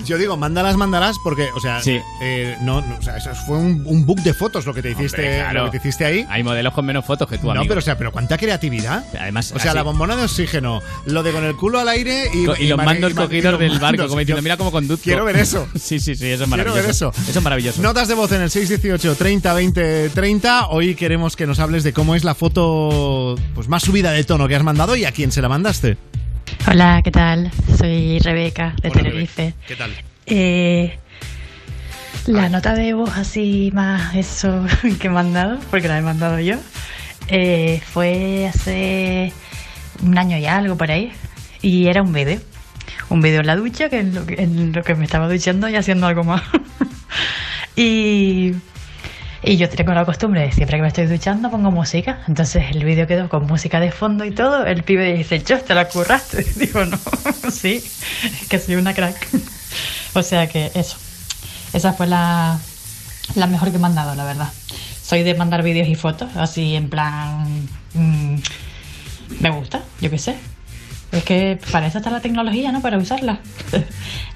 [0.06, 2.00] yo digo, mándalas, mándalas, porque, o sea, Sí.
[2.22, 4.90] eh, no, no, o sea, eso fue un, un book de fotos lo que te
[4.90, 5.64] hiciste, Hombre, claro.
[5.66, 6.26] lo que te hiciste ahí.
[6.28, 7.66] Hay modelos con menos fotos que tú, No, amigo.
[7.68, 9.04] pero o sea, pero cuánta creatividad.
[9.18, 12.28] Además, O sea, así- la bombona de oxígeno, lo de con el culo al aire
[12.32, 14.70] y, Co- y los mandos y man- y cogidos del barco, como diciendo, mira cómo
[14.72, 15.04] conduzco.
[15.04, 15.66] Quiero ver eso.
[15.74, 16.74] sí, sí, sí, eso es Quiero maravilloso.
[16.82, 17.12] ver eso.
[17.30, 17.82] Eso es maravilloso.
[17.82, 20.68] Notas de voz en el 618 30 20 30.
[20.68, 24.48] Hoy queremos que nos hables de cómo es la foto pues más subida de tono
[24.48, 25.96] que has mandado y a quién se la mandaste.
[26.66, 27.50] Hola, ¿qué tal?
[27.78, 29.52] Soy Rebeca de Tenerife.
[29.68, 29.92] ¿Qué tal?
[30.24, 30.98] Eh,
[32.26, 34.64] la nota de voz así más eso
[35.00, 36.56] que he mandado, porque la he mandado yo,
[37.28, 39.30] eh, fue hace
[40.02, 41.12] un año y algo por ahí.
[41.60, 42.40] Y era un vídeo.
[43.10, 45.68] Un vídeo en la ducha, que en lo que, en lo que me estaba duchando
[45.68, 46.42] y haciendo algo más.
[47.76, 48.54] y,
[49.46, 52.20] y yo tengo la costumbre de siempre que me estoy duchando pongo música.
[52.28, 54.64] Entonces el vídeo quedó con música de fondo y todo.
[54.64, 56.42] El pibe dice, yo te la curraste.
[56.56, 56.98] Digo, no,
[57.50, 57.84] sí,
[58.48, 59.28] que soy una crack.
[60.14, 60.96] o sea que eso.
[61.74, 62.58] Esa fue la,
[63.34, 64.48] la mejor que he mandado, la verdad.
[65.02, 67.68] Soy de mandar vídeos y fotos, así en plan...
[67.92, 68.36] mm,
[69.40, 70.36] me gusta, yo qué sé.
[71.12, 72.80] Es que para eso está la tecnología, ¿no?
[72.80, 73.40] Para usarla.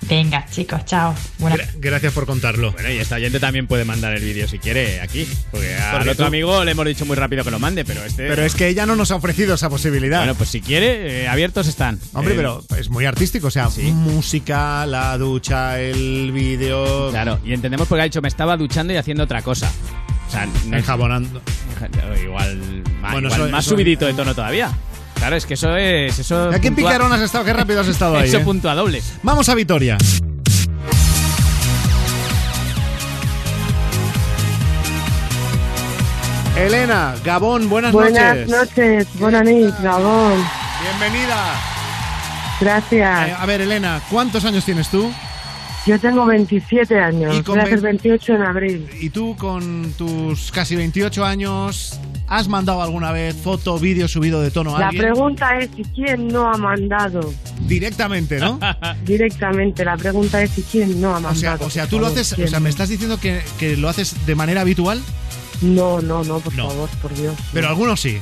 [0.03, 1.15] Venga, chicos, chao.
[1.39, 2.73] Buena- Gra- Gracias por contarlo.
[2.73, 5.27] Bueno, y esta oyente también puede mandar el vídeo si quiere aquí.
[5.51, 8.05] Porque al Porque otro tú- amigo le hemos dicho muy rápido que lo mande, pero
[8.05, 8.29] este.
[8.29, 10.19] Pero es que ella no nos ha ofrecido esa posibilidad.
[10.21, 11.99] Bueno, pues si quiere, eh, abiertos están.
[12.15, 17.11] Hombre, Eh, pero es muy artístico, o sea, música, la ducha, el vídeo.
[17.11, 19.71] Claro, y entendemos porque ha dicho me estaba duchando y haciendo otra cosa.
[20.29, 21.43] O sea, no es- Enjabonando.
[22.23, 24.71] Igual, Bueno, igual eso- más eso- subidito de tono todavía.
[25.19, 26.19] Claro, es que eso es.
[26.19, 27.45] Eso ¿A qué puntúa- picarón has estado?
[27.45, 28.29] Qué rápido has estado ahí.
[28.29, 28.45] Eso eh?
[28.45, 29.03] puntúa doble.
[29.23, 29.99] Vamos a Vitoria.
[36.57, 38.49] Elena, Gabón, buenas, Buenas noches.
[38.49, 40.45] noches, buenas noches, Gabón.
[40.83, 41.55] Bienvenida.
[42.61, 43.29] Gracias.
[43.29, 45.13] Eh, a ver, Elena, ¿cuántos años tienes tú?
[45.87, 48.91] Yo tengo 27 años, voy a hacer vein- 28 en abril.
[49.01, 54.51] Y tú, con tus casi 28 años, ¿has mandado alguna vez foto, vídeo subido de
[54.51, 55.05] tono a La alguien?
[55.05, 57.33] pregunta es si quién no ha mandado.
[57.61, 58.59] Directamente, ¿no?
[59.05, 61.35] Directamente, la pregunta es si quién no ha mandado.
[61.35, 62.71] O sea, o sea tú por lo favor, haces, o ¿quién sea, ¿me no?
[62.71, 65.01] estás diciendo que, que lo haces de manera habitual?
[65.63, 66.69] No, no, no, por No.
[66.69, 67.35] favor, por Dios.
[67.53, 68.19] Pero algunos sí.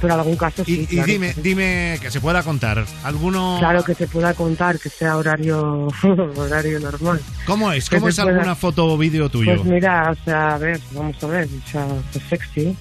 [0.00, 0.80] Pero algún caso sí.
[0.80, 1.06] Y, y claro.
[1.08, 2.84] dime, dime que se pueda contar.
[3.02, 3.56] ¿Alguno?
[3.58, 5.88] Claro que se pueda contar, que sea horario
[6.36, 7.20] horario normal.
[7.46, 7.88] ¿Cómo es?
[7.88, 9.56] Que ¿Cómo es pueda- alguna foto o vídeo tuyo?
[9.56, 12.76] Pues mira, o sea, a ver, vamos a ver, o sea, pues sexy.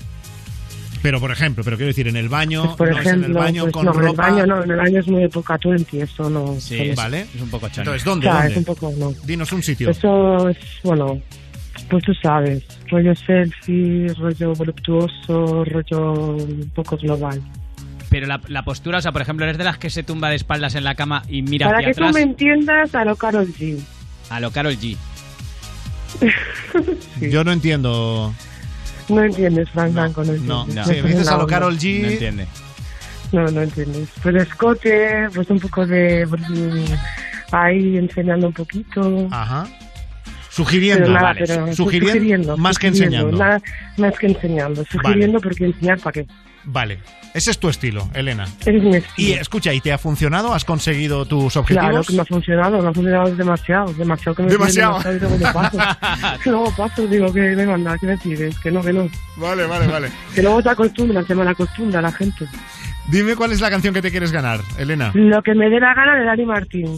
[1.02, 3.34] Pero, por ejemplo, pero quiero decir, en el baño, Pues, por no es en el
[3.34, 4.30] baño pues con no, en el ropa.
[4.32, 6.56] baño no, en el baño es muy época 20, eso no.
[6.60, 7.28] Sí, es, Vale.
[7.36, 7.82] es un poco chano.
[7.94, 8.26] Entonces, o ¿dónde?
[8.26, 8.52] sea, ¿Dónde?
[8.52, 9.14] es un poco, no.
[9.26, 9.90] Dinos un sitio.
[9.90, 11.22] Eso es, bueno,
[11.90, 17.42] pues tú sabes, rollo selfie, rollo voluptuoso, rollo un poco global.
[18.10, 20.36] Pero la, la postura, o sea, por ejemplo, eres de las que se tumba de
[20.38, 23.16] espaldas en la cama y mira Para hacia que tú atrás me entiendas, a lo
[23.18, 23.78] Karol G.
[24.30, 24.96] a lo Carol G.
[27.22, 28.34] Yo no entiendo.
[29.10, 30.86] No entiendes, Frank Blanco, no No, entiendes.
[30.86, 31.48] si me estás dices a lo.
[31.48, 32.02] Carol G.
[32.02, 32.48] No entiende.
[33.32, 34.10] No, no entiendes.
[34.22, 36.28] Pues escote, pues un poco de...
[37.52, 39.28] Ahí enseñando un poquito.
[39.32, 39.68] Ajá.
[40.50, 41.44] Sugiriendo, nada, vale.
[41.46, 43.38] pero Sugiriendo, más que sugiriendo, enseñando.
[43.38, 43.62] nada
[43.98, 44.84] más que enseñando.
[44.86, 46.28] Sugiriendo porque enseñar para qué.
[46.66, 47.00] Vale.
[47.38, 48.46] Ese es tu estilo, Elena.
[48.62, 49.14] Ese es mi estilo.
[49.30, 50.56] Y escucha, ¿y te ha funcionado?
[50.56, 52.08] ¿Has conseguido tus Claro objetivos?
[52.08, 54.98] que me ha funcionado, me ha funcionado demasiado, demasiado que me Demasiado.
[54.98, 56.40] piden demasiado y luego me paso.
[56.50, 58.58] luego paso, digo que me manda, ¿qué me pides?
[58.60, 59.08] Que no, que no.
[59.36, 60.10] Vale, vale, vale.
[60.34, 62.48] Que luego te acostumbras, se me acostumbra la gente.
[63.08, 65.12] Dime cuál es la canción que te quieres ganar, Elena.
[65.14, 66.98] Lo que me dé la gana de Dani Martín.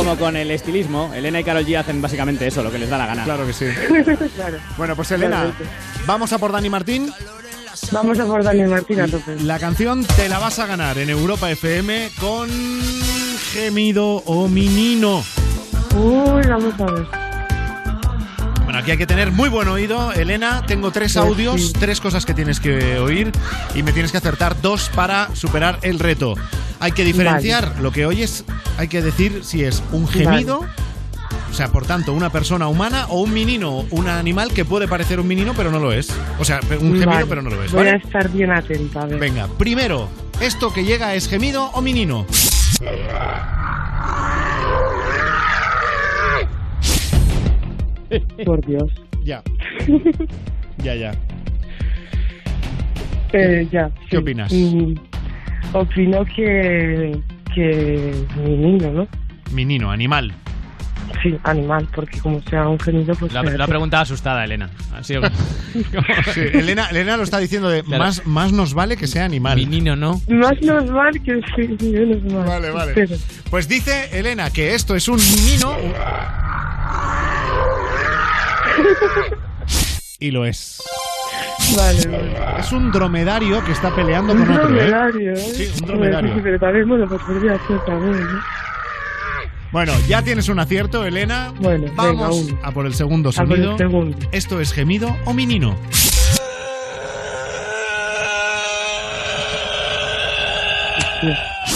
[0.00, 2.96] Como con el estilismo, Elena y Carol G hacen básicamente eso, lo que les da
[2.96, 3.22] la gana.
[3.22, 3.66] Claro que sí.
[4.34, 4.56] claro.
[4.78, 5.52] Bueno, pues Elena,
[6.06, 7.12] vamos a por Dani Martín.
[7.92, 9.36] Vamos a por Dani Martín a tope.
[9.42, 12.48] La canción te la vas a ganar en Europa FM con
[13.52, 15.22] gemido o menino.
[15.94, 17.29] Uy, vamos a ver.
[18.70, 20.12] Bueno, aquí hay que tener muy buen oído.
[20.12, 23.32] Elena, tengo tres audios, tres cosas que tienes que oír
[23.74, 26.36] y me tienes que acertar dos para superar el reto.
[26.78, 28.44] Hay que diferenciar lo que oyes,
[28.78, 30.60] hay que decir si es un gemido,
[31.50, 35.18] o sea, por tanto, una persona humana o un menino, un animal que puede parecer
[35.18, 36.08] un menino pero no lo es.
[36.38, 37.26] O sea, un gemido Vale.
[37.26, 37.72] pero no lo es.
[37.72, 38.04] Voy a ¿vale?
[38.04, 39.00] estar bien atenta.
[39.00, 39.18] A ver.
[39.18, 40.08] Venga, primero,
[40.40, 42.24] ¿esto que llega es gemido o menino?
[48.44, 48.90] Por Dios.
[49.24, 49.42] Ya.
[50.82, 51.12] Ya, ya.
[53.34, 53.90] Eh, ya.
[54.08, 54.50] ¿Qué opinas?
[54.50, 54.94] Mm,
[55.74, 57.20] opino que.
[57.54, 58.14] que.
[58.42, 59.08] mi niño, ¿no?
[59.52, 60.32] Menino, animal.
[61.22, 63.32] Sí, animal, porque como sea un gemido, pues.
[63.32, 64.70] La, pregunta asustada, Elena.
[65.02, 68.04] Sí, Elena, Elena lo está diciendo de Claro.
[68.04, 69.56] más, más nos vale que sea animal.
[69.56, 70.20] Menino, ¿no?
[70.28, 71.76] Más normal que sí.
[72.46, 73.08] Vale, vale.
[73.50, 75.76] Pues dice Elena que esto es un menino.
[80.22, 80.82] Y lo es.
[81.74, 82.60] Vale, vale.
[82.60, 84.54] Es un dromedario que está peleando con otro.
[84.54, 84.58] ¿eh?
[84.90, 85.36] dromedario, ¿eh?
[85.38, 86.34] Sí, un dromedario.
[86.34, 88.40] Sí, pero también, bueno, pues podría ser también, ¿no?
[89.72, 91.54] Bueno, ya tienes un acierto, Elena.
[91.58, 92.58] Bueno, venga, Vamos uno.
[92.62, 93.78] a por el segundo A por el sonido.
[93.78, 94.18] segundo.
[94.30, 95.74] ¿Esto es gemido o menino?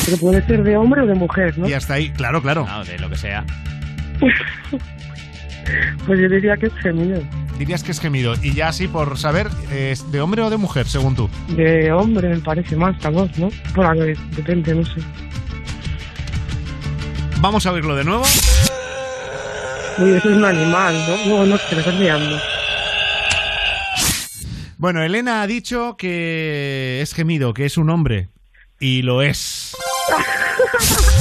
[0.05, 1.69] Pero puede ser de hombre o de mujer, ¿no?
[1.69, 2.66] Y hasta ahí, claro, claro.
[2.66, 3.45] No, de lo que sea.
[6.07, 7.23] Pues yo diría que es gemido.
[7.59, 8.35] Dirías que es gemido.
[8.43, 11.31] Y ya así por saber, ¿es de hombre o de mujer, según tú?
[11.49, 13.51] De hombre me parece más la voz, ¿no?
[13.77, 15.01] Ver, depende, no sé.
[17.41, 18.24] Vamos a oírlo de nuevo.
[19.99, 21.27] Uy, eso es un animal, ¿no?
[21.27, 22.39] No, no, te lo estás liando.
[24.78, 28.31] Bueno, Elena ha dicho que es gemido, que es un hombre.
[28.81, 29.77] Y lo es.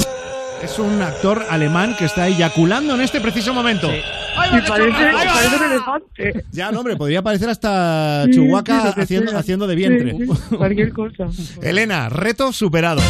[0.62, 3.90] Es un actor alemán que está eyaculando en este preciso momento.
[3.90, 6.44] ¡Ahí va, Y parece, parece un elefante.
[6.52, 8.62] Ya, no, hombre, podría parecer hasta Chihuahua
[8.94, 9.40] sí, haciendo, sea.
[9.40, 10.12] haciendo de vientre.
[10.12, 11.26] Sí, sí, cualquier cosa.
[11.62, 13.00] Elena, reto superado.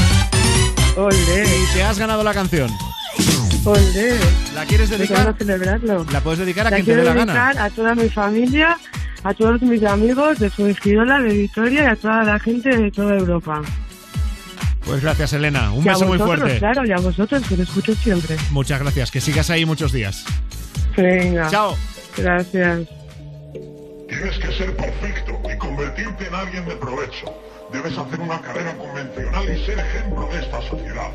[0.97, 2.71] Olé, Y te has ganado la canción.
[3.65, 4.17] olé.
[4.55, 5.29] ¿La quieres Pues dedicar?
[5.29, 6.07] a celebrarlo.
[6.13, 7.65] La puedes dedicar a La quien te quiero dé la dedicar gana.
[7.65, 8.79] a toda mi familia,
[9.25, 13.17] a todos mis amigos de Fuengirola, de Vitoria y a toda la gente de toda
[13.17, 13.63] Europa.
[14.85, 15.73] Pues gracias, Elena.
[15.73, 16.59] Un y a beso muy vosotros, fuerte.
[16.59, 18.37] claro, y a vosotros, que lo escucho siempre.
[18.51, 19.11] Muchas gracias.
[19.11, 20.25] Que sigas ahí muchos días.
[20.97, 21.49] Venga.
[21.51, 21.77] Chao.
[22.17, 22.89] Gracias.
[24.09, 27.27] Tienes que ser perfecto y convertirte en alguien de provecho.
[27.73, 31.11] Debes hacer una carrera convencional y ser ejemplo de esta sociedad.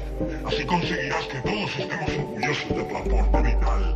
[0.45, 3.93] Así conseguirás que todos estemos orgullosos de tu aporte vital.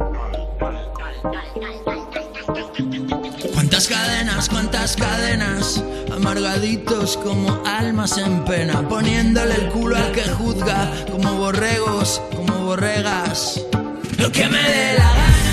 [3.53, 5.83] Cuántas cadenas, cuántas cadenas,
[6.15, 13.61] amargaditos como almas en pena, poniéndole el culo al que juzga, como borregos, como borregas.
[14.17, 15.52] Lo que me dé la gana,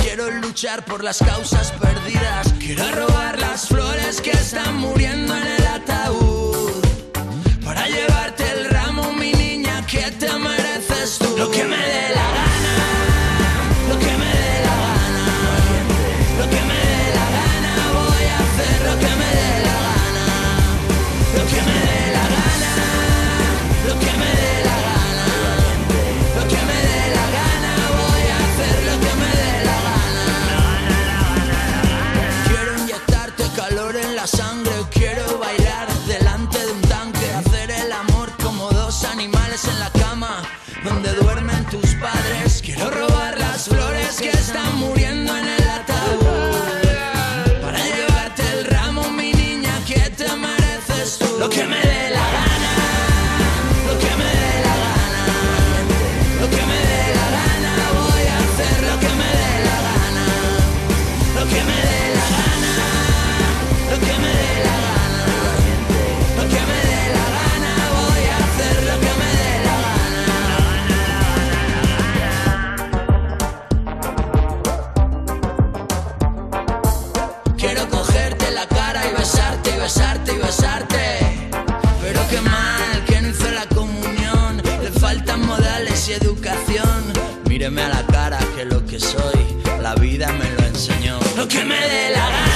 [0.00, 2.54] Quiero luchar por las causas perdidas.
[2.58, 6.82] Quiero robar las flores que están muriendo en el ataúd.
[7.62, 11.36] Para llevarte el ramo, mi niña, que te mereces tú.
[11.36, 12.29] Lo que me dé la
[40.82, 42.60] donde duermen tus padres.
[42.64, 46.26] Quiero robar las flores que están muriendo en el ataúd
[47.62, 51.38] para llevarte el ramo, mi niña, que te mereces tú.
[51.38, 51.89] Lo que me
[87.78, 89.46] A la cara que lo que soy,
[89.80, 91.20] la vida me lo enseñó.
[91.36, 92.49] Lo que me dé la gana,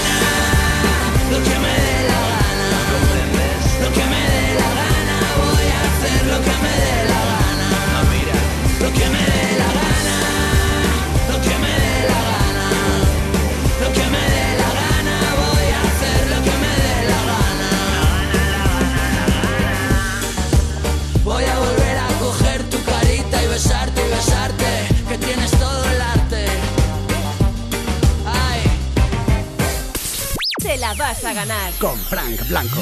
[31.24, 31.72] vas a ganar.
[31.78, 32.80] Con Frank Blanco.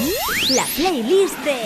[0.51, 1.59] La playlist de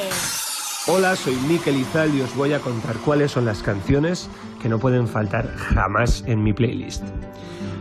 [0.89, 4.29] Hola, soy Mikel Izal y os voy a contar cuáles son las canciones
[4.63, 7.03] que no pueden faltar jamás en mi playlist.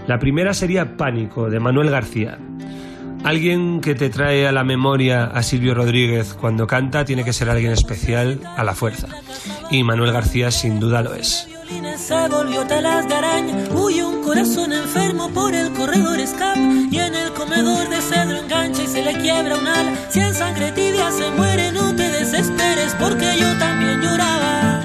[0.07, 2.39] La primera sería Pánico, de Manuel García.
[3.23, 7.49] Alguien que te trae a la memoria a Silvio Rodríguez cuando canta tiene que ser
[7.49, 9.07] alguien especial a la fuerza.
[9.72, 11.47] Y Manuel García sin duda lo es.
[11.97, 17.15] Se volvió talas de araña, huye un corazón enfermo por el corredor escapa y en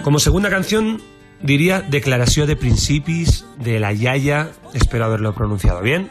[0.02, 1.00] Como segunda canción
[1.42, 6.08] diría Declaració de Principis de La Yaya, espero haberlo pronunciado bien.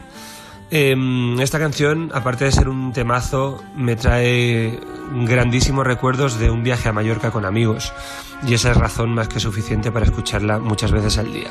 [0.70, 4.78] Em, esta canción, aparte de ser un temazo, me trae
[5.26, 7.92] grandísimos recuerdos de un viaje a Mallorca con amigos
[8.46, 11.50] y esa es razón más que suficiente para escucharla muchas veces al día.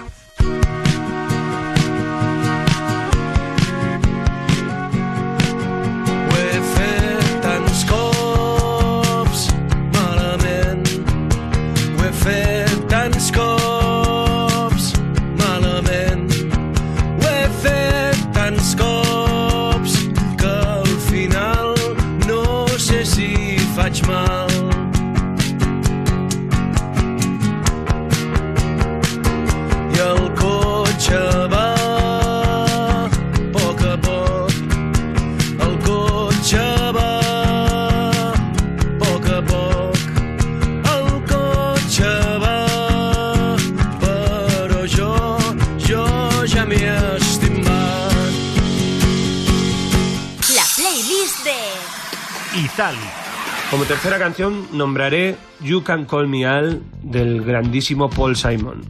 [54.30, 58.84] Canción nombraré You Can Call Me Al del grandísimo Paul Simon.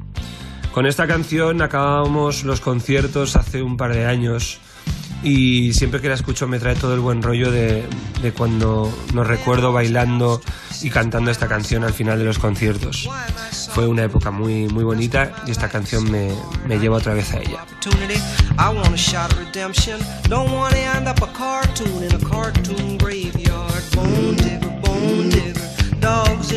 [0.73, 4.59] Con esta canción acabamos los conciertos hace un par de años
[5.23, 7.85] y siempre que la escucho me trae todo el buen rollo de,
[8.21, 10.41] de cuando nos recuerdo bailando
[10.81, 13.09] y cantando esta canción al final de los conciertos.
[13.73, 16.33] Fue una época muy, muy bonita y esta canción me,
[16.67, 17.65] me lleva otra vez a ella.
[23.09, 23.18] I.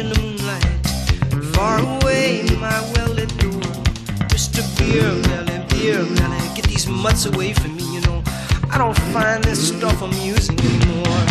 [0.02, 0.66] in the moonlight.
[1.54, 3.62] Far away, my well-lit door.
[4.34, 4.60] Mr.
[4.76, 8.22] Beer Melly, Beer Melly, get these mutts away from me, you know.
[8.70, 11.22] I don't find this stuff amusing anymore.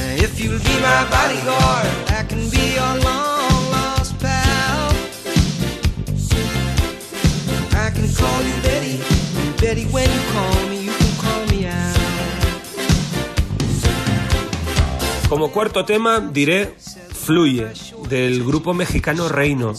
[0.00, 4.90] Uh, If you'll be my bodyguard, I can be your long lost pal.
[7.84, 8.96] I can call you Betty.
[9.60, 10.80] Betty, when you call me.
[15.28, 16.74] Como cuarto tema diré
[17.14, 17.68] Fluye,
[18.10, 19.72] del grupo mexicano Reino.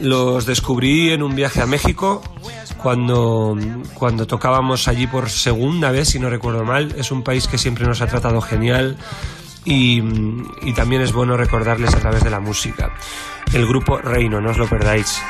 [0.00, 2.22] Los descubrí en un viaje a México
[2.82, 3.56] cuando,
[3.94, 6.94] cuando tocábamos allí por segunda vez, si no recuerdo mal.
[6.98, 8.96] Es un país que siempre nos ha tratado genial
[9.64, 10.02] y,
[10.62, 12.92] y también es bueno recordarles a través de la música.
[13.52, 15.20] El grupo Reino, no os lo perdáis.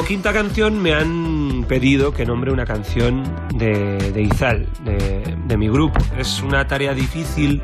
[0.00, 3.22] Como quinta canción me han pedido que nombre una canción
[3.54, 6.00] de, de Izal, de, de mi grupo.
[6.16, 7.60] Es una tarea difícil,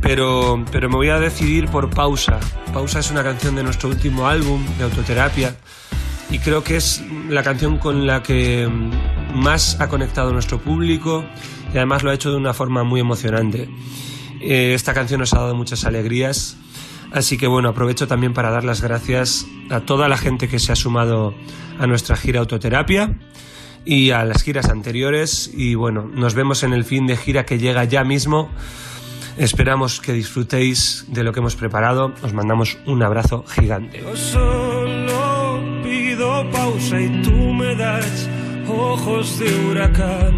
[0.00, 2.38] pero, pero me voy a decidir por Pausa.
[2.72, 5.56] Pausa es una canción de nuestro último álbum, de autoterapia,
[6.30, 8.68] y creo que es la canción con la que
[9.34, 11.24] más ha conectado nuestro público
[11.74, 13.68] y además lo ha hecho de una forma muy emocionante.
[14.40, 16.56] Eh, esta canción nos ha dado muchas alegrías,
[17.10, 20.72] así que bueno, aprovecho también para dar las gracias a toda la gente que se
[20.72, 21.34] ha sumado
[21.78, 23.14] a nuestra gira autoterapia
[23.84, 27.58] y a las giras anteriores y bueno, nos vemos en el fin de gira que
[27.58, 28.50] llega ya mismo.
[29.38, 32.12] Esperamos que disfrutéis de lo que hemos preparado.
[32.22, 34.00] Os mandamos un abrazo gigante.
[34.00, 37.42] Yo solo pido pausa y tú
[38.68, 40.34] ojos de huracán.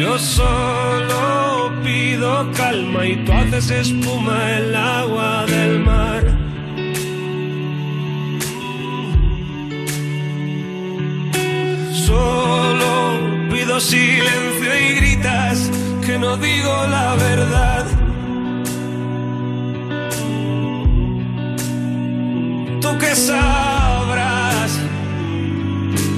[0.00, 1.51] Yo solo
[1.82, 6.22] pido calma y tú haces espuma el agua del mar.
[12.06, 13.20] Solo
[13.50, 15.70] pido silencio y gritas
[16.04, 17.86] que no digo la verdad.
[22.80, 24.70] Tú que sabrás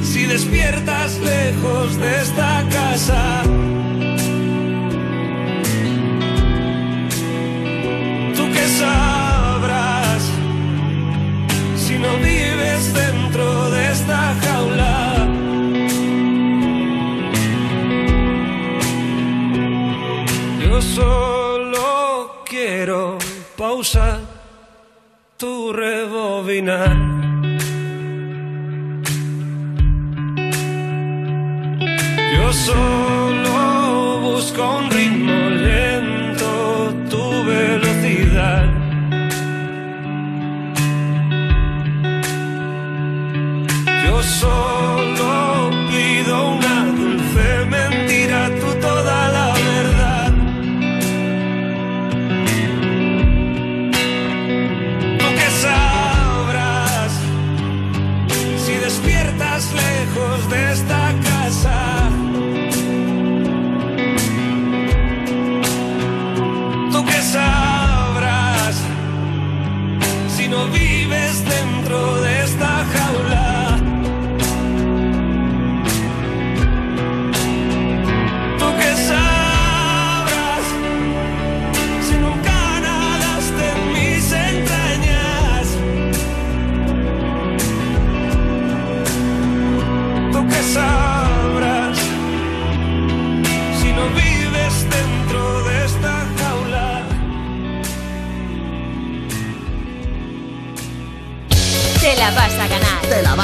[0.03, 3.43] si despiertas lejos de esta casa.
[8.69, 10.23] Sabrás
[11.77, 15.29] si no vives dentro de esta jaula.
[20.63, 23.19] Yo solo quiero
[23.57, 24.21] pausar
[25.37, 26.97] tu rebobinar.
[32.35, 33.24] Yo solo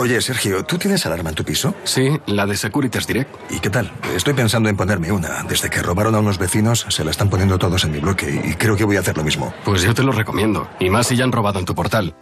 [0.00, 1.74] Oye, Sergio, ¿tú tienes alarma en tu piso?
[1.84, 3.30] Sí, la de Securitas Direct.
[3.50, 3.92] ¿Y qué tal?
[4.16, 5.44] Estoy pensando en ponerme una.
[5.46, 8.54] Desde que robaron a unos vecinos, se la están poniendo todos en mi bloque y
[8.54, 9.52] creo que voy a hacer lo mismo.
[9.62, 12.14] Pues yo te lo recomiendo, y más si ya han robado en tu portal.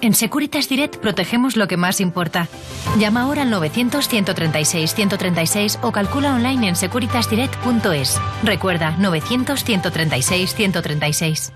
[0.00, 2.48] En Securitas Direct protegemos lo que más importa.
[2.98, 8.18] Llama ahora al 900-136-136 o calcula online en securitasdirect.es.
[8.42, 11.52] Recuerda, 900-136-136.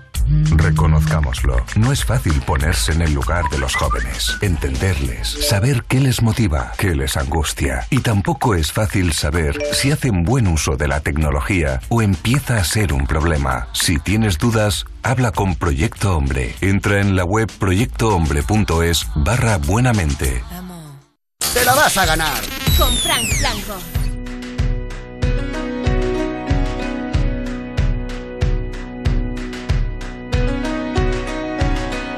[0.51, 6.21] Reconozcámoslo, no es fácil ponerse en el lugar de los jóvenes, entenderles, saber qué les
[6.21, 7.85] motiva, qué les angustia.
[7.89, 12.63] Y tampoco es fácil saber si hacen buen uso de la tecnología o empieza a
[12.63, 13.67] ser un problema.
[13.73, 16.55] Si tienes dudas, habla con Proyecto Hombre.
[16.61, 20.43] Entra en la web proyectohombre.es barra buenamente.
[21.53, 22.41] Te la vas a ganar.
[22.77, 23.94] Con Frank Blanco.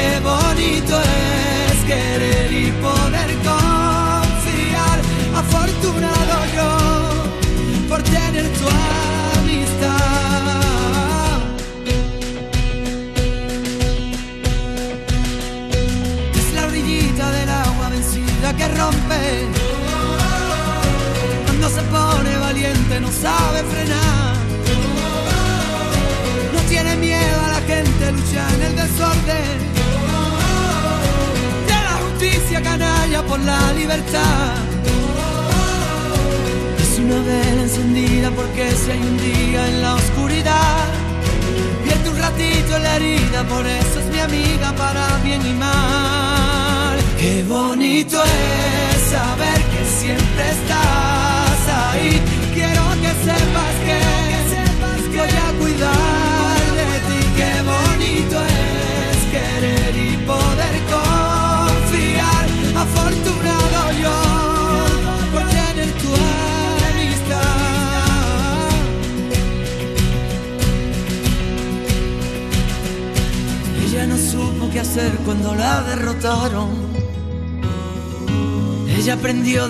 [0.00, 2.52] Qué bonito es querer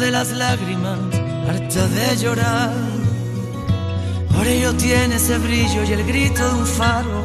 [0.01, 0.99] de las lágrimas,
[1.47, 2.73] harta de llorar.
[4.35, 7.25] Por ello tiene ese brillo y el grito de un faro.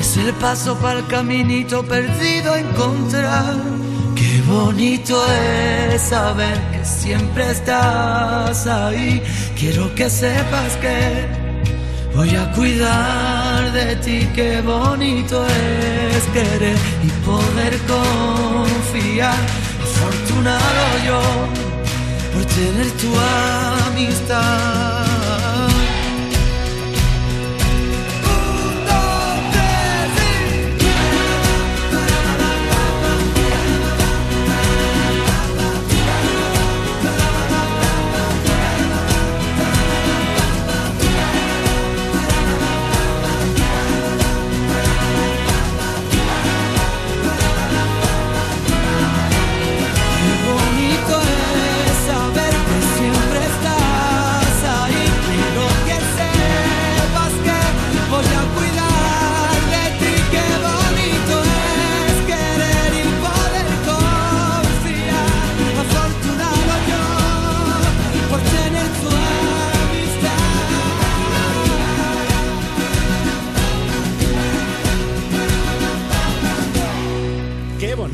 [0.00, 3.54] Es el paso para el caminito perdido a encontrar.
[4.16, 5.24] Qué bonito
[5.92, 9.22] es saber que siempre estás ahí.
[9.56, 11.28] Quiero que sepas que
[12.16, 14.28] voy a cuidar de ti.
[14.34, 19.63] Qué bonito es querer y poder confiar.
[21.06, 21.20] Yo
[22.32, 23.08] por tener tu
[23.86, 24.93] amistad.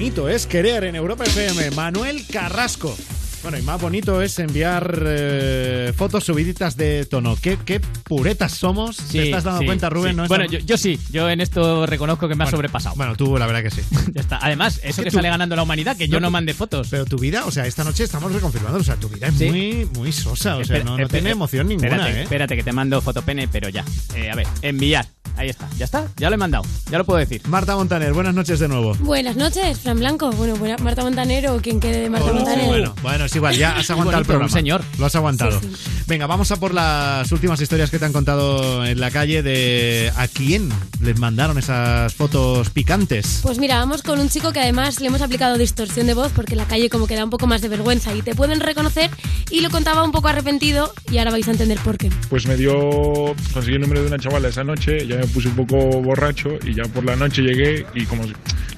[0.00, 1.72] Bonito es querer en Europa FM.
[1.72, 2.96] Manuel Carrasco.
[3.42, 7.36] Bueno, y más bonito es enviar eh, fotos subiditas de tono.
[7.36, 8.96] ¿Qué, qué puretas somos.
[8.96, 10.12] ¿Te estás dando sí, cuenta, Rubén?
[10.12, 10.16] sí.
[10.16, 10.98] ¿No es bueno, yo, yo sí.
[11.10, 12.96] Yo en esto reconozco que me ha Bueno, sobrepasado.
[12.96, 13.82] Bueno, tú la verdad que sí.
[14.14, 14.38] Ya está.
[14.40, 16.88] Además, eso que que, tú- sale ganando la humanidad, que yo No, mande fotos.
[16.90, 19.50] Pero tu vida, o sea, esta noche estamos reconfirmando, o sea, tu vida es Sí.
[19.50, 22.22] muy, muy sosa, o sea, Espera, no, no espera, tiene emoción ninguna, espérate, ¿eh?
[22.22, 23.84] Espérate, que te mando fotopene, pero ya.
[24.14, 25.06] Eh, a ver, enviar.
[25.36, 27.40] Ahí está, ya está, ya lo he mandado, ya lo puedo decir.
[27.48, 28.94] Marta Montaner, buenas noches de nuevo.
[29.00, 30.30] Buenas noches, Fran Blanco.
[30.32, 32.66] Bueno, buena- Marta Montaner o quien quede de Marta Montaner.
[32.66, 34.52] Bueno, bueno, es igual, ya has aguantado el programa.
[34.52, 34.82] señor.
[34.98, 35.58] Lo has aguantado.
[35.60, 35.68] Sí,
[36.06, 40.12] Venga, vamos a por las últimas historias que te han contado en la calle de
[40.16, 40.68] a quién
[41.00, 43.40] les mandaron esas fotos picantes.
[43.42, 46.52] Pues mira, vamos con un chico que además le hemos aplicado distorsión de voz porque
[46.52, 49.10] en la calle como que da un poco más de vergüenza y te pueden reconocer
[49.50, 52.10] y lo contaba un poco arrepentido y ahora vais a entender por qué.
[52.28, 52.74] Pues me dio,
[53.54, 56.74] conseguí el número de una chavala esa noche, ya me puse un poco borracho y
[56.74, 58.22] ya por la noche llegué y como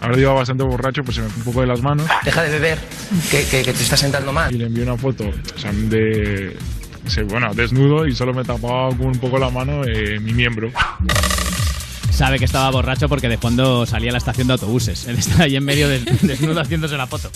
[0.00, 2.06] ahora iba bastante borracho, pues se me fue un poco de las manos.
[2.24, 2.78] Deja de beber,
[3.30, 4.54] que, que- que te estás sentando mal.
[4.54, 6.56] Y le envié una foto, o sea, de,
[7.28, 10.70] bueno, desnudo y solo me tapaba con un poco la mano eh, mi miembro.
[12.10, 15.06] Sabe que estaba borracho porque de fondo salía a la estación de autobuses.
[15.06, 17.30] Él está ahí en medio de- desnudo haciéndose la foto.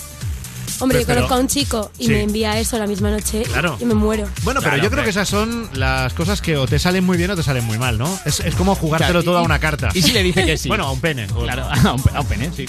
[0.81, 2.11] Hombre, yo Pero- conozco a un chico y Sí.
[2.13, 3.77] me envía eso la misma noche Claro.
[3.81, 4.25] y me muero.
[4.43, 7.17] Bueno, pero Claro, yo creo que esas son las cosas que o te salen muy
[7.17, 8.19] bien o te salen muy mal, ¿no?
[8.25, 9.89] Es, es como jugártelo Claro, y- todo a una carta.
[9.95, 10.69] ¿Y si le dice que sí?
[10.77, 11.27] Bueno, a un pene.
[11.27, 12.67] Claro, a un, a un pene, sí.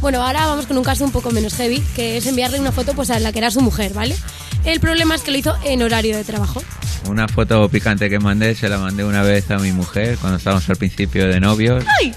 [0.00, 2.92] Bueno, ahora vamos con un caso un poco menos heavy, que es enviarle una foto
[2.94, 4.16] pues a la que era su mujer, ¿vale?
[4.64, 6.62] El problema es que lo hizo en horario de trabajo.
[7.08, 10.68] Una foto picante que mandé, se la mandé una vez a mi mujer cuando estábamos
[10.68, 11.84] al principio de novios.
[12.00, 12.12] ¡Ay!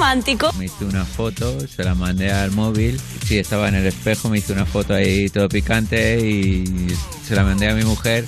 [0.00, 0.50] ¿No es romántico?
[0.58, 2.98] Me hice una foto, se la mandé al móvil.
[3.26, 6.64] Sí, estaba en el espejo, me hice una foto ahí todo picante y
[7.22, 8.24] se la mandé a mi mujer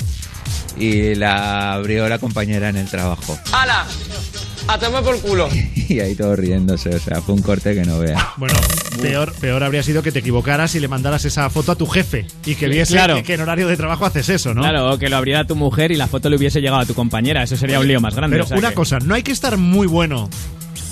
[0.77, 3.39] y la abrió la compañera en el trabajo.
[3.53, 3.87] ¡Hala!
[4.69, 5.49] ¡A tomar por culo!
[5.89, 8.33] Y ahí todo riéndose, o sea, fue un corte que no vea.
[8.39, 8.55] Bueno,
[9.03, 12.27] peor, peor habría sido que te equivocaras y le mandaras esa foto a tu jefe
[12.47, 13.17] y que viese Claro.
[13.17, 14.63] que, que en horario de trabajo haces eso, ¿no?
[14.63, 16.95] Claro, o que lo abriera tu mujer y la foto le hubiese llegado a tu
[16.95, 17.43] compañera.
[17.43, 18.35] Eso sería un lío más grande.
[18.37, 20.31] Pero o sea una que cosa, ¿no hay que estar muy bueno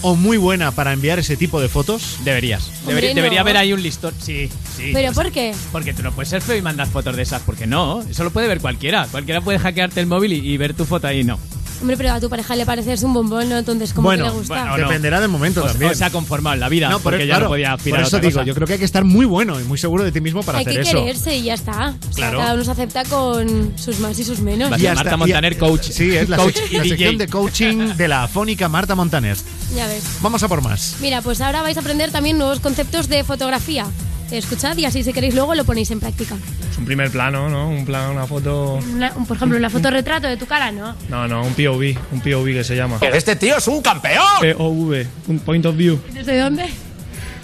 [0.02, 2.18] o muy buena para enviar ese tipo de fotos?
[2.24, 2.68] Deberías.
[2.80, 3.42] Hombre, Debería, debería no.
[3.42, 4.14] haber ahí un listón.
[4.20, 4.90] Sí, sí.
[4.92, 5.54] ¿Pero por qué?
[5.72, 7.42] Porque tú no puedes ser feo y mandar fotos de esas.
[7.42, 9.06] Porque no, eso lo puede ver cualquiera.
[9.10, 11.38] Cualquiera puede hackearte el móvil y, y ver tu foto ahí, no.
[11.80, 13.56] Hombre, pero a tu pareja le pareces un bombón, ¿no?
[13.58, 14.54] Entonces, ¿cómo Bueno, que le gusta?
[14.54, 14.88] bueno, no.
[14.88, 15.90] Dependerá del momento O- también.
[15.92, 16.88] o se ha conformado en la vida.
[16.90, 18.46] No, por porque eso, ya claro, no podía por aspirar a eso otra digo, cosa.
[18.46, 20.58] yo creo que hay que estar muy bueno y muy seguro de ti mismo para
[20.58, 20.98] Hay hacer que eso.
[20.98, 21.70] quererse y ya está.
[21.98, 22.38] O sea, Claro.
[22.38, 24.68] cada uno se acepta con sus más y sus menos.
[24.78, 26.88] Y hasta- y- Sí, es la, Coach y la DJ.
[26.90, 29.36] sección de coaching de la afónica Marta Montaner.
[29.74, 30.02] Ya ves.
[30.20, 30.96] Vamos a por más.
[31.00, 33.86] Mira, pues ahora vais a aprender también nuevos conceptos de fotografía.
[34.30, 36.36] Escuchad y así si queréis luego lo ponéis en práctica.
[36.70, 37.68] Es un primer plano, ¿no?
[37.68, 38.74] Un plano, una foto.
[38.94, 40.94] Una- por ejemplo, una fotorretrato de tu cara, ¿no?
[41.08, 42.98] No, no, un POV, un POV que se llama.
[43.12, 44.24] Este tío es un campeón.
[44.56, 45.98] POV, un point of view.
[46.12, 46.66] ¿Desde dónde?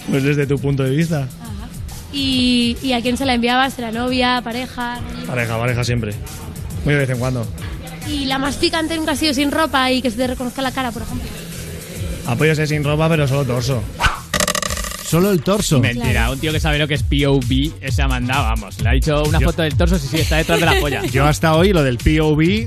[0.09, 1.27] Pues desde tu punto de vista.
[2.13, 3.79] ¿Y, y a quién se la enviabas?
[3.79, 5.01] ¿Era novia, pareja?
[5.27, 6.15] Pareja, pareja siempre.
[6.85, 7.47] Muy de vez en cuando.
[8.09, 10.71] ¿Y la más picante nunca ha sido sin ropa y que se te reconozca la
[10.71, 11.29] cara, por ejemplo?
[12.27, 13.83] Apoyo ser sin ropa, pero solo torso.
[15.07, 15.81] Solo el torso.
[15.81, 18.81] Mentira, un tío que sabe lo que es POV se ha mandado, vamos.
[18.83, 21.05] Le ha dicho una foto del torso, sí, sí, está detrás de la polla.
[21.07, 22.67] Yo hasta hoy lo del POV.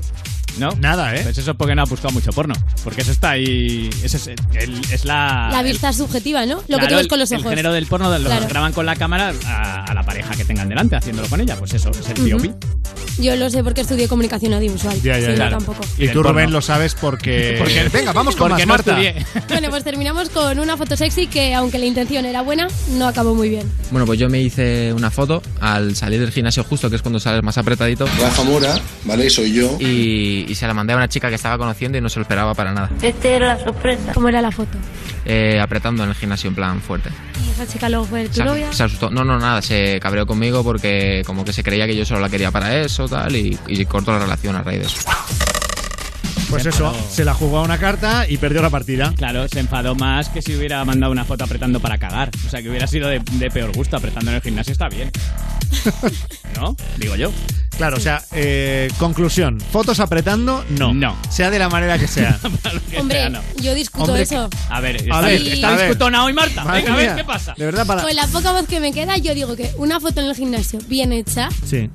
[0.58, 0.70] ¿No?
[0.80, 1.20] Nada, ¿eh?
[1.22, 2.54] Pues eso es porque no ha buscado mucho porno.
[2.84, 3.88] Porque eso está ahí.
[4.02, 5.48] Eso es, el- es la.
[5.52, 6.56] La vista subjetiva, ¿no?
[6.56, 7.44] Lo que Claro, tú ves el- con los ojos.
[7.44, 8.46] El género del porno lo Claro.
[8.48, 11.56] graban con la cámara a, a la pareja que tengan delante, haciéndolo con ella.
[11.56, 12.46] Pues eso, es el Ujú.
[12.48, 12.54] POV.
[13.20, 15.00] Yo lo sé porque estudié comunicación audiovisual.
[15.02, 15.80] Ya, ya, Sí, tampoco.
[15.98, 16.32] Y Del tú, porno.
[16.32, 17.56] Rubén, lo sabes porque...
[17.58, 19.00] Porque- Venga, vamos con porque más, no Marta.
[19.02, 19.26] estudié.
[19.48, 23.34] Bueno, pues terminamos con una foto sexy que, aunque la intención era buena, no acabó
[23.34, 23.70] muy bien.
[23.90, 27.20] Bueno, pues yo me hice una foto al salir del gimnasio justo, que es cuando
[27.20, 28.06] sales más apretadito.
[28.20, 29.28] Rafa Mora, ¿vale?
[29.28, 29.76] Soy yo.
[29.80, 32.22] Y, y se la mandé a una chica que estaba conociendo y no se lo
[32.22, 32.90] esperaba para nada.
[33.02, 34.12] Este era la sorpresa.
[34.14, 34.76] ¿Cómo era la foto?
[35.24, 37.10] Eh, apretando en el gimnasio en plan fuerte.
[37.46, 38.72] ¿Y esa chica luego fue tu Se, novia?
[38.72, 39.10] se asustó.
[39.10, 42.28] No, no, nada, se cabreó conmigo porque como que se creía que yo solo la
[42.28, 44.98] quería para eso, tal, y, y cortó la relación a raíz de eso.
[46.48, 49.12] Pues eso, se la jugó a una carta y perdió la partida.
[49.16, 52.28] Claro, se enfadó más que si hubiera mandado una foto apretando para cagar.
[52.44, 55.12] O sea, que hubiera sido de, de peor gusto apretando en el gimnasio, está bien.
[56.56, 56.74] ¿No?
[56.96, 57.30] Digo yo.
[57.80, 59.58] Claro, o sea, eh, conclusión.
[59.58, 60.92] Fotos apretando, no.
[60.92, 61.16] No.
[61.30, 62.38] Sea de la manera que sea.
[62.98, 64.50] Hombre, yo discuto Hombre, eso.
[64.68, 65.80] A ver, A está, ver, está a ver.
[65.88, 66.62] discutona hoy, Marta.
[66.62, 67.54] Madre Venga, a ver qué pasa.
[67.56, 68.02] De verdad, para...
[68.02, 70.78] Con la poca voz que me queda, yo digo que una foto en el gimnasio
[70.88, 71.88] bien hecha Sí.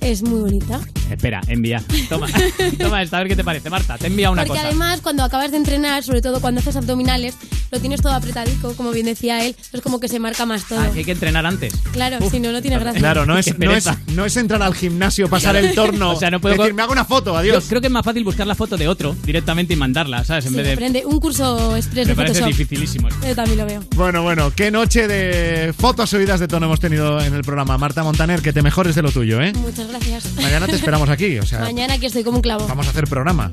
[0.00, 0.80] es muy bonita.
[1.08, 1.82] Espera, envía.
[2.08, 2.26] Toma,
[2.78, 3.96] toma esta, a ver qué te parece, Marta.
[3.96, 4.66] Te envía una Porque cosa.
[4.68, 7.34] además, cuando acabas de entrenar, sobre todo cuando haces abdominales,
[7.70, 9.56] lo tienes todo apretadico, como bien decía él.
[9.72, 10.80] Es como que se marca más todo.
[10.80, 11.72] Ah, que hay que entrenar antes.
[11.92, 12.98] Claro, si no, no tiene gracia.
[13.00, 13.72] Claro, no es, no,
[14.14, 16.92] no es entrar al gimnasio, pasar el torno, O sea, no puedo decir, me hago
[16.92, 17.64] una foto, Yo adiós.
[17.68, 20.46] creo que es más fácil buscar la foto de otro directamente y mandarla, ¿sabes?
[20.46, 20.72] En Sí, vez de.
[20.72, 22.58] aprende un curso express Me de parece Photoshop.
[22.58, 23.08] dificilísimo.
[23.26, 23.82] Yo también lo veo.
[23.96, 27.78] Bueno, bueno, qué noche de fotos subidas de tono hemos tenido en el programa.
[27.78, 29.52] Marta Montaner, que te mejores de lo tuyo, ¿eh?
[29.54, 30.24] Muchas gracias.
[30.36, 32.66] Mañana te esperamos aquí, o sea, Mañana aquí estoy como un clavo.
[32.68, 33.50] vamos a hacer programa.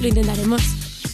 [0.00, 0.62] Lo intentaremos.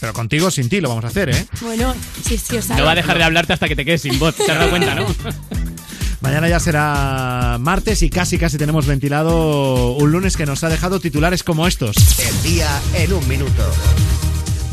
[0.01, 1.45] Pero contigo, sin ti, lo vamos a hacer, ¿eh?
[1.61, 1.93] Bueno,
[2.27, 2.67] sí, sí, os.
[2.69, 4.35] No va a dejar de hablarte hasta que te quedes sin voz.
[4.35, 5.05] ¿Te has dado cuenta, no?
[6.23, 11.01] Mañana ya será martes y casi casi tenemos ventilado un lunes que nos ha dejado
[11.01, 11.97] titulares como estos.
[12.17, 13.69] El día en un minuto.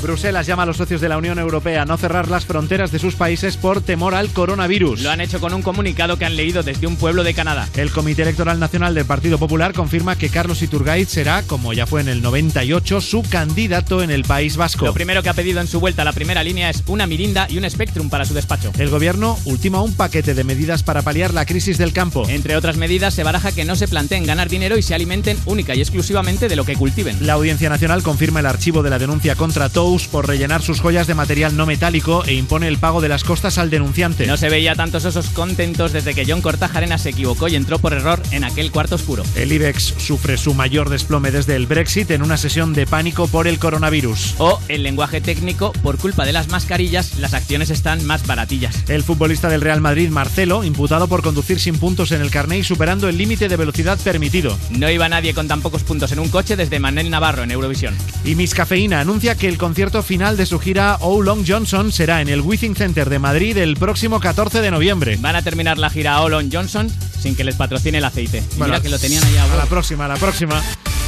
[0.03, 2.99] Bruselas llama a los socios de la Unión Europea a no cerrar las fronteras de
[2.99, 5.03] sus países por temor al coronavirus.
[5.03, 7.69] Lo han hecho con un comunicado que han leído desde un pueblo de Canadá.
[7.77, 12.01] El Comité Electoral Nacional del Partido Popular confirma que Carlos Iturgaiz será, como ya fue
[12.01, 14.87] en el 98, su candidato en el País Vasco.
[14.87, 17.47] Lo primero que ha pedido en su vuelta a la primera línea es una mirinda
[17.51, 18.73] y un Spectrum para su despacho.
[18.79, 22.29] El gobierno ultima un paquete de medidas para paliar la crisis del campo.
[22.29, 25.75] Entre otras medidas, se baraja que no se planteen ganar dinero y se alimenten única
[25.75, 27.17] y exclusivamente de lo que cultiven.
[27.21, 31.17] La Audiencia Nacional confirma el archivo de la denuncia contra Por rellenar sus joyas de
[31.17, 34.25] material no metálico e impone el pago de las costas al denunciante.
[34.25, 37.93] No se veía tantos osos contentos desde que John Cortajarena se equivocó y entró por
[37.93, 39.25] error en aquel cuarto oscuro.
[39.35, 43.49] El IBEX sufre su mayor desplome desde el Brexit en una sesión de pánico por
[43.49, 44.37] el coronavirus.
[44.39, 48.89] O, en lenguaje técnico, por culpa de las mascarillas, las acciones están más baratillas.
[48.89, 52.65] El futbolista del Real Madrid, Marcelo, imputado por conducir sin puntos en el carné y
[52.65, 54.57] superando el límite de velocidad permitido.
[54.71, 57.97] No iba nadie con tan pocos puntos en un coche desde Manel Navarro en Eurovisión.
[58.25, 62.21] Y Miss Cafeína anuncia que el concierto final de su gira Oh Long Johnson será
[62.21, 65.17] en el Withing Center de Madrid el próximo 14 de noviembre.
[65.19, 66.89] Van a terminar la gira Oh Long Johnson
[67.19, 68.43] sin que les patrocine el aceite.
[68.59, 69.51] Bueno, Mira que lo tenían allá.
[69.51, 70.63] A la próxima, a la próxima.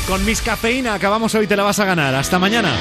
[0.09, 2.15] Con Miss Cafeína acabamos hoy, te la vas a ganar.
[2.15, 2.73] Hasta mañana.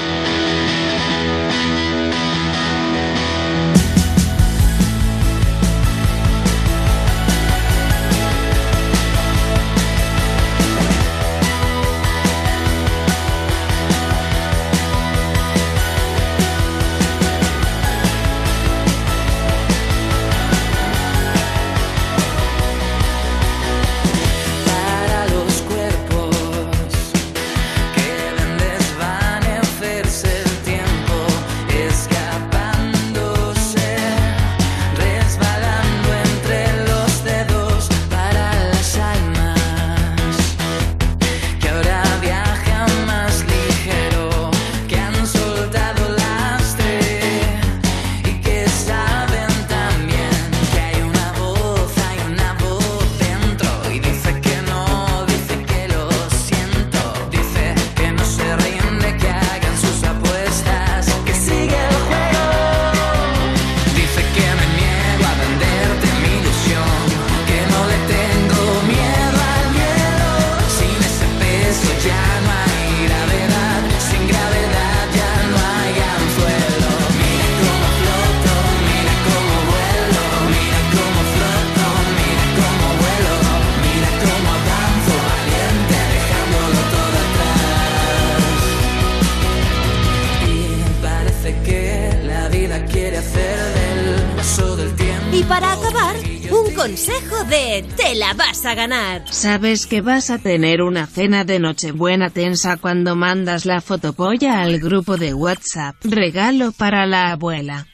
[98.71, 99.21] A ganar.
[99.29, 104.79] Sabes que vas a tener una cena de Nochebuena tensa cuando mandas la fotopolla al
[104.79, 105.95] grupo de WhatsApp.
[106.03, 107.87] Regalo para la abuela.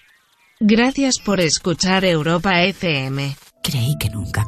[0.59, 3.35] Gracias por escuchar Europa FM.
[3.63, 4.45] Creí que nunca